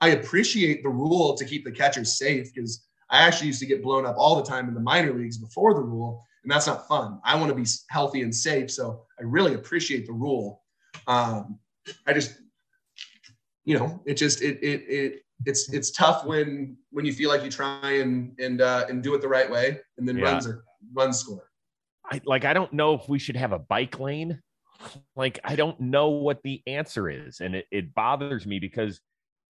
I 0.00 0.08
appreciate 0.08 0.82
the 0.82 0.88
rule 0.88 1.34
to 1.34 1.44
keep 1.44 1.64
the 1.64 1.72
catchers 1.72 2.18
safe 2.18 2.52
because 2.52 2.84
I 3.10 3.22
actually 3.22 3.46
used 3.48 3.60
to 3.60 3.66
get 3.66 3.82
blown 3.82 4.04
up 4.04 4.16
all 4.18 4.36
the 4.36 4.42
time 4.42 4.68
in 4.68 4.74
the 4.74 4.80
minor 4.80 5.12
leagues 5.12 5.38
before 5.38 5.74
the 5.74 5.80
rule, 5.80 6.24
and 6.42 6.50
that's 6.50 6.66
not 6.66 6.88
fun. 6.88 7.20
I 7.24 7.36
want 7.36 7.48
to 7.50 7.54
be 7.54 7.66
healthy 7.88 8.22
and 8.22 8.34
safe, 8.34 8.70
so 8.70 9.04
I 9.18 9.22
really 9.22 9.54
appreciate 9.54 10.06
the 10.06 10.12
rule. 10.12 10.62
Um, 11.06 11.58
I 12.06 12.12
just, 12.12 12.38
you 13.64 13.78
know, 13.78 14.02
it 14.04 14.14
just 14.14 14.42
it 14.42 14.58
it 14.62 14.82
it 14.88 15.22
it's 15.46 15.72
it's 15.72 15.90
tough 15.90 16.24
when 16.24 16.76
when 16.90 17.04
you 17.04 17.12
feel 17.12 17.28
like 17.30 17.42
you 17.42 17.50
try 17.50 17.92
and 17.92 18.38
and 18.38 18.60
uh, 18.60 18.86
and 18.88 19.02
do 19.02 19.14
it 19.14 19.20
the 19.20 19.28
right 19.28 19.50
way, 19.50 19.80
and 19.98 20.06
then 20.06 20.16
Yeah. 20.16 20.24
runs 20.24 20.46
are 20.46 20.64
runs 20.92 21.18
score. 21.20 21.50
I 22.10 22.20
like 22.24 22.44
I 22.44 22.52
don't 22.52 22.72
know 22.72 22.94
if 22.94 23.08
we 23.08 23.18
should 23.18 23.36
have 23.36 23.52
a 23.52 23.58
bike 23.58 23.98
lane. 23.98 24.40
Like 25.16 25.38
I 25.44 25.56
don't 25.56 25.80
know 25.80 26.10
what 26.10 26.42
the 26.42 26.62
answer 26.66 27.08
is. 27.08 27.40
And 27.40 27.54
it, 27.56 27.66
it 27.70 27.94
bothers 27.94 28.46
me 28.46 28.58
because 28.58 29.00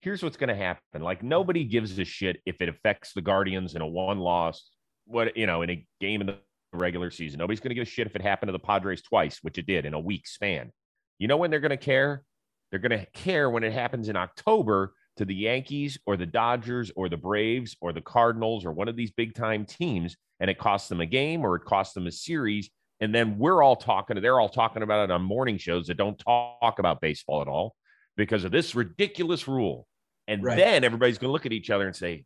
here's 0.01 0.23
what's 0.23 0.37
gonna 0.37 0.55
happen. 0.55 1.01
Like 1.01 1.23
nobody 1.23 1.65
gives 1.65 1.97
a 1.99 2.05
shit 2.05 2.37
if 2.45 2.61
it 2.61 2.69
affects 2.69 3.11
the 3.13 3.21
Guardians 3.21 3.75
in 3.75 3.81
a 3.81 3.87
one 3.87 4.19
loss, 4.19 4.69
what 5.05 5.35
you 5.35 5.45
know, 5.45 5.61
in 5.61 5.69
a 5.69 5.87
game 5.99 6.21
in 6.21 6.27
the 6.27 6.37
regular 6.73 7.11
season. 7.11 7.39
Nobody's 7.39 7.59
gonna 7.59 7.75
give 7.75 7.87
a 7.87 7.89
shit 7.89 8.07
if 8.07 8.15
it 8.15 8.21
happened 8.21 8.47
to 8.47 8.53
the 8.53 8.59
Padres 8.59 9.01
twice, 9.01 9.39
which 9.41 9.57
it 9.57 9.65
did 9.65 9.85
in 9.85 9.93
a 9.93 9.99
week 9.99 10.27
span. 10.27 10.71
You 11.19 11.27
know 11.27 11.37
when 11.37 11.51
they're 11.51 11.59
gonna 11.59 11.77
care? 11.77 12.23
They're 12.69 12.79
gonna 12.79 13.05
care 13.13 13.49
when 13.49 13.63
it 13.63 13.73
happens 13.73 14.09
in 14.09 14.15
October 14.15 14.93
to 15.17 15.25
the 15.25 15.35
Yankees 15.35 15.97
or 16.05 16.17
the 16.17 16.25
Dodgers 16.25 16.91
or 16.95 17.09
the 17.09 17.17
Braves 17.17 17.75
or 17.79 17.93
the 17.93 18.01
Cardinals 18.01 18.65
or 18.65 18.73
one 18.73 18.87
of 18.87 18.95
these 18.95 19.11
big 19.11 19.33
time 19.33 19.65
teams 19.65 20.15
and 20.39 20.49
it 20.49 20.57
costs 20.57 20.89
them 20.89 21.01
a 21.01 21.05
game 21.05 21.45
or 21.45 21.55
it 21.55 21.63
costs 21.65 21.93
them 21.93 22.07
a 22.07 22.11
series. 22.11 22.69
And 22.99 23.13
then 23.13 23.37
we're 23.37 23.63
all 23.63 23.75
talking, 23.75 24.19
they're 24.21 24.39
all 24.39 24.49
talking 24.49 24.83
about 24.83 25.05
it 25.05 25.11
on 25.11 25.21
morning 25.21 25.57
shows 25.57 25.87
that 25.87 25.95
don't 25.97 26.17
talk 26.19 26.79
about 26.79 27.01
baseball 27.01 27.41
at 27.41 27.47
all 27.47 27.75
because 28.17 28.43
of 28.43 28.51
this 28.51 28.75
ridiculous 28.75 29.47
rule. 29.47 29.87
And 30.27 30.43
Right. 30.43 30.57
then 30.57 30.83
everybody's 30.83 31.17
going 31.17 31.29
to 31.29 31.33
look 31.33 31.45
at 31.45 31.53
each 31.53 31.69
other 31.69 31.85
and 31.85 31.95
say, 31.95 32.25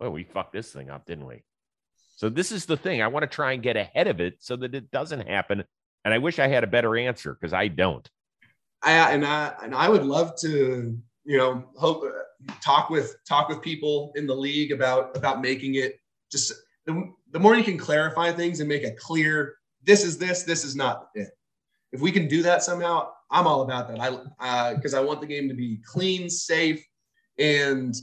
oh, 0.00 0.10
we 0.10 0.24
fucked 0.24 0.52
this 0.52 0.72
thing 0.72 0.90
up, 0.90 1.04
didn't 1.04 1.26
we? 1.26 1.44
So 2.16 2.28
this 2.28 2.52
is 2.52 2.66
the 2.66 2.76
thing. 2.76 3.02
I 3.02 3.08
want 3.08 3.24
to 3.24 3.26
try 3.28 3.52
and 3.52 3.62
get 3.62 3.76
ahead 3.76 4.06
of 4.06 4.20
it 4.20 4.36
so 4.38 4.56
that 4.56 4.74
it 4.74 4.90
doesn't 4.90 5.28
happen. 5.28 5.64
And 6.04 6.14
I 6.14 6.18
wish 6.18 6.38
I 6.38 6.48
had 6.48 6.64
a 6.64 6.68
better 6.68 6.96
answer 6.96 7.34
because 7.34 7.52
I 7.52 7.68
don't. 7.68 8.08
I 8.84 9.12
and 9.12 9.24
I 9.24 9.54
and 9.62 9.74
I 9.74 9.88
would 9.88 10.04
love 10.04 10.36
to, 10.40 10.96
you 11.24 11.36
know, 11.36 11.64
hope 11.76 12.04
talk 12.60 12.90
with 12.90 13.16
talk 13.26 13.48
with 13.48 13.62
people 13.62 14.12
in 14.16 14.26
the 14.26 14.34
league 14.34 14.72
about 14.72 15.16
about 15.16 15.40
making 15.40 15.76
it 15.76 16.00
just 16.30 16.52
the, 16.86 17.10
the 17.30 17.38
more 17.38 17.54
you 17.54 17.64
can 17.64 17.78
clarify 17.78 18.32
things 18.32 18.60
and 18.60 18.68
make 18.68 18.82
it 18.82 18.98
clear 18.98 19.56
this 19.84 20.04
is 20.04 20.18
this 20.18 20.42
this 20.42 20.64
is 20.64 20.76
not 20.76 21.08
it. 21.14 21.30
If 21.92 22.00
we 22.00 22.10
can 22.10 22.26
do 22.26 22.42
that 22.42 22.62
somehow, 22.62 23.10
I'm 23.30 23.46
all 23.46 23.62
about 23.62 23.88
that. 23.88 24.28
I 24.40 24.74
because 24.74 24.94
I 24.94 25.00
want 25.00 25.20
the 25.20 25.26
game 25.26 25.48
to 25.48 25.54
be 25.54 25.80
clean, 25.84 26.28
safe, 26.30 26.84
and 27.38 27.94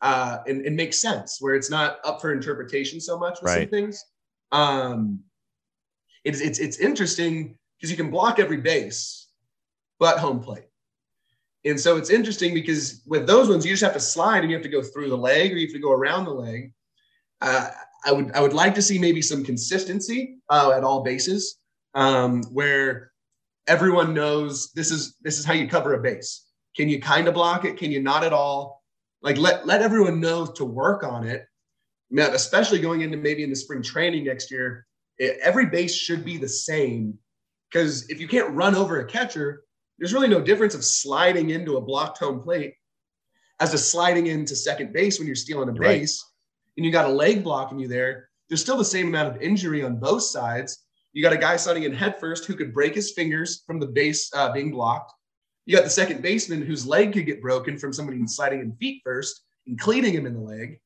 uh, 0.00 0.38
and, 0.46 0.66
and 0.66 0.76
make 0.76 0.92
sense 0.92 1.38
where 1.40 1.54
it's 1.54 1.70
not 1.70 1.98
up 2.04 2.20
for 2.20 2.32
interpretation 2.32 3.00
so 3.00 3.18
much 3.18 3.38
with 3.40 3.52
some 3.52 3.68
things. 3.68 4.04
Um, 4.50 5.20
it's 6.24 6.40
it's 6.40 6.58
it's 6.58 6.78
interesting 6.78 7.56
because 7.76 7.90
you 7.90 7.96
can 7.96 8.10
block 8.10 8.38
every 8.38 8.58
base, 8.58 9.21
but 9.98 10.18
home 10.18 10.40
plate. 10.40 10.64
And 11.64 11.78
so 11.78 11.96
it's 11.96 12.10
interesting 12.10 12.54
because 12.54 13.02
with 13.06 13.26
those 13.26 13.48
ones, 13.48 13.64
you 13.64 13.72
just 13.72 13.84
have 13.84 13.92
to 13.92 14.00
slide 14.00 14.40
and 14.40 14.50
you 14.50 14.56
have 14.56 14.64
to 14.64 14.68
go 14.68 14.82
through 14.82 15.10
the 15.10 15.16
leg 15.16 15.52
or 15.52 15.56
you 15.56 15.66
have 15.66 15.74
to 15.74 15.80
go 15.80 15.92
around 15.92 16.24
the 16.24 16.32
leg. 16.32 16.72
Uh, 17.40 17.68
I 18.04 18.12
would 18.12 18.32
I 18.32 18.40
would 18.40 18.52
like 18.52 18.74
to 18.74 18.82
see 18.82 18.98
maybe 18.98 19.22
some 19.22 19.44
consistency 19.44 20.38
uh, 20.48 20.72
at 20.76 20.82
all 20.82 21.02
bases, 21.02 21.58
um, 21.94 22.42
where 22.44 23.12
everyone 23.66 24.12
knows 24.12 24.72
this 24.72 24.90
is 24.90 25.16
this 25.22 25.38
is 25.38 25.44
how 25.44 25.52
you 25.52 25.68
cover 25.68 25.94
a 25.94 26.00
base. 26.00 26.46
Can 26.76 26.88
you 26.88 27.00
kind 27.00 27.28
of 27.28 27.34
block 27.34 27.64
it? 27.64 27.76
Can 27.76 27.92
you 27.92 28.02
not 28.02 28.24
at 28.24 28.32
all? 28.32 28.82
Like 29.22 29.36
let 29.36 29.66
let 29.66 29.82
everyone 29.82 30.20
know 30.20 30.46
to 30.46 30.64
work 30.64 31.04
on 31.04 31.26
it. 31.26 31.46
Especially 32.16 32.80
going 32.80 33.02
into 33.02 33.16
maybe 33.16 33.42
in 33.42 33.50
the 33.50 33.56
spring 33.56 33.82
training 33.82 34.24
next 34.24 34.50
year, 34.50 34.86
every 35.18 35.66
base 35.66 35.94
should 35.94 36.24
be 36.24 36.36
the 36.36 36.48
same 36.48 37.18
because 37.70 38.08
if 38.10 38.20
you 38.20 38.28
can't 38.28 38.54
run 38.54 38.74
over 38.74 39.00
a 39.00 39.06
catcher, 39.06 39.64
there's 40.02 40.12
really 40.12 40.26
no 40.26 40.40
difference 40.40 40.74
of 40.74 40.84
sliding 40.84 41.50
into 41.50 41.76
a 41.76 41.80
blocked 41.80 42.18
home 42.18 42.40
plate 42.40 42.74
as 43.60 43.70
to 43.70 43.78
sliding 43.78 44.26
into 44.26 44.56
second 44.56 44.92
base 44.92 45.16
when 45.16 45.28
you're 45.28 45.36
stealing 45.36 45.68
a 45.68 45.72
Right. 45.72 46.00
base 46.00 46.28
and 46.76 46.84
you 46.84 46.90
got 46.90 47.04
a 47.04 47.12
leg 47.12 47.44
blocking 47.44 47.78
you 47.78 47.86
there. 47.86 48.28
There's 48.48 48.60
still 48.60 48.76
the 48.76 48.84
same 48.84 49.06
amount 49.06 49.28
of 49.36 49.40
injury 49.40 49.84
on 49.84 50.00
both 50.00 50.24
sides. 50.24 50.84
You 51.12 51.22
got 51.22 51.32
a 51.32 51.38
guy 51.38 51.56
sliding 51.56 51.84
in 51.84 51.94
head 51.94 52.18
first 52.18 52.46
who 52.46 52.54
could 52.56 52.74
break 52.74 52.96
his 52.96 53.12
fingers 53.12 53.62
from 53.64 53.78
the 53.78 53.86
base 53.86 54.28
uh, 54.34 54.50
being 54.50 54.72
blocked. 54.72 55.12
You 55.66 55.76
got 55.76 55.84
the 55.84 55.90
second 55.90 56.20
baseman 56.20 56.62
whose 56.62 56.84
leg 56.84 57.12
could 57.12 57.24
get 57.26 57.40
broken 57.40 57.78
from 57.78 57.92
somebody 57.92 58.26
sliding 58.26 58.58
in 58.58 58.74
feet 58.78 59.02
first 59.04 59.44
and 59.68 59.78
cleaning 59.78 60.14
him 60.14 60.26
in 60.26 60.34
the 60.34 60.40
leg. 60.40 60.80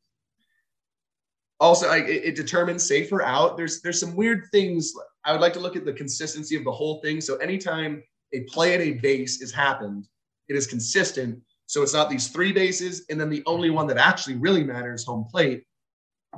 Also, 1.59 1.89
like, 1.89 2.05
it, 2.05 2.23
it 2.23 2.37
determines 2.37 2.87
safe 2.87 3.11
or 3.13 3.23
out. 3.23 3.57
There's 3.57 3.81
there's 3.81 3.99
some 3.99 4.15
weird 4.15 4.45
things. 4.53 4.93
I 5.25 5.33
would 5.33 5.41
like 5.41 5.55
to 5.55 5.61
look 5.61 5.75
at 5.75 5.87
the 5.87 5.93
consistency 5.95 6.55
of 6.55 6.65
the 6.65 6.73
whole 6.73 7.01
thing. 7.01 7.23
So 7.23 7.37
anytime 7.37 8.03
a 8.37 8.45
play 8.45 8.75
at 8.75 8.81
a 8.81 8.93
base 8.93 9.41
is 9.41 9.53
happened, 9.53 10.07
it 10.49 10.57
is 10.57 10.67
consistent. 10.67 11.41
So 11.67 11.83
it's 11.83 11.95
not 11.95 12.09
these 12.09 12.29
three 12.29 12.53
bases, 12.53 13.07
and 13.11 13.21
then 13.21 13.29
the 13.29 13.43
only 13.47 13.71
one 13.71 13.89
that 13.89 13.97
actually 13.97 14.37
really 14.37 14.63
matters, 14.63 15.05
home 15.05 15.27
plate, 15.31 15.65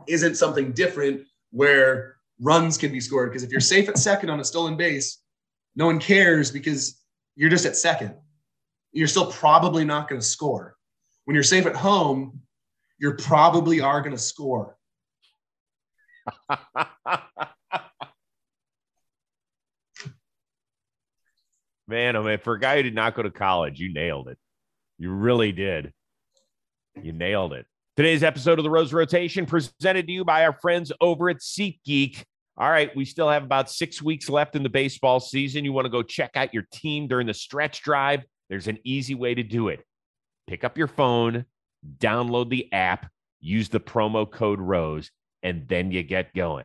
isn't 0.07 0.37
something 0.37 0.73
different 0.73 1.27
where 1.51 2.17
runs 2.41 2.79
can 2.79 2.93
be 2.93 3.01
scored. 3.01 3.31
Because 3.31 3.43
if 3.43 3.51
you're 3.51 3.61
safe 3.61 3.89
at 3.89 3.99
second 3.99 4.31
on 4.31 4.41
a 4.41 4.45
stolen 4.45 4.77
base, 4.77 5.19
no 5.77 5.87
one 5.87 5.99
cares 5.99 6.51
because 6.51 7.03
you're 7.37 7.51
just 7.51 7.67
at 7.67 7.77
second. 7.77 8.15
You're 8.93 9.09
still 9.09 9.31
probably 9.31 9.85
not 9.85 10.09
going 10.09 10.21
to 10.21 10.27
score. 10.27 10.77
When 11.25 11.35
you're 11.35 11.45
safe 11.45 11.67
at 11.67 11.77
home, 11.77 12.41
you 12.99 13.13
probably 13.13 13.81
are 13.81 14.01
going 14.01 14.17
to 14.17 14.23
score. 14.23 14.77
man, 21.89 22.15
oh 22.17 22.23
man, 22.23 22.39
for 22.39 22.55
a 22.55 22.61
guy 22.61 22.77
who 22.77 22.83
did 22.83 22.95
not 22.95 23.15
go 23.15 23.23
to 23.23 23.31
college, 23.31 23.81
you 23.81 23.93
nailed 23.93 24.29
it. 24.29 24.39
You 24.99 25.11
really 25.11 25.53
did. 25.53 25.93
You 27.03 27.13
nailed 27.13 27.55
it. 27.55 27.67
Today's 27.97 28.23
episode 28.23 28.59
of 28.59 28.63
the 28.63 28.71
Rose 28.71 28.93
Rotation 28.93 29.47
presented 29.47 30.07
to 30.07 30.13
you 30.13 30.25
by 30.25 30.45
our 30.45 30.53
friends 30.53 30.93
over 31.01 31.31
at 31.31 31.39
SeatGeek. 31.39 32.23
All 32.57 32.71
right, 32.71 32.95
we 32.95 33.05
still 33.05 33.29
have 33.29 33.45
about 33.45 33.71
six 33.71 34.03
weeks 34.03 34.29
left 34.29 34.55
in 34.55 34.63
the 34.63 34.69
baseball 34.69 35.21
season. 35.21 35.65
You 35.65 35.73
want 35.73 35.87
to 35.87 35.91
go 35.91 36.03
check 36.03 36.33
out 36.35 36.53
your 36.53 36.67
team 36.73 37.07
during 37.09 37.27
the 37.27 37.35
stretch 37.35 37.83
drive? 37.83 38.25
There's 38.49 38.67
an 38.67 38.79
easy 38.85 39.15
way 39.15 39.35
to 39.35 39.43
do 39.43 39.69
it. 39.69 39.85
Pick 40.47 40.65
up 40.65 40.77
your 40.77 40.89
phone, 40.89 41.45
download 41.99 42.51
the 42.51 42.73
app, 42.73 43.11
use 43.41 43.69
the 43.69 43.81
promo 43.81 44.31
code 44.31 44.61
ROSE, 44.61 45.11
and 45.43 45.69
then 45.69 45.93
you 45.93 46.03
get 46.03 46.35
going. 46.35 46.65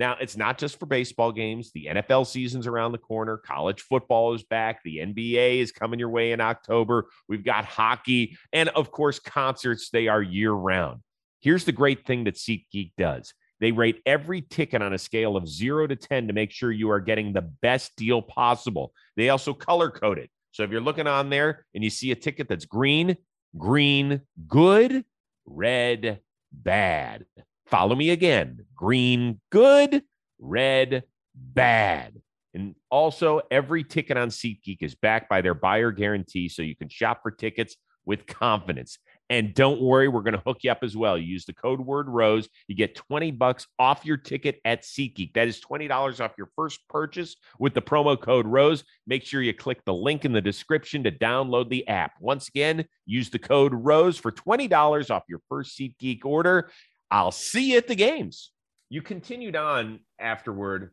Now, 0.00 0.16
it's 0.18 0.34
not 0.34 0.56
just 0.56 0.80
for 0.80 0.86
baseball 0.86 1.30
games. 1.30 1.72
The 1.72 1.88
NFL 1.90 2.26
season's 2.26 2.66
around 2.66 2.92
the 2.92 2.98
corner. 2.98 3.36
College 3.36 3.82
football 3.82 4.32
is 4.32 4.42
back. 4.42 4.82
The 4.82 4.96
NBA 4.96 5.58
is 5.58 5.72
coming 5.72 6.00
your 6.00 6.08
way 6.08 6.32
in 6.32 6.40
October. 6.40 7.10
We've 7.28 7.44
got 7.44 7.66
hockey 7.66 8.38
and, 8.50 8.70
of 8.70 8.90
course, 8.90 9.18
concerts. 9.18 9.90
They 9.90 10.08
are 10.08 10.22
year 10.22 10.52
round. 10.52 11.00
Here's 11.40 11.66
the 11.66 11.72
great 11.72 12.06
thing 12.06 12.24
that 12.24 12.36
SeatGeek 12.36 12.92
does 12.96 13.34
they 13.60 13.72
rate 13.72 14.00
every 14.06 14.40
ticket 14.40 14.80
on 14.80 14.94
a 14.94 14.98
scale 14.98 15.36
of 15.36 15.46
zero 15.46 15.86
to 15.86 15.96
10 15.96 16.28
to 16.28 16.32
make 16.32 16.50
sure 16.50 16.72
you 16.72 16.90
are 16.90 17.00
getting 17.00 17.34
the 17.34 17.42
best 17.42 17.94
deal 17.94 18.22
possible. 18.22 18.94
They 19.18 19.28
also 19.28 19.52
color 19.52 19.90
code 19.90 20.18
it. 20.18 20.30
So 20.52 20.62
if 20.62 20.70
you're 20.70 20.80
looking 20.80 21.08
on 21.08 21.28
there 21.28 21.66
and 21.74 21.84
you 21.84 21.90
see 21.90 22.10
a 22.10 22.16
ticket 22.16 22.48
that's 22.48 22.64
green, 22.64 23.18
green, 23.58 24.22
good, 24.48 25.04
red, 25.44 26.20
bad. 26.50 27.26
Follow 27.70 27.94
me 27.94 28.10
again. 28.10 28.66
Green, 28.74 29.40
good, 29.50 30.02
red, 30.40 31.04
bad. 31.36 32.20
And 32.52 32.74
also, 32.90 33.42
every 33.48 33.84
ticket 33.84 34.16
on 34.16 34.28
SeatGeek 34.28 34.78
is 34.80 34.96
backed 34.96 35.28
by 35.28 35.40
their 35.40 35.54
buyer 35.54 35.92
guarantee, 35.92 36.48
so 36.48 36.62
you 36.62 36.74
can 36.74 36.88
shop 36.88 37.20
for 37.22 37.30
tickets 37.30 37.76
with 38.04 38.26
confidence. 38.26 38.98
And 39.28 39.54
don't 39.54 39.80
worry, 39.80 40.08
we're 40.08 40.22
going 40.22 40.34
to 40.34 40.42
hook 40.44 40.58
you 40.62 40.72
up 40.72 40.82
as 40.82 40.96
well. 40.96 41.16
You 41.16 41.24
use 41.26 41.44
the 41.44 41.52
code 41.52 41.80
word 41.80 42.08
ROSE, 42.08 42.48
you 42.66 42.74
get 42.74 42.96
20 42.96 43.30
bucks 43.30 43.68
off 43.78 44.04
your 44.04 44.16
ticket 44.16 44.60
at 44.64 44.82
SeatGeek. 44.82 45.34
That 45.34 45.46
is 45.46 45.60
$20 45.60 46.20
off 46.20 46.32
your 46.36 46.50
first 46.56 46.80
purchase 46.88 47.36
with 47.60 47.72
the 47.72 47.82
promo 47.82 48.20
code 48.20 48.48
ROSE. 48.48 48.82
Make 49.06 49.24
sure 49.24 49.40
you 49.40 49.54
click 49.54 49.84
the 49.84 49.94
link 49.94 50.24
in 50.24 50.32
the 50.32 50.40
description 50.40 51.04
to 51.04 51.12
download 51.12 51.68
the 51.68 51.86
app. 51.86 52.14
Once 52.18 52.48
again, 52.48 52.84
use 53.06 53.30
the 53.30 53.38
code 53.38 53.72
ROSE 53.72 54.18
for 54.18 54.32
$20 54.32 55.10
off 55.12 55.22
your 55.28 55.40
first 55.48 55.78
SeatGeek 55.78 56.24
order. 56.24 56.72
I'll 57.10 57.32
see 57.32 57.72
you 57.72 57.78
at 57.78 57.88
the 57.88 57.94
games. 57.94 58.52
You 58.88 59.02
continued 59.02 59.56
on 59.56 60.00
afterward 60.18 60.92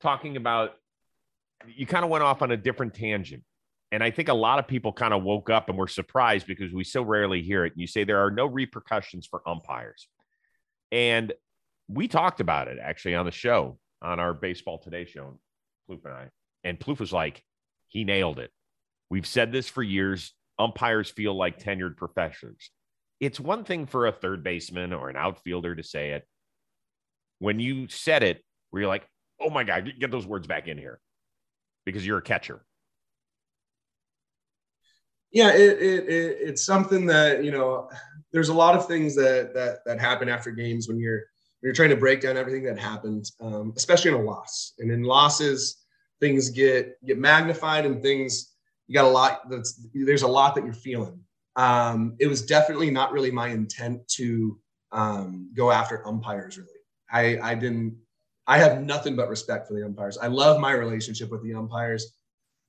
talking 0.00 0.36
about 0.36 0.74
you 1.76 1.86
kind 1.86 2.04
of 2.04 2.10
went 2.10 2.24
off 2.24 2.42
on 2.42 2.50
a 2.50 2.56
different 2.56 2.94
tangent. 2.94 3.44
And 3.92 4.02
I 4.02 4.10
think 4.10 4.28
a 4.28 4.34
lot 4.34 4.58
of 4.58 4.66
people 4.66 4.92
kind 4.92 5.12
of 5.12 5.22
woke 5.22 5.50
up 5.50 5.68
and 5.68 5.76
were 5.76 5.86
surprised 5.86 6.46
because 6.46 6.72
we 6.72 6.82
so 6.82 7.02
rarely 7.02 7.42
hear 7.42 7.64
it. 7.64 7.72
And 7.72 7.80
you 7.80 7.86
say 7.86 8.04
there 8.04 8.24
are 8.24 8.30
no 8.30 8.46
repercussions 8.46 9.26
for 9.26 9.46
umpires. 9.46 10.08
And 10.90 11.32
we 11.88 12.08
talked 12.08 12.40
about 12.40 12.68
it 12.68 12.78
actually 12.80 13.14
on 13.14 13.26
the 13.26 13.32
show, 13.32 13.78
on 14.00 14.18
our 14.18 14.32
Baseball 14.32 14.78
Today 14.78 15.04
show, 15.04 15.38
Plouffe 15.88 16.04
and 16.04 16.14
I. 16.14 16.28
And 16.64 16.80
Plouffe 16.80 17.00
was 17.00 17.12
like, 17.12 17.44
he 17.88 18.04
nailed 18.04 18.38
it. 18.38 18.50
We've 19.10 19.26
said 19.26 19.52
this 19.52 19.68
for 19.68 19.82
years. 19.82 20.32
Umpires 20.58 21.10
feel 21.10 21.34
like 21.34 21.62
tenured 21.62 21.96
professors. 21.98 22.70
It's 23.22 23.38
one 23.38 23.62
thing 23.62 23.86
for 23.86 24.08
a 24.08 24.12
third 24.12 24.42
baseman 24.42 24.92
or 24.92 25.08
an 25.08 25.14
outfielder 25.14 25.76
to 25.76 25.82
say 25.84 26.10
it. 26.10 26.26
When 27.38 27.60
you 27.60 27.86
said 27.86 28.24
it, 28.24 28.42
where 28.70 28.82
you're 28.82 28.88
like, 28.88 29.06
oh 29.40 29.48
my 29.48 29.62
God, 29.62 29.92
get 30.00 30.10
those 30.10 30.26
words 30.26 30.48
back 30.48 30.66
in 30.66 30.76
here 30.76 30.98
because 31.86 32.04
you're 32.04 32.18
a 32.18 32.22
catcher. 32.22 32.64
Yeah, 35.30 35.54
it, 35.54 35.80
it, 35.80 36.08
it, 36.08 36.38
it's 36.40 36.64
something 36.64 37.06
that 37.06 37.44
you 37.44 37.52
know. 37.52 37.88
There's 38.32 38.48
a 38.48 38.54
lot 38.54 38.74
of 38.74 38.88
things 38.88 39.14
that 39.14 39.54
that 39.54 39.84
that 39.86 40.00
happen 40.00 40.28
after 40.28 40.50
games 40.50 40.88
when 40.88 40.98
you're 40.98 41.18
when 41.18 41.68
you're 41.68 41.74
trying 41.74 41.90
to 41.90 41.96
break 41.96 42.22
down 42.22 42.36
everything 42.36 42.64
that 42.64 42.78
happened, 42.78 43.30
um, 43.40 43.72
especially 43.76 44.10
in 44.10 44.16
a 44.16 44.22
loss. 44.22 44.72
And 44.80 44.90
in 44.90 45.04
losses, 45.04 45.84
things 46.18 46.50
get 46.50 46.96
get 47.06 47.18
magnified, 47.18 47.86
and 47.86 48.02
things 48.02 48.52
you 48.88 48.94
got 48.94 49.04
a 49.04 49.08
lot. 49.08 49.48
That's 49.48 49.80
there's 49.94 50.22
a 50.22 50.28
lot 50.28 50.56
that 50.56 50.64
you're 50.64 50.74
feeling. 50.74 51.20
Um, 51.56 52.16
it 52.18 52.26
was 52.26 52.44
definitely 52.44 52.90
not 52.90 53.12
really 53.12 53.30
my 53.30 53.48
intent 53.48 54.06
to 54.08 54.58
um, 54.90 55.50
go 55.54 55.70
after 55.70 56.06
umpires. 56.06 56.58
Really, 56.58 56.70
I 57.10 57.50
I 57.50 57.54
didn't 57.54 57.96
I 58.46 58.58
have 58.58 58.82
nothing 58.82 59.16
but 59.16 59.28
respect 59.28 59.68
for 59.68 59.74
the 59.74 59.84
umpires. 59.84 60.18
I 60.18 60.26
love 60.26 60.60
my 60.60 60.72
relationship 60.72 61.30
with 61.30 61.42
the 61.42 61.54
umpires. 61.54 62.14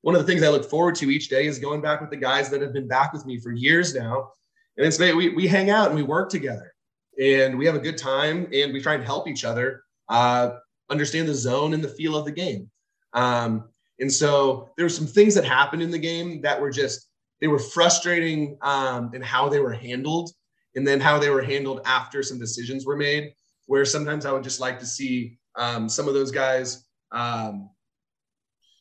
One 0.01 0.15
of 0.15 0.21
the 0.21 0.27
things 0.27 0.43
I 0.43 0.49
look 0.49 0.69
forward 0.69 0.95
to 0.95 1.09
each 1.09 1.29
day 1.29 1.47
is 1.47 1.59
going 1.59 1.81
back 1.81 2.01
with 2.01 2.09
the 2.09 2.17
guys 2.17 2.49
that 2.49 2.61
have 2.61 2.73
been 2.73 2.87
back 2.87 3.13
with 3.13 3.25
me 3.25 3.39
for 3.39 3.51
years 3.51 3.95
now. 3.95 4.31
And 4.77 4.85
it's 4.85 4.99
we, 4.99 5.29
we 5.29 5.47
hang 5.47 5.69
out 5.69 5.87
and 5.87 5.95
we 5.95 6.03
work 6.03 6.29
together 6.29 6.73
and 7.19 7.57
we 7.57 7.65
have 7.65 7.75
a 7.75 7.79
good 7.79 7.97
time 7.97 8.47
and 8.53 8.73
we 8.73 8.81
try 8.81 8.95
and 8.95 9.03
help 9.03 9.27
each 9.27 9.45
other 9.45 9.83
uh, 10.09 10.57
understand 10.89 11.27
the 11.27 11.33
zone 11.33 11.73
and 11.73 11.83
the 11.83 11.87
feel 11.87 12.15
of 12.15 12.25
the 12.25 12.31
game. 12.31 12.69
Um, 13.13 13.69
and 13.99 14.11
so 14.11 14.71
there 14.75 14.85
were 14.85 14.89
some 14.89 15.07
things 15.07 15.35
that 15.35 15.45
happened 15.45 15.81
in 15.81 15.91
the 15.91 15.99
game 15.99 16.41
that 16.41 16.59
were 16.59 16.71
just, 16.71 17.07
they 17.43 17.49
were 17.49 17.59
frustrating 17.59 18.57
um, 18.61 19.11
in 19.13 19.21
how 19.21 19.49
they 19.49 19.59
were 19.59 19.73
handled 19.73 20.31
and 20.77 20.87
then 20.87 21.01
how 21.01 21.19
they 21.19 21.29
were 21.29 21.41
handled 21.41 21.81
after 21.83 22.23
some 22.23 22.39
decisions 22.39 22.85
were 22.85 22.95
made, 22.95 23.33
where 23.65 23.83
sometimes 23.83 24.25
I 24.25 24.31
would 24.31 24.45
just 24.45 24.61
like 24.61 24.79
to 24.79 24.85
see 24.85 25.37
um, 25.57 25.89
some 25.89 26.07
of 26.07 26.13
those 26.13 26.31
guys, 26.31 26.87
um, 27.11 27.69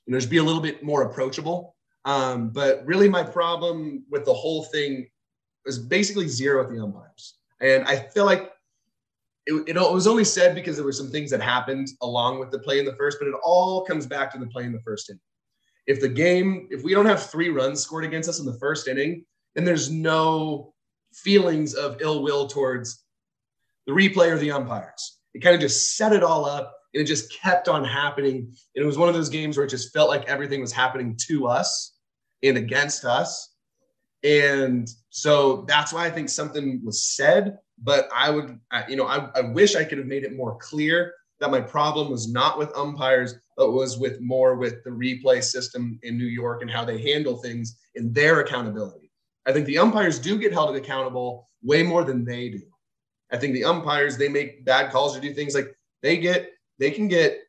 you 0.07 0.13
know, 0.13 0.19
just 0.21 0.31
be 0.31 0.37
a 0.37 0.45
little 0.45 0.63
bit 0.63 0.81
more 0.81 1.03
approachable. 1.03 1.75
Um, 2.05 2.51
but 2.51 2.87
really, 2.87 3.09
my 3.09 3.25
problem 3.25 4.05
with 4.09 4.25
the 4.25 4.33
whole 4.33 4.63
thing 4.67 5.09
was 5.67 5.81
basically 5.81 6.29
zero 6.29 6.63
at 6.63 6.71
the 6.71 6.81
umpires, 6.81 7.39
and 7.61 7.85
I 7.89 7.97
feel 7.97 8.27
like 8.27 8.53
it, 9.47 9.55
it, 9.67 9.77
it 9.77 9.93
was 9.93 10.07
only 10.07 10.25
said 10.25 10.55
because 10.55 10.77
there 10.77 10.85
were 10.85 10.93
some 10.93 11.11
things 11.11 11.33
that 11.33 11.41
happened 11.41 11.89
along 12.01 12.39
with 12.39 12.53
the 12.53 12.61
play 12.61 12.79
in 12.79 12.85
the 12.85 12.95
first, 12.95 13.19
but 13.19 13.27
it 13.27 13.35
all 13.43 13.85
comes 13.85 14.07
back 14.07 14.33
to 14.33 14.39
the 14.39 14.47
play 14.47 14.63
in 14.63 14.73
the 14.73 14.83
first 14.83 15.11
inning. 15.11 15.21
If 15.87 16.01
the 16.01 16.09
game, 16.09 16.69
if 16.71 16.83
we 16.83 16.95
don't 16.95 17.07
have 17.07 17.31
three 17.31 17.49
runs 17.49 17.81
scored 17.81 18.05
against 18.05 18.29
us 18.29 18.39
in 18.41 18.47
the 18.47 18.59
first 18.59 18.89
inning, 18.89 19.25
then 19.55 19.65
there's 19.65 19.91
no 19.91 20.75
feelings 21.13 21.75
of 21.75 22.01
ill 22.01 22.23
will 22.23 22.47
towards 22.47 23.05
the 23.87 23.93
replay 23.93 24.31
or 24.31 24.39
the 24.39 24.53
umpires. 24.53 25.19
It 25.35 25.43
kind 25.43 25.55
of 25.55 25.61
just 25.61 25.97
set 25.97 26.13
it 26.13 26.23
all 26.23 26.45
up 26.45 26.75
and 26.95 27.03
it 27.03 27.07
just 27.07 27.33
kept 27.33 27.69
on 27.69 27.85
happening. 27.85 28.37
And 28.75 28.83
it 28.83 28.87
was 28.87 28.99
one 28.99 29.09
of 29.09 29.15
those 29.15 29.29
games 29.29 29.57
where 29.57 29.67
it 29.67 29.71
just 29.71 29.93
felt 29.93 30.09
like 30.09 30.25
everything 30.27 30.61
was 30.61 30.73
happening 30.73 31.17
to 31.29 31.47
us 31.47 31.97
and 32.43 32.57
against 32.57 33.05
us. 33.05 33.55
And 34.23 34.89
so 35.11 35.65
that's 35.67 35.93
why 35.93 36.07
I 36.07 36.11
think 36.11 36.29
something 36.29 36.81
was 36.85 37.05
said. 37.05 37.59
But 37.83 38.09
I 38.15 38.31
would, 38.31 38.59
you 38.89 38.97
know, 38.97 39.07
I, 39.07 39.29
I 39.35 39.41
wish 39.41 39.75
I 39.75 39.85
could 39.85 39.99
have 39.99 40.07
made 40.07 40.23
it 40.23 40.37
more 40.37 40.57
clear 40.59 41.15
that 41.41 41.51
my 41.51 41.61
problem 41.61 42.11
was 42.11 42.31
not 42.31 42.59
with 42.59 42.77
umpires, 42.77 43.35
was 43.57 43.99
with 43.99 44.21
more 44.21 44.57
with 44.57 44.83
the 44.85 44.91
replay 44.91 45.43
system 45.43 45.99
in 46.03 46.17
New 46.17 46.27
York 46.27 46.63
and 46.63 46.71
how 46.71 46.85
they 46.85 47.01
handle 47.01 47.37
things 47.37 47.79
in 47.95 48.13
their 48.13 48.41
accountability. 48.41 49.11
I 49.47 49.53
think 49.53 49.67
the 49.67 49.79
umpires 49.79 50.19
do 50.19 50.39
get 50.39 50.53
held 50.53 50.75
accountable 50.75 51.49
way 51.63 51.83
more 51.83 52.05
than 52.05 52.25
they 52.25 52.49
do. 52.49 52.63
I 53.31 53.37
think 53.37 53.55
the 53.55 53.65
umpires 53.65 54.17
they 54.17 54.29
make 54.29 54.65
bad 54.65 54.93
calls 54.93 55.17
or 55.17 55.21
do 55.21 55.33
things 55.33 55.55
like 55.55 55.77
they 56.03 56.19
get 56.19 56.51
they 56.79 56.91
can 56.91 57.09
get 57.09 57.41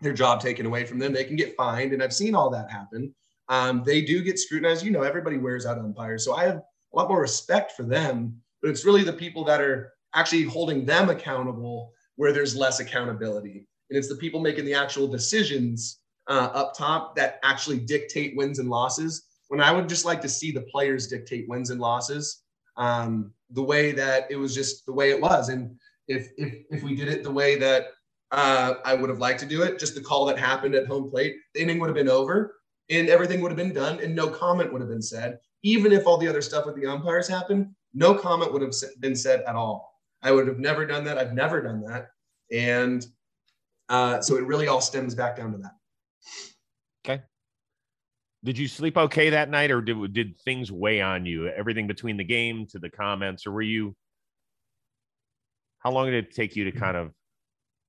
their 0.00 0.12
job 0.12 0.40
taken 0.40 0.66
away 0.66 0.84
from 0.84 0.98
them. 0.98 1.12
They 1.12 1.24
can 1.24 1.36
get 1.36 1.56
fined, 1.56 1.92
and 1.92 2.02
I've 2.02 2.12
seen 2.12 2.34
all 2.34 2.50
that 2.50 2.70
happen. 2.70 3.14
Um, 3.48 3.82
they 3.84 4.02
do 4.02 4.22
get 4.22 4.38
scrutinized. 4.38 4.84
You 4.84 4.90
know, 4.90 5.02
everybody 5.02 5.38
wears 5.38 5.66
out 5.66 5.78
umpires, 5.78 6.24
so 6.24 6.34
I 6.34 6.44
have 6.44 6.56
a 6.56 6.96
lot 6.96 7.08
more 7.08 7.20
respect 7.20 7.72
for 7.72 7.82
them. 7.82 8.40
But 8.60 8.70
it's 8.70 8.84
really 8.84 9.04
the 9.04 9.12
people 9.12 9.44
that 9.44 9.60
are 9.60 9.92
actually 10.14 10.44
holding 10.44 10.84
them 10.84 11.10
accountable 11.10 11.92
where 12.16 12.32
there's 12.32 12.56
less 12.56 12.80
accountability, 12.80 13.68
and 13.90 13.98
it's 13.98 14.08
the 14.08 14.16
people 14.16 14.40
making 14.40 14.64
the 14.64 14.74
actual 14.74 15.06
decisions 15.06 16.00
uh, 16.28 16.50
up 16.52 16.76
top 16.76 17.14
that 17.16 17.38
actually 17.44 17.78
dictate 17.78 18.36
wins 18.36 18.58
and 18.58 18.68
losses. 18.68 19.24
When 19.48 19.60
I 19.60 19.70
would 19.70 19.88
just 19.88 20.04
like 20.04 20.20
to 20.22 20.28
see 20.28 20.50
the 20.50 20.62
players 20.62 21.06
dictate 21.06 21.48
wins 21.48 21.70
and 21.70 21.80
losses, 21.80 22.42
um, 22.76 23.32
the 23.50 23.62
way 23.62 23.92
that 23.92 24.26
it 24.30 24.36
was 24.36 24.54
just 24.54 24.86
the 24.86 24.92
way 24.92 25.10
it 25.10 25.20
was. 25.20 25.48
And 25.48 25.76
if 26.08 26.30
if 26.36 26.54
if 26.70 26.82
we 26.82 26.94
did 26.96 27.08
it 27.08 27.22
the 27.22 27.30
way 27.30 27.56
that 27.56 27.86
uh, 28.32 28.74
I 28.84 28.94
would 28.94 29.08
have 29.08 29.20
liked 29.20 29.40
to 29.40 29.46
do 29.46 29.62
it, 29.62 29.78
just 29.78 29.94
the 29.94 30.00
call 30.00 30.26
that 30.26 30.38
happened 30.38 30.74
at 30.74 30.86
home 30.86 31.08
plate, 31.10 31.36
the 31.54 31.62
inning 31.62 31.78
would 31.78 31.88
have 31.88 31.96
been 31.96 32.08
over 32.08 32.56
and 32.90 33.08
everything 33.08 33.40
would 33.40 33.50
have 33.50 33.56
been 33.56 33.72
done 33.72 34.00
and 34.00 34.14
no 34.14 34.28
comment 34.28 34.72
would 34.72 34.82
have 34.82 34.90
been 34.90 35.02
said. 35.02 35.38
Even 35.62 35.92
if 35.92 36.06
all 36.06 36.18
the 36.18 36.28
other 36.28 36.42
stuff 36.42 36.66
with 36.66 36.76
the 36.76 36.86
umpires 36.86 37.28
happened, 37.28 37.68
no 37.94 38.14
comment 38.14 38.52
would 38.52 38.62
have 38.62 38.74
been 39.00 39.16
said 39.16 39.42
at 39.46 39.54
all. 39.54 39.92
I 40.22 40.32
would 40.32 40.46
have 40.46 40.58
never 40.58 40.86
done 40.86 41.04
that. 41.04 41.18
I've 41.18 41.34
never 41.34 41.62
done 41.62 41.80
that. 41.82 42.08
And 42.52 43.06
uh, 43.88 44.20
so 44.20 44.36
it 44.36 44.44
really 44.44 44.66
all 44.66 44.80
stems 44.80 45.14
back 45.14 45.36
down 45.36 45.52
to 45.52 45.58
that. 45.58 45.72
Okay. 47.04 47.22
Did 48.44 48.58
you 48.58 48.68
sleep 48.68 48.96
okay 48.96 49.30
that 49.30 49.50
night, 49.50 49.70
or 49.70 49.80
did 49.80 50.12
did 50.12 50.38
things 50.40 50.70
weigh 50.70 51.00
on 51.00 51.26
you? 51.26 51.48
Everything 51.48 51.86
between 51.86 52.16
the 52.16 52.24
game 52.24 52.66
to 52.66 52.78
the 52.78 52.90
comments, 52.90 53.46
or 53.46 53.52
were 53.52 53.62
you? 53.62 53.94
How 55.78 55.90
long 55.90 56.06
did 56.06 56.14
it 56.14 56.34
take 56.34 56.56
you 56.56 56.64
to 56.64 56.72
kind 56.72 56.96
of 56.96 57.12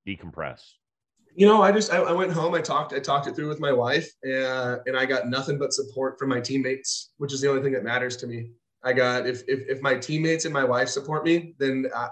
decompress? 0.07 0.61
You 1.35 1.45
know, 1.45 1.61
I 1.61 1.71
just 1.71 1.91
I, 1.91 1.97
I 1.97 2.11
went 2.13 2.31
home. 2.31 2.55
I 2.55 2.61
talked 2.61 2.93
I 2.93 2.99
talked 2.99 3.27
it 3.27 3.35
through 3.35 3.49
with 3.49 3.59
my 3.59 3.71
wife, 3.71 4.09
uh, 4.25 4.77
and 4.85 4.97
I 4.97 5.05
got 5.05 5.27
nothing 5.27 5.59
but 5.59 5.73
support 5.73 6.17
from 6.17 6.29
my 6.29 6.39
teammates, 6.39 7.13
which 7.17 7.33
is 7.33 7.41
the 7.41 7.49
only 7.49 7.61
thing 7.61 7.73
that 7.73 7.83
matters 7.83 8.17
to 8.17 8.27
me. 8.27 8.51
I 8.83 8.93
got 8.93 9.27
if 9.27 9.41
if, 9.47 9.67
if 9.67 9.81
my 9.81 9.95
teammates 9.95 10.45
and 10.45 10.53
my 10.53 10.63
wife 10.63 10.89
support 10.89 11.23
me, 11.25 11.53
then 11.59 11.87
I, 11.95 12.09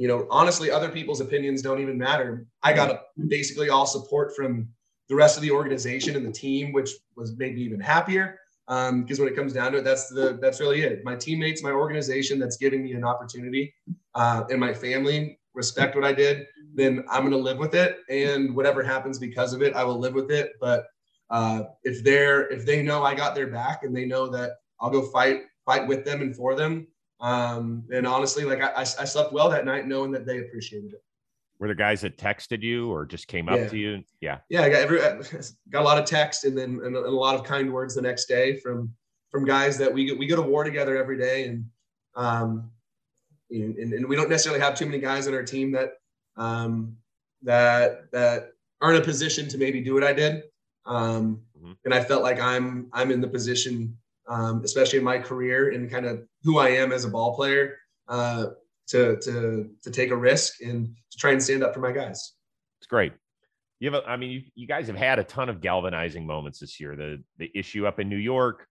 you 0.00 0.08
know 0.08 0.26
honestly, 0.30 0.70
other 0.70 0.88
people's 0.88 1.20
opinions 1.20 1.60
don't 1.60 1.78
even 1.78 1.98
matter. 1.98 2.46
I 2.62 2.72
got 2.72 3.02
basically 3.28 3.68
all 3.68 3.84
support 3.84 4.34
from 4.34 4.66
the 5.10 5.14
rest 5.14 5.36
of 5.36 5.42
the 5.42 5.50
organization 5.50 6.16
and 6.16 6.24
the 6.24 6.32
team, 6.32 6.72
which 6.72 6.92
was 7.16 7.36
made 7.36 7.54
me 7.54 7.60
even 7.60 7.80
happier. 7.80 8.38
Because 8.66 8.88
um, 9.18 9.24
when 9.24 9.28
it 9.28 9.36
comes 9.36 9.52
down 9.52 9.72
to 9.72 9.78
it, 9.78 9.84
that's 9.84 10.08
the 10.08 10.38
that's 10.40 10.58
really 10.58 10.80
it. 10.80 11.04
My 11.04 11.16
teammates, 11.16 11.62
my 11.62 11.72
organization, 11.72 12.38
that's 12.38 12.56
giving 12.56 12.82
me 12.82 12.92
an 12.92 13.04
opportunity, 13.04 13.74
uh, 14.14 14.44
and 14.48 14.58
my 14.58 14.72
family 14.72 15.38
respect 15.52 15.94
what 15.94 16.04
I 16.04 16.14
did. 16.14 16.46
Then 16.72 17.04
I'm 17.10 17.20
going 17.20 17.32
to 17.32 17.36
live 17.36 17.58
with 17.58 17.74
it, 17.74 17.98
and 18.08 18.56
whatever 18.56 18.82
happens 18.82 19.18
because 19.18 19.52
of 19.52 19.60
it, 19.60 19.74
I 19.74 19.84
will 19.84 19.98
live 19.98 20.14
with 20.14 20.30
it. 20.30 20.52
But 20.62 20.86
uh, 21.28 21.64
if 21.84 22.02
they're 22.02 22.48
if 22.48 22.64
they 22.64 22.80
know 22.80 23.02
I 23.02 23.14
got 23.14 23.34
their 23.34 23.48
back 23.48 23.82
and 23.82 23.94
they 23.94 24.06
know 24.06 24.28
that 24.30 24.52
I'll 24.80 24.88
go 24.88 25.02
fight 25.02 25.42
fight 25.66 25.86
with 25.86 26.06
them 26.06 26.22
and 26.22 26.34
for 26.34 26.54
them, 26.54 26.86
um, 27.20 27.84
and 27.92 28.06
honestly, 28.06 28.44
like 28.44 28.62
I, 28.62 28.80
I 28.80 28.84
slept 28.84 29.32
well 29.32 29.50
that 29.50 29.64
night 29.64 29.86
knowing 29.86 30.10
that 30.12 30.26
they 30.26 30.38
appreciated 30.38 30.92
it. 30.94 31.02
Were 31.58 31.68
the 31.68 31.74
guys 31.74 32.00
that 32.00 32.16
texted 32.16 32.62
you 32.62 32.90
or 32.90 33.04
just 33.04 33.28
came 33.28 33.48
up 33.48 33.58
Yeah. 33.58 33.68
to 33.68 33.76
you? 33.76 34.02
Yeah. 34.22 34.38
yeah, 34.48 34.62
I 34.62 34.70
got 34.70 34.80
every 34.80 34.98
got 35.70 35.82
a 35.82 35.84
lot 35.84 35.98
of 35.98 36.06
text 36.06 36.44
and 36.44 36.56
then 36.56 36.80
and 36.82 36.96
a 36.96 37.00
a 37.06 37.10
lot 37.10 37.34
of 37.34 37.44
kind 37.44 37.70
words 37.72 37.94
the 37.94 38.02
next 38.02 38.26
day 38.26 38.56
from 38.56 38.94
from 39.30 39.44
guys 39.44 39.76
that 39.78 39.92
we 39.92 40.06
go- 40.06 40.14
we 40.14 40.26
go 40.26 40.36
to 40.36 40.42
war 40.42 40.64
together 40.64 40.96
every 40.96 41.18
day 41.18 41.44
and 41.44 41.64
um 42.16 42.70
and, 43.50 43.76
and, 43.76 44.08
we 44.08 44.14
don't 44.16 44.30
necessarily 44.30 44.60
have 44.60 44.76
too 44.76 44.86
many 44.86 44.98
guys 45.00 45.26
on 45.28 45.34
our 45.34 45.42
team 45.42 45.72
that 45.72 45.94
um 46.36 46.96
that 47.42 48.10
that 48.12 48.52
are 48.80 48.94
in 48.94 49.00
a 49.02 49.04
position 49.04 49.48
to 49.48 49.58
maybe 49.58 49.80
do 49.82 49.92
what 49.94 50.04
I 50.04 50.12
did. 50.12 50.44
Um, 50.86 51.42
Mhm. 51.62 51.76
And 51.84 51.92
I 51.92 52.02
felt 52.02 52.22
like 52.22 52.40
I'm 52.40 52.88
I'm 52.94 53.10
in 53.10 53.20
the 53.20 53.28
position, 53.28 53.98
um, 54.30 54.62
especially 54.64 54.98
in 54.98 55.04
my 55.04 55.18
career 55.18 55.70
and 55.70 55.90
kind 55.90 56.06
of 56.06 56.22
who 56.42 56.58
I 56.58 56.68
am 56.70 56.92
as 56.92 57.04
a 57.04 57.10
ball 57.10 57.34
player, 57.36 57.76
uh, 58.08 58.46
to 58.88 59.16
to 59.20 59.70
to 59.82 59.90
take 59.90 60.10
a 60.10 60.16
risk 60.16 60.62
and 60.62 60.96
to 61.10 61.18
try 61.18 61.32
and 61.32 61.42
stand 61.42 61.62
up 61.62 61.74
for 61.74 61.80
my 61.80 61.92
guys. 61.92 62.34
It's 62.80 62.86
great. 62.88 63.12
You 63.78 63.92
have, 63.92 64.02
a, 64.02 64.08
I 64.08 64.16
mean, 64.16 64.30
you, 64.30 64.42
you 64.54 64.66
guys 64.66 64.86
have 64.88 64.96
had 64.96 65.18
a 65.18 65.24
ton 65.24 65.48
of 65.48 65.60
galvanizing 65.60 66.26
moments 66.26 66.60
this 66.60 66.80
year. 66.80 66.96
The 66.96 67.22
the 67.38 67.50
issue 67.54 67.86
up 67.86 68.00
in 68.00 68.08
New 68.08 68.16
York, 68.16 68.66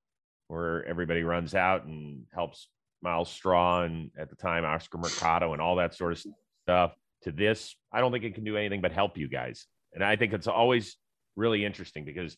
where 0.47 0.85
everybody 0.85 1.23
runs 1.23 1.53
out 1.53 1.85
and 1.85 2.25
helps 2.33 2.69
Myles 3.01 3.29
Straw 3.29 3.83
and 3.83 4.11
at 4.17 4.29
the 4.29 4.35
time 4.35 4.65
Oscar 4.65 4.97
Mercado 4.97 5.53
and 5.53 5.61
all 5.61 5.75
that 5.75 5.93
sort 5.93 6.13
of 6.13 6.23
stuff. 6.63 6.93
To 7.23 7.33
this, 7.33 7.75
I 7.91 7.99
don't 7.99 8.13
think 8.13 8.23
it 8.23 8.33
can 8.33 8.45
do 8.45 8.55
anything 8.55 8.79
but 8.79 8.93
help 8.93 9.17
you 9.17 9.27
guys. 9.27 9.65
And 9.93 10.01
I 10.01 10.15
think 10.15 10.31
it's 10.31 10.47
always 10.47 10.95
really 11.35 11.65
interesting 11.65 12.05
because 12.05 12.37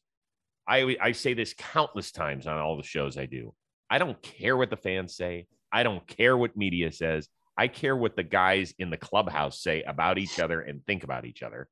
I 0.72 0.96
I 1.02 1.12
say 1.12 1.34
this 1.34 1.54
countless 1.58 2.12
times 2.12 2.48
on 2.48 2.58
all 2.58 2.78
the 2.78 2.84
shows 2.84 3.18
I 3.18 3.26
do. 3.26 3.54
I 3.90 3.98
don't 3.98 4.22
care 4.22 4.56
what 4.56 4.70
the 4.70 4.78
fans 4.78 5.16
say. 5.16 5.48
I 5.72 5.84
don't 5.84 6.08
care 6.08 6.38
what 6.38 6.56
media 6.56 6.94
says. 6.94 7.28
I 7.58 7.68
care 7.68 7.96
what 7.96 8.16
the 8.16 8.24
guys 8.24 8.74
in 8.80 8.90
the 8.90 8.98
clubhouse 8.98 9.62
say 9.62 9.84
about 9.84 10.18
each 10.18 10.40
other 10.40 10.62
and 10.62 10.86
think 10.86 11.04
about 11.04 11.26
each 11.26 11.44
other, 11.44 11.68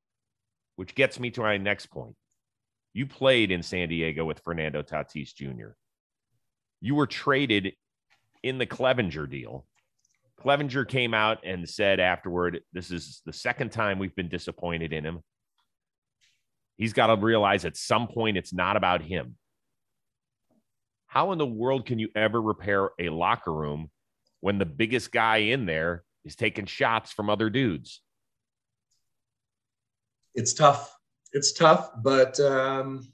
which 0.76 0.96
gets 0.96 1.18
me 1.18 1.32
to 1.32 1.42
my 1.42 1.58
next 1.58 1.86
point. 1.86 2.16
You 2.94 3.08
played 3.08 3.52
in 3.52 3.64
San 3.64 3.88
Diego 3.88 4.26
with 4.26 4.42
Fernando 4.44 4.82
Tatis 4.82 5.34
Jr. 5.34 5.70
You 6.82 6.96
were 6.96 7.08
traded 7.08 7.74
in 8.44 8.58
the 8.58 8.66
Clevinger 8.66 9.30
deal. 9.30 9.66
Clevinger 10.42 10.86
came 10.86 11.14
out 11.14 11.46
and 11.46 11.68
said 11.70 12.02
afterward, 12.02 12.62
This 12.74 12.92
is 12.92 13.22
the 13.26 13.34
second 13.34 13.72
time 13.72 13.98
we've 13.98 14.16
been 14.16 14.30
disappointed 14.30 14.92
in 14.92 15.06
him. 15.06 15.20
He's 16.80 16.94
got 16.94 17.08
to 17.08 17.18
realize 17.18 17.66
at 17.66 17.76
some 17.76 18.08
point 18.08 18.38
it's 18.38 18.54
not 18.54 18.78
about 18.78 19.02
him. 19.02 19.36
How 21.08 21.34
in 21.34 21.38
the 21.38 21.46
world 21.46 21.86
can 21.86 22.00
you 22.00 22.08
ever 22.16 22.42
repair 22.42 22.92
a 22.98 23.10
locker 23.10 23.54
room 23.54 23.92
when 24.40 24.60
the 24.60 24.66
biggest 24.66 25.12
guy 25.12 25.38
in 25.38 25.66
there 25.66 26.06
is 26.24 26.38
taking 26.38 26.66
shots 26.66 27.12
from 27.12 27.30
other 27.30 27.50
dudes? 27.50 28.02
It's 30.36 30.54
tough. 30.54 30.96
It's 31.34 31.52
tough, 31.52 31.92
but 32.02 32.40
um, 32.40 33.12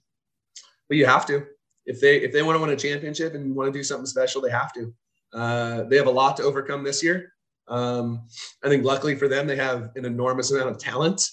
but 0.87 0.97
you 0.97 1.07
have 1.07 1.25
to. 1.25 1.47
If 1.87 1.99
they 1.99 2.17
if 2.17 2.31
they 2.31 2.43
want 2.43 2.57
to 2.57 2.61
win 2.61 2.69
a 2.69 2.75
championship 2.75 3.33
and 3.33 3.55
want 3.55 3.73
to 3.73 3.77
do 3.77 3.83
something 3.83 4.05
special, 4.05 4.41
they 4.41 4.51
have 4.51 4.73
to. 4.73 4.93
Uh, 5.33 5.83
they 5.85 5.97
have 5.97 6.07
a 6.07 6.11
lot 6.11 6.37
to 6.37 6.43
overcome 6.43 6.83
this 6.83 7.03
year. 7.03 7.33
Um, 7.67 8.27
I 8.63 8.69
think 8.69 8.85
luckily 8.85 9.15
for 9.15 9.27
them, 9.27 9.47
they 9.47 9.55
have 9.55 9.89
an 9.95 10.05
enormous 10.05 10.51
amount 10.51 10.69
of 10.69 10.77
talent. 10.77 11.27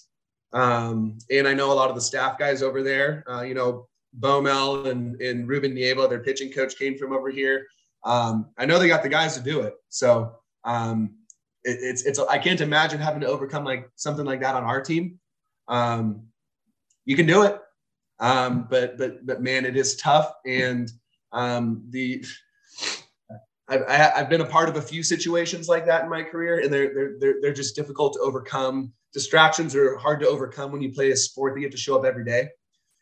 Um, 0.53 1.19
and 1.31 1.49
I 1.49 1.55
know 1.55 1.73
a 1.73 1.75
lot 1.75 1.89
of 1.89 1.95
the 1.95 2.01
staff 2.01 2.39
guys 2.39 2.63
over 2.63 2.83
there, 2.83 3.25
uh, 3.31 3.43
you 3.43 3.55
know, 3.55 3.89
Bomel 4.21 4.89
and, 4.91 5.21
and 5.21 5.49
Ruben 5.49 5.75
Niebla, 5.75 6.09
their 6.09 6.21
pitching 6.21 6.53
coach 6.53 6.77
came 6.79 6.99
from 6.99 7.13
over 7.13 7.31
here. 7.31 7.67
Um, 8.05 8.51
I 8.59 8.67
know 8.67 8.79
they 8.79 8.89
got 8.89 9.03
the 9.03 9.09
guys 9.09 9.37
to 9.37 9.43
do 9.43 9.61
it. 9.61 9.75
So 9.89 10.37
um, 10.65 11.15
it, 11.65 11.79
it's, 11.81 12.03
it's, 12.03 12.19
I 12.19 12.39
can't 12.39 12.61
imagine 12.61 13.01
having 13.01 13.21
to 13.23 13.29
overcome 13.29 13.65
like 13.65 13.89
something 13.97 14.27
like 14.27 14.41
that 14.41 14.55
on 14.55 14.65
our 14.65 14.83
team. 14.83 15.19
Um, 15.69 16.25
you 17.05 17.17
can 17.17 17.27
do 17.27 17.45
it. 17.45 17.59
Um, 18.21 18.67
but, 18.69 18.99
but, 18.99 19.25
but 19.25 19.43
man, 19.43 19.65
it 19.65 19.77
is 19.77 19.97
tough. 19.97 20.35
And 20.45 20.93
um, 21.33 21.85
the, 21.89 22.25
I've, 23.69 23.83
I've 23.89 24.29
been 24.29 24.43
a 24.43 24.47
part 24.47 24.69
of 24.69 24.77
a 24.77 24.83
few 24.83 25.03
situations 25.03 25.69
like 25.69 25.87
that 25.87 26.05
in 26.05 26.11
my 26.11 26.23
career, 26.23 26.61
and 26.61 26.73
they're, 26.73 26.93
they're, 26.93 27.15
they're, 27.19 27.35
they're 27.41 27.53
just 27.55 27.75
difficult 27.75 28.13
to 28.15 28.21
overcome. 28.21 28.93
Distractions 29.13 29.75
are 29.75 29.97
hard 29.97 30.21
to 30.21 30.29
overcome 30.29 30.73
when 30.73 30.83
you 30.83 30.93
play 30.93 31.11
a 31.11 31.17
sport 31.17 31.55
that 31.55 31.61
you 31.61 31.67
have 31.67 31.73
to 31.73 31.79
show 31.79 31.99
up 31.99 32.05
every 32.05 32.25
day 32.25 32.49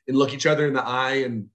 and 0.09 0.17
look 0.17 0.35
each 0.35 0.47
other 0.47 0.67
in 0.67 0.75
the 0.75 0.85
eye 0.85 1.23
and, 1.25 1.47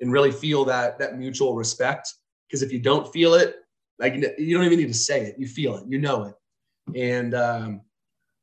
and 0.00 0.12
really 0.12 0.30
feel 0.30 0.64
that, 0.66 0.98
that 0.98 1.18
mutual 1.18 1.54
respect. 1.54 2.12
Because 2.46 2.62
if 2.62 2.72
you 2.72 2.78
don't 2.78 3.10
feel 3.12 3.34
it, 3.34 3.56
like 3.98 4.14
you 4.14 4.56
don't 4.56 4.64
even 4.64 4.78
need 4.78 4.88
to 4.88 4.94
say 4.94 5.22
it, 5.22 5.36
you 5.38 5.46
feel 5.46 5.76
it, 5.76 5.84
you 5.88 5.98
know 5.98 6.24
it. 6.24 6.34
And, 6.94 7.34
um, 7.34 7.80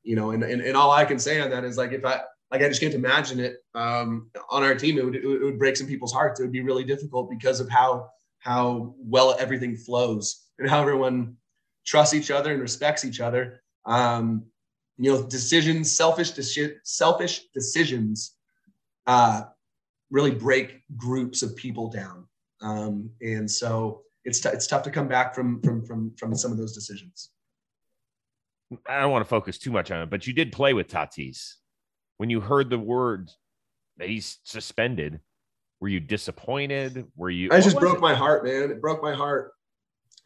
you 0.03 0.15
know, 0.15 0.31
and, 0.31 0.43
and, 0.43 0.61
and 0.61 0.75
all 0.75 0.91
I 0.91 1.05
can 1.05 1.17
say 1.17 1.39
on 1.39 1.49
that 1.51 1.63
is 1.63 1.77
like, 1.77 1.91
if 1.91 2.05
I, 2.05 2.21
like, 2.51 2.61
I 2.61 2.67
just 2.67 2.81
can't 2.81 2.93
imagine 2.93 3.39
it 3.39 3.57
um, 3.73 4.29
on 4.51 4.63
our 4.63 4.75
team. 4.75 4.97
It 4.97 5.05
would, 5.05 5.15
it 5.15 5.43
would 5.43 5.57
break 5.57 5.77
some 5.77 5.87
people's 5.87 6.13
hearts. 6.13 6.39
It 6.39 6.43
would 6.43 6.51
be 6.51 6.61
really 6.61 6.83
difficult 6.83 7.29
because 7.29 7.59
of 7.59 7.69
how, 7.69 8.09
how 8.39 8.93
well 8.97 9.35
everything 9.39 9.75
flows 9.75 10.43
and 10.59 10.69
how 10.69 10.81
everyone 10.81 11.37
trusts 11.85 12.13
each 12.13 12.31
other 12.31 12.51
and 12.51 12.61
respects 12.61 13.03
each 13.05 13.19
other. 13.19 13.61
Um, 13.85 14.45
you 14.97 15.11
know, 15.11 15.23
decisions, 15.23 15.91
selfish, 15.91 16.31
deci- 16.33 16.75
selfish 16.83 17.47
decisions, 17.53 18.35
uh, 19.07 19.43
really 20.09 20.31
break 20.31 20.83
groups 20.95 21.41
of 21.41 21.55
people 21.55 21.89
down. 21.89 22.27
Um, 22.61 23.09
and 23.21 23.49
so 23.49 24.03
it's 24.23 24.39
t- 24.39 24.49
it's 24.49 24.67
tough 24.67 24.83
to 24.83 24.91
come 24.91 25.07
back 25.07 25.35
from 25.35 25.61
from 25.61 25.85
from 25.85 26.15
from 26.17 26.35
some 26.35 26.51
of 26.51 26.57
those 26.57 26.73
decisions. 26.73 27.31
I 28.87 28.99
don't 28.99 29.11
want 29.11 29.23
to 29.23 29.29
focus 29.29 29.57
too 29.57 29.71
much 29.71 29.91
on 29.91 30.01
it, 30.01 30.09
but 30.09 30.25
you 30.25 30.33
did 30.33 30.51
play 30.51 30.73
with 30.73 30.87
Tatis. 30.87 31.55
When 32.17 32.29
you 32.29 32.39
heard 32.39 32.69
the 32.69 32.79
word 32.79 33.31
that 33.97 34.07
he's 34.07 34.39
suspended, 34.43 35.19
were 35.79 35.89
you 35.89 35.99
disappointed? 35.99 37.05
Were 37.15 37.29
you? 37.29 37.49
I 37.51 37.59
just 37.59 37.77
broke 37.77 37.97
it? 37.97 38.01
my 38.01 38.15
heart, 38.15 38.45
man. 38.45 38.71
It 38.71 38.81
broke 38.81 39.03
my 39.03 39.13
heart. 39.13 39.51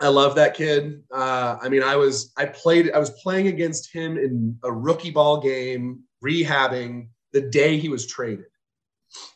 I 0.02 0.08
love 0.08 0.36
that 0.36 0.54
kid. 0.54 1.04
Uh, 1.14 1.58
I 1.62 1.68
mean, 1.68 1.84
I 1.84 1.96
was 1.96 2.32
I 2.38 2.46
played 2.46 2.92
I 2.92 3.00
was 3.00 3.10
playing 3.22 3.48
against 3.48 3.92
him 3.94 4.18
in 4.18 4.58
a 4.64 4.72
rookie 4.72 5.12
ball 5.12 5.42
game, 5.42 6.02
rehabbing 6.24 7.10
the 7.34 7.42
day 7.42 7.78
he 7.78 7.90
was 7.90 8.08
traded 8.08 8.46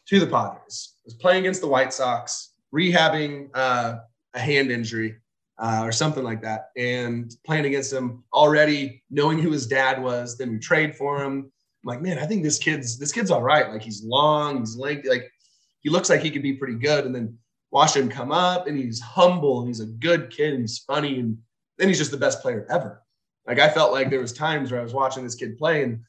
to 0.08 0.20
the 0.20 0.28
Padres. 0.28 0.96
I 0.98 1.06
was 1.06 1.14
playing 1.16 1.42
against 1.42 1.62
the 1.62 1.68
White 1.68 1.94
Sox, 1.94 2.54
rehabbing 2.74 3.50
uh, 3.54 3.98
a 4.34 4.40
hand 4.40 4.72
injury 4.72 5.18
uh, 5.58 5.82
or 5.84 5.92
something 5.92 6.24
like 6.24 6.42
that, 6.42 6.70
and 6.78 7.36
playing 7.46 7.66
against 7.66 7.92
him 7.92 8.24
already 8.34 9.04
knowing 9.10 9.40
who 9.40 9.52
his 9.52 9.68
dad 9.68 10.02
was. 10.02 10.38
Then 10.38 10.52
we 10.52 10.60
trade 10.60 10.96
for 10.96 11.22
him. 11.22 11.52
I'm 11.84 11.88
like, 11.88 12.02
man, 12.02 12.20
I 12.20 12.26
think 12.26 12.42
this 12.42 12.58
kid's 12.58 12.98
this 12.98 13.12
kid's 13.12 13.32
all 13.32 13.44
right. 13.44 13.70
Like 13.70 13.82
he's 13.82 14.04
long, 14.04 14.60
he's 14.60 14.78
lengthy, 14.78 15.10
like 15.10 15.30
he 15.82 15.90
looks 15.90 16.10
like 16.10 16.22
he 16.22 16.32
could 16.32 16.42
be 16.42 16.54
pretty 16.54 16.76
good. 16.76 17.06
And 17.06 17.14
then 17.14 17.38
watch 17.74 17.96
him 17.96 18.08
come 18.08 18.32
up 18.32 18.68
and 18.68 18.78
he's 18.78 19.02
humble 19.02 19.60
and 19.60 19.68
he's 19.68 19.80
a 19.80 19.88
good 19.88 20.30
kid 20.30 20.54
and 20.54 20.62
he's 20.62 20.78
funny 20.78 21.20
and 21.20 21.36
then 21.80 21.88
he's 21.88 21.98
just 21.98 22.12
the 22.12 22.18
best 22.18 22.40
player 22.40 22.68
ever. 22.70 23.02
Like 23.48 23.60
I 23.60 23.68
felt 23.68 23.92
like 23.92 24.12
there 24.12 24.22
was 24.22 24.32
times 24.32 24.72
where 24.72 24.80
I 24.80 24.84
was 24.84 24.94
watching 24.94 25.24
this 25.24 25.34
kid 25.34 25.58
play 25.58 25.82
and 25.84 26.00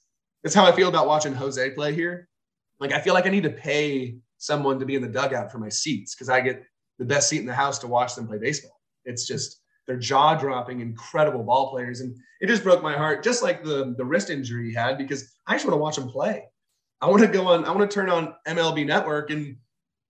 that's 0.43 0.55
how 0.55 0.67
I 0.67 0.73
feel 0.73 0.91
about 0.91 1.07
watching 1.07 1.33
Jose 1.33 1.71
play 1.71 1.95
here. 1.95 2.29
Like 2.81 2.93
I 2.93 3.01
feel 3.01 3.15
like 3.15 3.27
I 3.27 3.31
need 3.31 3.45
to 3.45 3.51
pay 3.51 4.19
someone 4.37 4.79
to 4.79 4.85
be 4.85 4.95
in 4.95 5.01
the 5.01 5.09
dugout 5.09 5.51
for 5.51 5.59
my 5.59 5.71
seats 5.71 6.15
because 6.15 6.29
I 6.29 6.43
get 6.43 6.63
the 6.99 7.05
best 7.07 7.31
seat 7.31 7.41
in 7.41 7.47
the 7.47 7.55
house 7.55 7.79
to 7.79 7.87
watch 7.87 8.15
them 8.15 8.29
play 8.29 8.37
baseball. 8.37 8.79
It's 9.07 9.27
just 9.27 9.63
they're 9.87 9.97
jaw 9.97 10.35
dropping, 10.35 10.81
incredible 10.81 11.43
ball 11.43 11.71
players, 11.71 12.01
and 12.01 12.15
it 12.41 12.47
just 12.47 12.63
broke 12.63 12.83
my 12.83 12.95
heart. 12.95 13.23
Just 13.23 13.43
like 13.43 13.65
the 13.65 13.95
the 13.97 14.05
wrist 14.05 14.31
injury 14.31 14.69
he 14.69 14.75
had, 14.75 14.99
because 14.99 15.35
I 15.47 15.55
just 15.55 15.65
want 15.65 15.75
to 15.75 15.79
watch 15.79 15.99
him 15.99 16.09
play. 16.09 16.45
I 17.01 17.09
want 17.09 17.23
to 17.23 17.29
go 17.29 17.49
on. 17.49 17.65
I 17.65 17.71
want 17.71 17.91
to 17.91 17.95
turn 17.95 18.11
on 18.11 18.35
MLB 18.47 18.87
Network 18.87 19.31
and 19.31 19.57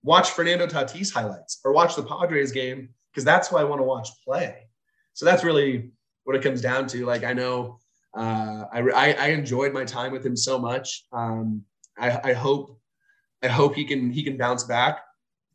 watch 0.05 0.29
Fernando 0.29 0.67
Tatis 0.67 1.11
highlights 1.11 1.59
or 1.65 1.73
watch 1.73 1.95
the 1.95 2.03
Padres 2.03 2.51
game 2.51 2.89
because 3.11 3.25
that's 3.25 3.47
who 3.47 3.57
I 3.57 3.63
want 3.63 3.79
to 3.79 3.83
watch 3.83 4.09
play. 4.23 4.67
So 5.13 5.25
that's 5.25 5.43
really 5.43 5.91
what 6.25 6.35
it 6.35 6.43
comes 6.43 6.61
down 6.61 6.87
to. 6.87 7.05
Like 7.05 7.23
I 7.23 7.33
know 7.33 7.79
uh, 8.15 8.65
I, 8.71 8.81
I, 8.81 9.11
I 9.13 9.27
enjoyed 9.29 9.73
my 9.73 9.83
time 9.83 10.11
with 10.11 10.25
him 10.25 10.37
so 10.37 10.59
much. 10.59 11.05
Um, 11.11 11.63
I, 11.97 12.31
I 12.31 12.33
hope 12.33 12.79
I 13.41 13.47
hope 13.47 13.75
he 13.75 13.83
can 13.83 14.11
he 14.11 14.23
can 14.23 14.37
bounce 14.37 14.63
back. 14.63 15.01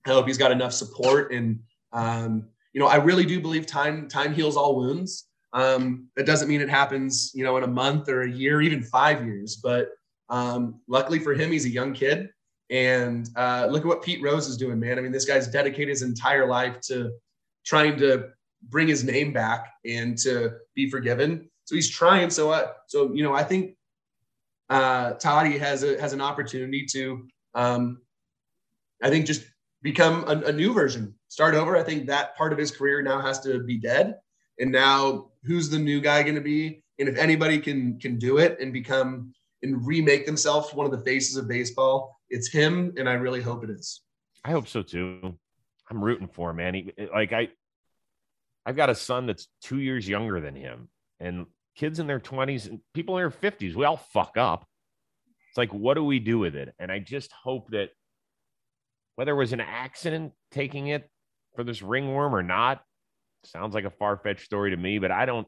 I 0.04 0.10
hope 0.10 0.26
he's 0.26 0.38
got 0.38 0.50
enough 0.50 0.72
support 0.72 1.32
and 1.32 1.60
um, 1.92 2.48
you 2.72 2.80
know 2.80 2.88
I 2.88 2.96
really 2.96 3.24
do 3.24 3.40
believe 3.40 3.66
time 3.66 4.08
time 4.08 4.34
heals 4.34 4.56
all 4.56 4.76
wounds. 4.76 5.28
Um, 5.52 6.08
that 6.16 6.26
doesn't 6.26 6.48
mean 6.48 6.60
it 6.60 6.70
happens 6.70 7.32
you 7.34 7.44
know 7.44 7.56
in 7.56 7.62
a 7.62 7.68
month 7.68 8.08
or 8.08 8.22
a 8.22 8.30
year, 8.30 8.60
even 8.62 8.82
five 8.82 9.24
years. 9.24 9.56
But 9.56 9.90
um, 10.28 10.80
luckily 10.88 11.20
for 11.20 11.34
him, 11.34 11.52
he's 11.52 11.66
a 11.66 11.70
young 11.70 11.92
kid. 11.92 12.30
And 12.70 13.28
uh, 13.36 13.66
look 13.68 13.82
at 13.82 13.86
what 13.86 14.02
Pete 14.02 14.22
Rose 14.22 14.46
is 14.46 14.56
doing, 14.56 14.78
man. 14.78 14.98
I 14.98 15.02
mean, 15.02 15.10
this 15.10 15.24
guy's 15.24 15.48
dedicated 15.48 15.88
his 15.88 16.02
entire 16.02 16.46
life 16.46 16.80
to 16.82 17.10
trying 17.64 17.98
to 17.98 18.28
bring 18.68 18.86
his 18.86 19.02
name 19.02 19.32
back 19.32 19.72
and 19.84 20.16
to 20.18 20.52
be 20.74 20.88
forgiven. 20.88 21.50
So 21.64 21.74
he's 21.74 21.90
trying. 21.90 22.30
So, 22.30 22.50
uh, 22.50 22.68
so 22.86 23.12
you 23.12 23.22
know, 23.22 23.34
I 23.34 23.42
think 23.42 23.76
uh, 24.68 25.12
Toddy 25.14 25.58
has 25.58 25.82
a 25.82 26.00
has 26.00 26.12
an 26.12 26.20
opportunity 26.20 26.86
to, 26.92 27.26
um, 27.54 28.00
I 29.02 29.10
think, 29.10 29.26
just 29.26 29.44
become 29.82 30.24
a, 30.28 30.48
a 30.48 30.52
new 30.52 30.72
version, 30.72 31.14
start 31.28 31.54
over. 31.54 31.76
I 31.76 31.82
think 31.82 32.06
that 32.06 32.36
part 32.36 32.52
of 32.52 32.58
his 32.58 32.70
career 32.70 33.02
now 33.02 33.20
has 33.20 33.40
to 33.40 33.64
be 33.64 33.78
dead, 33.78 34.16
and 34.60 34.70
now 34.70 35.30
who's 35.44 35.70
the 35.70 35.78
new 35.78 36.00
guy 36.00 36.22
going 36.22 36.36
to 36.36 36.40
be? 36.40 36.84
And 37.00 37.08
if 37.08 37.16
anybody 37.16 37.58
can 37.58 37.98
can 37.98 38.18
do 38.18 38.38
it 38.38 38.58
and 38.60 38.72
become 38.72 39.32
and 39.62 39.84
remake 39.84 40.24
themselves 40.24 40.72
one 40.72 40.86
of 40.86 40.92
the 40.92 41.04
faces 41.04 41.36
of 41.36 41.48
baseball, 41.48 42.19
it's 42.30 42.48
him, 42.48 42.94
and 42.96 43.08
I 43.08 43.14
really 43.14 43.42
hope 43.42 43.64
it 43.64 43.70
is. 43.70 44.00
I 44.44 44.52
hope 44.52 44.68
so 44.68 44.82
too. 44.82 45.36
I'm 45.90 46.02
rooting 46.02 46.28
for 46.28 46.50
him, 46.50 46.56
man. 46.56 46.74
He, 46.74 46.92
like 47.12 47.32
I, 47.32 47.48
I've 48.64 48.76
got 48.76 48.90
a 48.90 48.94
son 48.94 49.26
that's 49.26 49.48
two 49.62 49.78
years 49.78 50.08
younger 50.08 50.40
than 50.40 50.54
him, 50.54 50.88
and 51.18 51.46
kids 51.76 51.98
in 51.98 52.06
their 52.06 52.20
20s 52.20 52.68
and 52.68 52.80
people 52.94 53.16
in 53.16 53.22
their 53.22 53.30
50s, 53.30 53.74
we 53.74 53.84
all 53.84 53.96
fuck 53.96 54.36
up. 54.36 54.66
It's 55.48 55.58
like, 55.58 55.72
what 55.72 55.94
do 55.94 56.04
we 56.04 56.18
do 56.18 56.38
with 56.38 56.54
it? 56.54 56.74
And 56.78 56.92
I 56.92 56.98
just 56.98 57.32
hope 57.32 57.70
that 57.70 57.88
whether 59.16 59.32
it 59.32 59.36
was 59.36 59.52
an 59.52 59.60
accident 59.60 60.32
taking 60.50 60.88
it 60.88 61.10
for 61.56 61.64
this 61.64 61.82
ringworm 61.82 62.34
or 62.34 62.42
not, 62.42 62.82
sounds 63.44 63.74
like 63.74 63.84
a 63.84 63.90
far 63.90 64.16
fetched 64.18 64.44
story 64.44 64.70
to 64.70 64.76
me, 64.76 64.98
but 64.98 65.10
I 65.10 65.26
don't, 65.26 65.46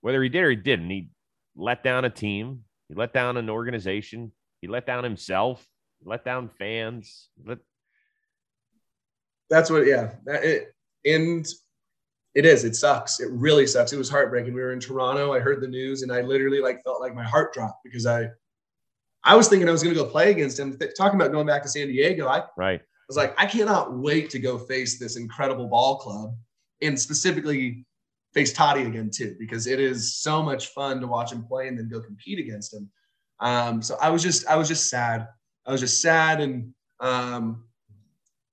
whether 0.00 0.22
he 0.22 0.28
did 0.28 0.42
or 0.42 0.50
he 0.50 0.56
didn't, 0.56 0.88
he 0.88 1.08
let 1.54 1.82
down 1.82 2.04
a 2.04 2.10
team, 2.10 2.60
he 2.88 2.94
let 2.94 3.12
down 3.12 3.36
an 3.36 3.50
organization, 3.50 4.32
he 4.60 4.68
let 4.68 4.86
down 4.86 5.04
himself, 5.04 5.66
let 6.04 6.24
down 6.24 6.50
fans. 6.58 7.28
Let, 7.44 7.58
That's 9.50 9.70
what, 9.70 9.86
yeah. 9.86 10.14
That, 10.24 10.44
it, 10.44 10.74
and 11.04 11.46
it 12.34 12.46
is. 12.46 12.64
It 12.64 12.76
sucks. 12.76 13.20
It 13.20 13.28
really 13.30 13.66
sucks. 13.66 13.92
It 13.92 13.98
was 13.98 14.08
heartbreaking. 14.08 14.54
We 14.54 14.60
were 14.60 14.72
in 14.72 14.80
Toronto. 14.80 15.32
I 15.32 15.40
heard 15.40 15.60
the 15.60 15.68
news, 15.68 16.02
and 16.02 16.12
I 16.12 16.22
literally 16.22 16.60
like 16.60 16.82
felt 16.82 17.00
like 17.00 17.14
my 17.14 17.24
heart 17.24 17.52
dropped 17.52 17.84
because 17.84 18.06
I, 18.06 18.28
I 19.24 19.36
was 19.36 19.48
thinking 19.48 19.68
I 19.68 19.72
was 19.72 19.82
going 19.82 19.94
to 19.94 20.00
go 20.02 20.08
play 20.08 20.30
against 20.30 20.58
him. 20.58 20.76
Th- 20.78 20.92
talking 20.96 21.20
about 21.20 21.32
going 21.32 21.46
back 21.46 21.62
to 21.62 21.68
San 21.68 21.88
Diego, 21.88 22.26
I 22.28 22.44
right. 22.56 22.80
I 22.80 23.04
was 23.08 23.16
like, 23.16 23.34
I 23.36 23.46
cannot 23.46 23.98
wait 23.98 24.30
to 24.30 24.38
go 24.38 24.56
face 24.58 24.98
this 24.98 25.16
incredible 25.16 25.66
ball 25.66 25.98
club, 25.98 26.34
and 26.80 26.98
specifically 26.98 27.84
face 28.32 28.52
Toddy 28.54 28.82
again 28.82 29.10
too, 29.10 29.36
because 29.38 29.66
it 29.66 29.78
is 29.78 30.16
so 30.16 30.42
much 30.42 30.68
fun 30.68 31.00
to 31.00 31.06
watch 31.06 31.32
him 31.32 31.44
play 31.44 31.68
and 31.68 31.78
then 31.78 31.88
go 31.90 32.00
compete 32.00 32.38
against 32.38 32.72
him. 32.72 32.90
Um, 33.40 33.82
so 33.82 33.98
I 34.00 34.08
was 34.08 34.22
just, 34.22 34.46
I 34.46 34.56
was 34.56 34.68
just 34.68 34.88
sad. 34.88 35.28
I 35.66 35.72
was 35.72 35.80
just 35.80 36.00
sad, 36.02 36.40
and 36.40 36.72
um, 37.00 37.64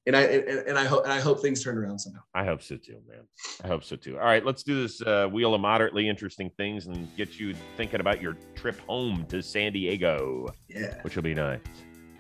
and 0.06 0.16
I 0.16 0.22
and, 0.22 0.68
and 0.70 0.78
I 0.78 0.86
hope 0.86 1.04
and 1.04 1.14
I 1.14 1.20
hope 1.20 1.42
things 1.42 1.64
turn 1.64 1.78
around 1.78 2.00
somehow. 2.00 2.22
I 2.34 2.46
hope 2.46 2.62
so 2.62 2.78
too, 2.78 3.00
man. 3.08 3.22
I 3.64 3.68
hope 3.68 3.84
so 3.84 3.96
too. 3.96 4.18
All 4.20 4.26
right, 4.26 4.46
let's 4.46 4.64
do 4.64 4.82
this 4.84 5.02
uh, 5.02 5.28
wheel 5.28 5.54
of 5.54 5.62
moderately 5.62 6.08
interesting 6.08 6.50
things 6.58 6.86
and 6.88 7.08
get 7.18 7.40
you 7.40 7.54
thinking 7.78 8.00
about 8.00 8.22
your 8.22 8.36
trip 8.56 8.80
home 8.88 9.26
to 9.30 9.42
San 9.42 9.74
Diego, 9.74 10.48
Yeah. 10.68 11.02
which 11.04 11.16
will 11.16 11.24
be 11.24 11.34
nice. 11.34 11.60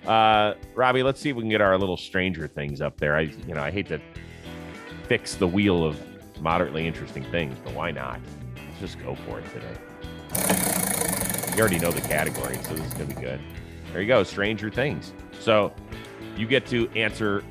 Uh, 0.05 0.53
Robbie, 0.75 1.03
let's 1.03 1.19
see 1.19 1.29
if 1.29 1.35
we 1.35 1.41
can 1.43 1.49
get 1.49 1.61
our 1.61 1.77
little 1.77 1.97
Stranger 1.97 2.47
Things 2.47 2.79
up 2.81 2.97
there. 2.97 3.15
I, 3.15 3.21
you 3.21 3.53
know, 3.53 3.61
I 3.61 3.69
hate 3.69 3.87
to 3.89 3.99
fix 5.07 5.35
the 5.35 5.47
wheel 5.47 5.83
of 5.83 5.99
moderately 6.41 6.87
interesting 6.87 7.23
things, 7.31 7.57
but 7.63 7.73
why 7.73 7.91
not? 7.91 8.19
Let's 8.55 8.79
just 8.93 8.99
go 8.99 9.15
for 9.15 9.39
it 9.39 9.45
today. 9.51 9.77
You 11.55 11.59
already 11.59 11.79
know 11.79 11.91
the 11.91 12.01
category, 12.01 12.55
so 12.63 12.73
this 12.75 12.87
is 12.87 12.93
gonna 12.93 13.05
be 13.13 13.19
good. 13.21 13.41
There 13.91 14.01
you 14.01 14.07
go, 14.07 14.23
Stranger 14.23 14.69
Things. 14.69 15.13
So 15.39 15.73
you 16.37 16.47
get 16.47 16.65
to 16.67 16.89
answer. 16.95 17.43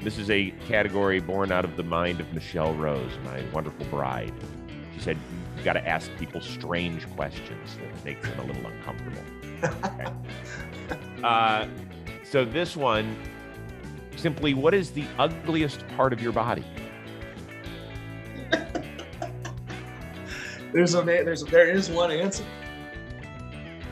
This 0.00 0.18
is 0.18 0.30
a 0.30 0.50
category 0.66 1.20
born 1.20 1.52
out 1.52 1.64
of 1.64 1.76
the 1.76 1.82
mind 1.82 2.18
of 2.20 2.32
Michelle 2.32 2.74
Rose, 2.74 3.12
my 3.24 3.42
wonderful 3.52 3.86
bride. 3.86 4.32
She 4.94 5.00
said 5.00 5.16
you 5.56 5.62
got 5.62 5.74
to 5.74 5.86
ask 5.86 6.10
people 6.18 6.40
strange 6.40 7.08
questions 7.10 7.76
that 7.76 8.04
makes 8.04 8.28
them 8.28 8.40
a 8.40 8.44
little 8.44 8.66
uncomfortable. 8.66 9.22
Okay. 9.84 10.06
uh, 11.22 11.68
so 12.24 12.44
this 12.44 12.76
one, 12.76 13.16
simply, 14.16 14.54
what 14.54 14.74
is 14.74 14.90
the 14.90 15.04
ugliest 15.18 15.86
part 15.96 16.12
of 16.12 16.20
your 16.20 16.32
body? 16.32 16.64
There's 20.72 20.94
a 20.94 21.02
there's 21.02 21.42
a, 21.42 21.44
there 21.46 21.68
is 21.68 21.90
one 21.90 22.10
answer. 22.10 22.44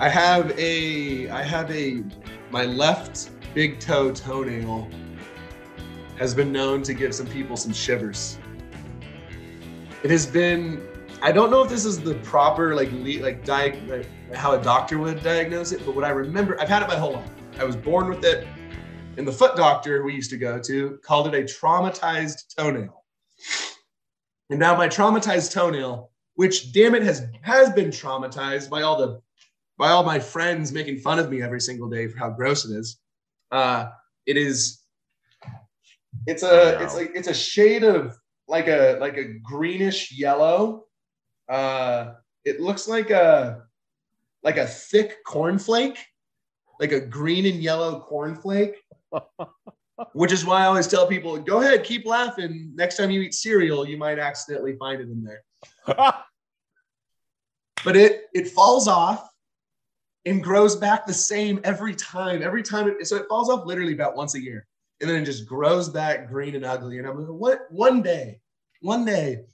I 0.00 0.08
have 0.08 0.58
a 0.58 1.28
I 1.28 1.42
have 1.42 1.70
a 1.70 2.02
my 2.50 2.64
left 2.64 3.28
big 3.52 3.78
toe 3.80 4.10
toenail 4.10 4.88
has 6.18 6.34
been 6.34 6.50
known 6.50 6.82
to 6.84 6.94
give 6.94 7.14
some 7.14 7.26
people 7.26 7.54
some 7.54 7.74
shivers. 7.74 8.38
It 10.02 10.10
has 10.10 10.24
been 10.26 10.88
I 11.20 11.32
don't 11.32 11.50
know 11.50 11.62
if 11.62 11.68
this 11.68 11.84
is 11.84 12.00
the 12.00 12.14
proper 12.14 12.74
like 12.74 12.90
like 12.94 13.46
like 13.46 14.06
how 14.32 14.58
a 14.58 14.62
doctor 14.62 14.96
would 14.96 15.22
diagnose 15.22 15.72
it, 15.72 15.84
but 15.84 15.94
what 15.94 16.04
I 16.04 16.10
remember 16.10 16.58
I've 16.58 16.70
had 16.70 16.82
it 16.82 16.88
my 16.88 16.96
whole 16.96 17.12
life. 17.12 17.30
I 17.58 17.64
was 17.64 17.76
born 17.76 18.08
with 18.08 18.24
it, 18.24 18.48
and 19.18 19.28
the 19.28 19.32
foot 19.32 19.54
doctor 19.54 20.02
we 20.02 20.14
used 20.14 20.30
to 20.30 20.38
go 20.38 20.58
to 20.60 20.98
called 21.04 21.26
it 21.26 21.34
a 21.34 21.42
traumatized 21.42 22.54
toenail. 22.56 23.04
And 24.48 24.58
now 24.58 24.74
my 24.74 24.88
traumatized 24.88 25.52
toenail, 25.52 26.10
which 26.36 26.72
damn 26.72 26.94
it 26.94 27.02
has 27.02 27.26
has 27.42 27.70
been 27.70 27.90
traumatized 27.90 28.70
by 28.70 28.80
all 28.80 28.96
the 28.96 29.20
by 29.80 29.92
all 29.92 30.04
my 30.04 30.20
friends 30.20 30.72
making 30.72 30.98
fun 30.98 31.18
of 31.18 31.30
me 31.30 31.40
every 31.40 31.60
single 31.60 31.88
day 31.88 32.06
for 32.06 32.18
how 32.18 32.28
gross 32.28 32.66
it 32.66 32.76
is. 32.76 32.98
Uh, 33.50 33.86
it 34.26 34.36
is. 34.36 34.80
It's 36.26 36.42
a. 36.42 36.78
It's 36.82 36.94
like 36.94 37.12
it's 37.14 37.28
a 37.28 37.34
shade 37.34 37.82
of 37.82 38.14
like 38.46 38.68
a 38.68 38.98
like 39.00 39.16
a 39.16 39.24
greenish 39.42 40.12
yellow. 40.12 40.84
Uh, 41.48 42.12
it 42.44 42.60
looks 42.60 42.86
like 42.86 43.08
a 43.08 43.62
like 44.42 44.58
a 44.58 44.66
thick 44.66 45.16
cornflake, 45.26 45.96
like 46.78 46.92
a 46.92 47.00
green 47.00 47.46
and 47.46 47.62
yellow 47.62 48.06
cornflake. 48.08 48.74
Which 50.12 50.32
is 50.32 50.44
why 50.44 50.62
I 50.62 50.66
always 50.66 50.86
tell 50.86 51.06
people, 51.06 51.38
go 51.38 51.60
ahead, 51.60 51.84
keep 51.84 52.06
laughing. 52.06 52.72
Next 52.74 52.96
time 52.96 53.10
you 53.10 53.20
eat 53.20 53.34
cereal, 53.34 53.86
you 53.86 53.98
might 53.98 54.18
accidentally 54.18 54.76
find 54.76 55.00
it 55.00 55.08
in 55.08 55.24
there. 55.24 56.14
But 57.82 57.96
it 57.96 58.24
it 58.34 58.48
falls 58.48 58.86
off 58.86 59.29
and 60.26 60.42
grows 60.42 60.76
back 60.76 61.06
the 61.06 61.14
same 61.14 61.60
every 61.64 61.94
time. 61.94 62.42
Every 62.42 62.62
time 62.62 62.88
it 62.88 63.06
so 63.06 63.16
it 63.16 63.26
falls 63.28 63.48
off 63.48 63.66
literally 63.66 63.94
about 63.94 64.16
once 64.16 64.34
a 64.34 64.42
year. 64.42 64.66
And 65.00 65.08
then 65.08 65.22
it 65.22 65.24
just 65.24 65.46
grows 65.46 65.88
back 65.88 66.28
green 66.28 66.54
and 66.54 66.64
ugly. 66.64 66.98
And 66.98 67.06
I'm 67.06 67.18
like, 67.18 67.28
what 67.28 67.60
one 67.70 68.02
day, 68.02 68.40
one 68.82 69.04
day, 69.04 69.44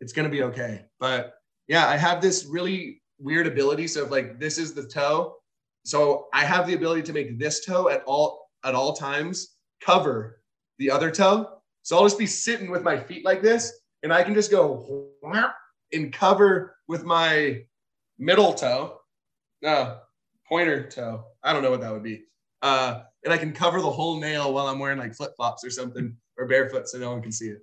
it's 0.00 0.12
gonna 0.12 0.28
be 0.28 0.42
okay. 0.44 0.84
But 1.00 1.34
yeah, 1.68 1.88
I 1.88 1.96
have 1.96 2.20
this 2.20 2.46
really 2.46 3.02
weird 3.18 3.46
ability. 3.46 3.88
So 3.88 4.04
if 4.04 4.10
like 4.10 4.38
this 4.38 4.58
is 4.58 4.74
the 4.74 4.86
toe, 4.86 5.36
so 5.84 6.28
I 6.34 6.44
have 6.44 6.66
the 6.66 6.74
ability 6.74 7.02
to 7.02 7.12
make 7.12 7.38
this 7.38 7.64
toe 7.64 7.88
at 7.88 8.02
all 8.04 8.50
at 8.64 8.74
all 8.74 8.92
times 8.92 9.56
cover 9.80 10.42
the 10.78 10.90
other 10.90 11.10
toe. 11.10 11.60
So 11.82 11.96
I'll 11.96 12.04
just 12.04 12.18
be 12.18 12.26
sitting 12.26 12.70
with 12.70 12.82
my 12.82 12.98
feet 12.98 13.24
like 13.24 13.40
this, 13.40 13.72
and 14.02 14.12
I 14.12 14.22
can 14.22 14.34
just 14.34 14.50
go 14.50 15.08
and 15.92 16.12
cover 16.12 16.76
with 16.86 17.04
my 17.04 17.62
middle 18.18 18.52
toe, 18.52 19.00
no 19.62 19.98
pointer 20.48 20.88
toe. 20.88 21.24
I 21.42 21.52
don't 21.52 21.62
know 21.62 21.70
what 21.70 21.80
that 21.82 21.92
would 21.92 22.02
be. 22.02 22.24
Uh, 22.62 23.02
and 23.24 23.32
I 23.32 23.38
can 23.38 23.52
cover 23.52 23.80
the 23.80 23.90
whole 23.90 24.20
nail 24.20 24.52
while 24.52 24.66
I'm 24.66 24.78
wearing 24.78 24.98
like 24.98 25.14
flip 25.14 25.32
flops 25.36 25.64
or 25.64 25.70
something 25.70 26.16
or 26.36 26.46
barefoot, 26.46 26.88
so 26.88 26.98
no 26.98 27.10
one 27.10 27.22
can 27.22 27.32
see 27.32 27.48
it. 27.48 27.60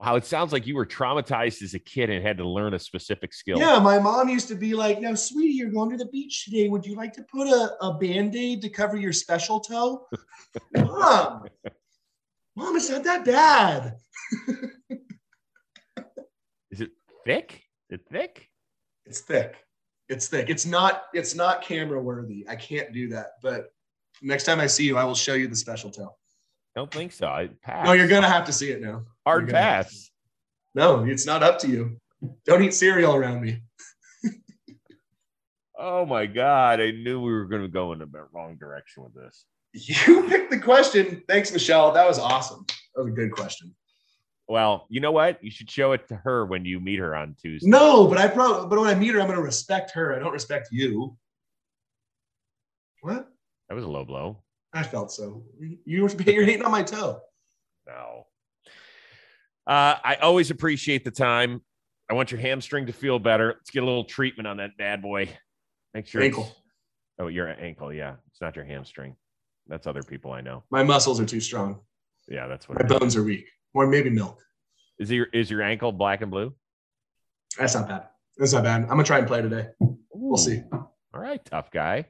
Wow, 0.00 0.14
it 0.14 0.24
sounds 0.24 0.52
like 0.52 0.64
you 0.64 0.76
were 0.76 0.86
traumatized 0.86 1.60
as 1.60 1.74
a 1.74 1.78
kid 1.80 2.08
and 2.08 2.24
had 2.24 2.38
to 2.38 2.48
learn 2.48 2.72
a 2.72 2.78
specific 2.78 3.34
skill. 3.34 3.58
Yeah, 3.58 3.80
my 3.80 3.98
mom 3.98 4.28
used 4.28 4.46
to 4.48 4.54
be 4.54 4.72
like, 4.72 5.00
"Now, 5.00 5.14
sweetie, 5.14 5.54
you're 5.54 5.72
going 5.72 5.90
to 5.90 5.96
the 5.96 6.06
beach 6.06 6.44
today. 6.44 6.68
Would 6.68 6.86
you 6.86 6.94
like 6.94 7.12
to 7.14 7.24
put 7.24 7.48
a, 7.48 7.76
a 7.84 7.98
band-aid 7.98 8.62
to 8.62 8.68
cover 8.68 8.96
your 8.96 9.12
special 9.12 9.58
toe?" 9.58 10.06
mom, 10.76 11.48
mom, 12.54 12.76
it's 12.76 12.88
not 12.88 13.02
that 13.04 13.24
bad. 13.24 13.96
Is 16.70 16.80
it 16.80 16.90
thick? 17.24 17.64
Is 17.90 17.98
it 17.98 18.06
thick? 18.08 18.48
It's 19.04 19.20
thick. 19.20 19.56
It's 20.08 20.28
thick. 20.28 20.48
It's 20.48 20.64
not. 20.64 21.04
It's 21.12 21.34
not 21.34 21.62
camera 21.62 22.00
worthy. 22.00 22.46
I 22.48 22.56
can't 22.56 22.92
do 22.92 23.08
that. 23.10 23.32
But 23.42 23.72
next 24.22 24.44
time 24.44 24.60
I 24.60 24.66
see 24.66 24.84
you, 24.84 24.96
I 24.96 25.04
will 25.04 25.14
show 25.14 25.34
you 25.34 25.48
the 25.48 25.56
special 25.56 25.90
toe. 25.90 26.14
Don't 26.74 26.90
think 26.90 27.12
so. 27.12 27.26
I 27.26 27.50
pass. 27.62 27.86
No, 27.86 27.92
you're 27.92 28.08
gonna 28.08 28.28
have 28.28 28.46
to 28.46 28.52
see 28.52 28.70
it 28.70 28.80
now. 28.80 29.04
hard 29.26 29.42
you're 29.42 29.52
gonna 29.52 29.62
have 29.62 29.88
to 29.88 29.94
pass. 29.94 30.10
No, 30.74 31.04
it's 31.04 31.26
not 31.26 31.42
up 31.42 31.58
to 31.60 31.68
you. 31.68 32.00
Don't 32.44 32.62
eat 32.62 32.74
cereal 32.74 33.14
around 33.14 33.40
me. 33.42 33.62
Oh 35.80 36.04
my 36.04 36.26
god! 36.26 36.80
I 36.80 36.90
knew 36.90 37.20
we 37.20 37.30
were 37.30 37.44
going 37.44 37.62
to 37.62 37.68
go 37.68 37.92
in 37.92 38.00
the 38.00 38.08
wrong 38.32 38.56
direction 38.56 39.04
with 39.04 39.14
this. 39.14 39.44
You 39.72 40.24
picked 40.28 40.50
the 40.50 40.58
question. 40.58 41.22
Thanks, 41.28 41.52
Michelle. 41.52 41.92
That 41.92 42.04
was 42.04 42.18
awesome. 42.18 42.66
That 42.96 43.04
was 43.04 43.12
a 43.12 43.14
good 43.14 43.30
question. 43.30 43.72
Well, 44.48 44.86
you 44.88 45.00
know 45.00 45.12
what? 45.12 45.42
You 45.44 45.50
should 45.50 45.70
show 45.70 45.92
it 45.92 46.08
to 46.08 46.16
her 46.16 46.46
when 46.46 46.64
you 46.64 46.80
meet 46.80 46.98
her 46.98 47.14
on 47.14 47.36
Tuesday. 47.40 47.68
No, 47.68 48.06
but 48.06 48.16
I 48.16 48.28
probably, 48.28 48.68
but 48.68 48.80
when 48.80 48.88
I 48.88 48.94
meet 48.94 49.12
her, 49.14 49.20
I'm 49.20 49.28
gonna 49.28 49.42
respect 49.42 49.90
her. 49.92 50.16
I 50.16 50.18
don't 50.18 50.32
respect 50.32 50.68
you. 50.72 51.16
What? 53.02 53.28
That 53.68 53.74
was 53.74 53.84
a 53.84 53.88
low 53.88 54.04
blow. 54.06 54.42
I 54.72 54.82
felt 54.82 55.12
so. 55.12 55.44
You 55.84 56.02
were 56.02 56.08
you're 56.08 56.44
hitting 56.44 56.64
on 56.64 56.72
my 56.72 56.82
toe. 56.82 57.20
No. 57.86 58.26
Uh, 59.66 59.96
I 60.02 60.16
always 60.22 60.50
appreciate 60.50 61.04
the 61.04 61.10
time. 61.10 61.62
I 62.10 62.14
want 62.14 62.30
your 62.30 62.40
hamstring 62.40 62.86
to 62.86 62.92
feel 62.92 63.18
better. 63.18 63.48
Let's 63.48 63.70
get 63.70 63.82
a 63.82 63.86
little 63.86 64.04
treatment 64.04 64.46
on 64.46 64.56
that 64.56 64.78
bad 64.78 65.02
boy. 65.02 65.28
Make 65.92 66.06
sure. 66.06 66.22
Ankle. 66.22 66.50
Oh, 67.18 67.26
your 67.26 67.48
ankle. 67.48 67.92
Yeah, 67.92 68.14
it's 68.30 68.40
not 68.40 68.56
your 68.56 68.64
hamstring. 68.64 69.14
That's 69.66 69.86
other 69.86 70.02
people 70.02 70.32
I 70.32 70.40
know. 70.40 70.64
My 70.70 70.82
muscles 70.82 71.20
are 71.20 71.26
too 71.26 71.40
strong. 71.40 71.80
Yeah, 72.28 72.46
that's 72.46 72.66
My 72.66 72.76
what. 72.76 72.90
Is. 72.90 72.98
bones 72.98 73.16
are 73.16 73.24
weak. 73.24 73.46
Or 73.74 73.86
maybe 73.86 74.10
milk. 74.10 74.40
Is 74.98 75.10
your 75.10 75.26
is 75.32 75.50
your 75.50 75.62
ankle 75.62 75.92
black 75.92 76.22
and 76.22 76.30
blue? 76.30 76.54
That's 77.56 77.74
not 77.74 77.88
bad. 77.88 78.08
That's 78.36 78.52
not 78.52 78.64
bad. 78.64 78.82
I'm 78.82 78.88
gonna 78.88 79.04
try 79.04 79.18
and 79.18 79.26
play 79.26 79.42
today. 79.42 79.68
We'll 80.12 80.36
see. 80.36 80.62
All 80.72 81.20
right, 81.20 81.44
tough 81.44 81.70
guy. 81.70 82.06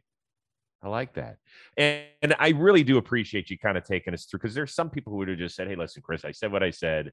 I 0.83 0.89
like 0.89 1.15
that. 1.15 1.39
And, 1.77 2.05
and 2.23 2.35
I 2.39 2.51
really 2.51 2.85
do 2.85 2.99
appreciate 2.99 3.51
you 3.51 3.59
kind 3.59 3.77
of 3.77 3.85
taking 3.85 4.15
us 4.15 4.27
through 4.27 4.39
because 4.39 4.55
there's 4.55 4.75
some 4.75 4.91
people 4.91 5.13
who 5.13 5.19
would 5.19 5.29
have 5.29 5.39
just 5.39 5.57
said, 5.57 5.67
Hey, 5.69 5.77
listen, 5.77 6.03
Chris, 6.03 6.25
I 6.25 6.31
said 6.31 6.53
what 6.53 6.63
I 6.63 6.71
said. 6.71 7.13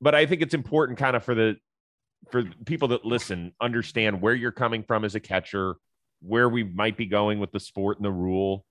But 0.00 0.14
I 0.14 0.26
think 0.26 0.42
it's 0.42 0.54
important 0.54 0.98
kind 0.98 1.14
of 1.14 1.22
for 1.22 1.34
the 1.34 1.56
for 2.30 2.44
people 2.66 2.88
that 2.88 3.04
listen, 3.04 3.52
understand 3.60 4.20
where 4.20 4.34
you're 4.34 4.52
coming 4.52 4.84
from 4.84 5.04
as 5.04 5.14
a 5.14 5.20
catcher, 5.20 5.76
where 6.20 6.48
we 6.48 6.62
might 6.62 6.96
be 6.96 7.06
going 7.06 7.40
with 7.40 7.52
the 7.52 7.60
sport 7.60 7.98
and 7.98 8.04
the 8.04 8.12
rule 8.12 8.64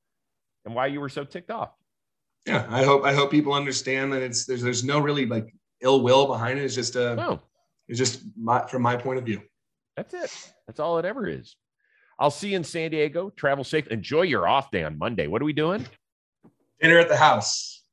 and 0.66 0.74
why 0.74 0.88
you 0.88 1.02
were 1.02 1.10
so 1.10 1.24
ticked 1.24 1.52
off. 1.52 1.72
Yeah, 2.46 2.66
I 2.70 2.84
hope 2.84 3.04
I 3.04 3.14
hope 3.14 3.30
people 3.32 3.54
understand 3.54 4.12
that 4.14 4.22
it's 4.22 4.46
there's 4.46 4.62
there's 4.62 4.84
no 4.84 5.00
really 5.00 5.26
like 5.26 5.54
ill 5.82 6.02
will 6.02 6.28
behind 6.28 6.60
it. 6.60 6.64
It's 6.64 6.76
just 6.76 6.96
a 6.96 7.16
No, 7.16 7.40
it's 7.88 8.00
just 8.00 8.24
my 8.38 8.66
from 8.68 8.82
my 8.82 8.96
point 8.96 9.20
of 9.20 9.26
view. 9.26 9.42
that's 9.96 10.14
it. 10.14 10.54
That's 10.68 10.80
all 10.80 10.98
it 10.98 11.06
ever 11.06 11.28
is. 11.28 11.56
I'll 12.20 12.32
see 12.32 12.50
you 12.50 12.56
in 12.56 12.64
San 12.64 12.92
Diego. 12.92 13.32
Travel 13.32 13.64
safe. 13.64 13.88
Enjoy 13.88 14.22
your 14.24 14.48
off 14.48 14.72
day 14.72 14.84
on 14.84 14.98
Monday. 14.98 15.28
What 15.28 15.42
are 15.42 15.46
we 15.46 15.54
doing? 15.54 15.86
Dinner 16.80 16.98
at 17.00 17.10
the 17.10 17.18
house. 17.18 17.84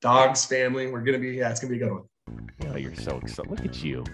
Dogs, 0.00 0.44
family. 0.44 0.88
We're 0.90 1.02
gonna 1.02 1.18
be 1.18 1.30
yeah, 1.30 1.50
it's 1.50 1.60
gonna 1.60 1.72
be 1.72 1.82
a 1.82 1.86
good 1.86 1.92
one. 1.92 2.04
Oh, 2.68 2.76
you're 2.76 2.94
so 2.94 3.18
excited. 3.18 3.50
Look 3.50 3.64
at 3.64 3.82
you. 3.82 4.04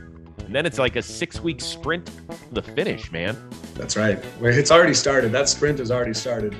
And 0.44 0.54
then 0.54 0.66
it's 0.66 0.78
like 0.78 0.96
a 0.96 1.02
six 1.02 1.40
week 1.40 1.60
sprint 1.60 2.06
to 2.06 2.12
the 2.52 2.62
finish, 2.62 3.10
man. 3.10 3.36
That's 3.74 3.96
right. 3.96 4.22
It's 4.40 4.70
already 4.70 4.94
started. 4.94 5.32
That 5.32 5.48
sprint 5.48 5.78
has 5.78 5.90
already 5.90 6.14
started. 6.14 6.54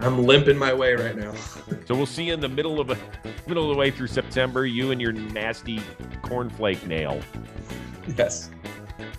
I'm 0.00 0.24
limping 0.24 0.56
my 0.56 0.72
way 0.72 0.94
right 0.94 1.16
now. 1.16 1.32
So 1.86 1.94
we'll 1.94 2.06
see 2.06 2.24
you 2.24 2.34
in 2.34 2.40
the 2.40 2.48
middle 2.48 2.80
of 2.80 2.90
a 2.90 2.98
middle 3.46 3.70
of 3.70 3.74
the 3.74 3.78
way 3.78 3.90
through 3.90 4.06
September. 4.08 4.66
You 4.66 4.90
and 4.90 5.00
your 5.00 5.12
nasty 5.12 5.80
cornflake 6.22 6.86
nail. 6.86 7.20
yes. 8.16 8.50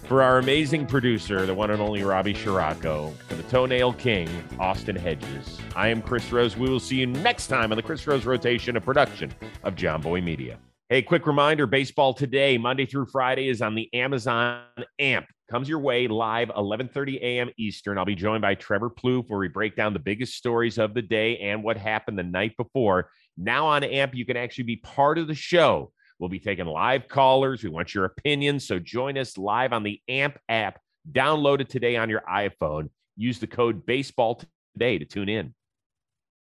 For 0.08 0.22
our 0.22 0.38
amazing 0.38 0.86
producer, 0.86 1.48
the 1.48 1.54
one 1.54 1.72
and 1.72 1.82
only 1.82 2.04
Robbie 2.04 2.36
Shirako, 2.36 3.16
for 3.28 3.36
the 3.36 3.44
toenail 3.44 3.94
king, 3.94 4.30
Austin 4.60 4.96
Hedges. 4.96 5.60
I 5.76 5.88
am 5.88 6.02
Chris 6.02 6.32
Rose. 6.32 6.56
We 6.56 6.70
will 6.70 6.80
see 6.80 6.98
you 6.98 7.08
next 7.08 7.48
time 7.48 7.72
on 7.72 7.76
the 7.76 7.82
Chris 7.82 8.06
Rose 8.06 8.24
Rotation, 8.24 8.78
a 8.78 8.82
production 8.82 9.34
of 9.64 9.76
Jomboy 9.76 10.24
Media. 10.24 10.60
Hey, 10.88 11.02
quick 11.02 11.26
reminder 11.26 11.66
baseball 11.66 12.14
today, 12.14 12.60
Monday 12.60 12.86
through 12.86 13.08
Friday, 13.08 13.50
is 13.50 13.64
on 13.64 13.74
the 13.74 13.92
Amazon 13.96 14.62
AMP. 15.00 15.26
Comes 15.50 15.68
your 15.68 15.80
way 15.80 16.08
live 16.08 16.50
11:30 16.50 17.18
a.m. 17.24 17.50
Eastern. 17.58 17.98
I'll 17.98 18.06
be 18.06 18.14
joined 18.14 18.44
by 18.44 18.54
Trevor 18.54 18.92
Plouffe, 18.92 19.28
where 19.28 19.40
we 19.40 19.48
break 19.48 19.76
down 19.76 19.94
the 19.94 20.00
biggest 20.00 20.36
stories 20.36 20.78
of 20.78 20.94
the 20.94 21.02
day 21.02 21.40
and 21.40 21.64
what 21.64 21.76
happened 21.76 22.20
the 22.20 22.24
night 22.24 22.56
before. 22.56 23.10
Now 23.36 23.66
on 23.66 23.84
AMP, 23.84 24.14
you 24.14 24.28
can 24.28 24.38
actually 24.38 24.66
be 24.66 24.76
part 24.76 25.18
of 25.18 25.26
the 25.26 25.34
show. 25.34 25.92
We'll 26.20 26.30
be 26.30 26.40
taking 26.40 26.68
live 26.68 27.08
callers. 27.08 27.64
We 27.64 27.72
want 27.72 27.96
your 27.96 28.06
opinions. 28.06 28.68
So 28.68 28.78
join 28.78 29.18
us 29.18 29.40
live 29.40 29.74
on 29.74 29.82
the 29.82 30.00
AMP 30.08 30.38
app. 30.50 30.80
Download 31.12 31.62
it 31.62 31.70
today 31.70 31.96
on 31.96 32.12
your 32.12 32.22
iPhone. 32.32 32.90
Use 33.18 33.40
the 33.40 33.48
code 33.48 33.88
baseball 33.88 34.40
today 34.76 35.00
to 35.00 35.06
tune 35.06 35.30
in. 35.30 35.56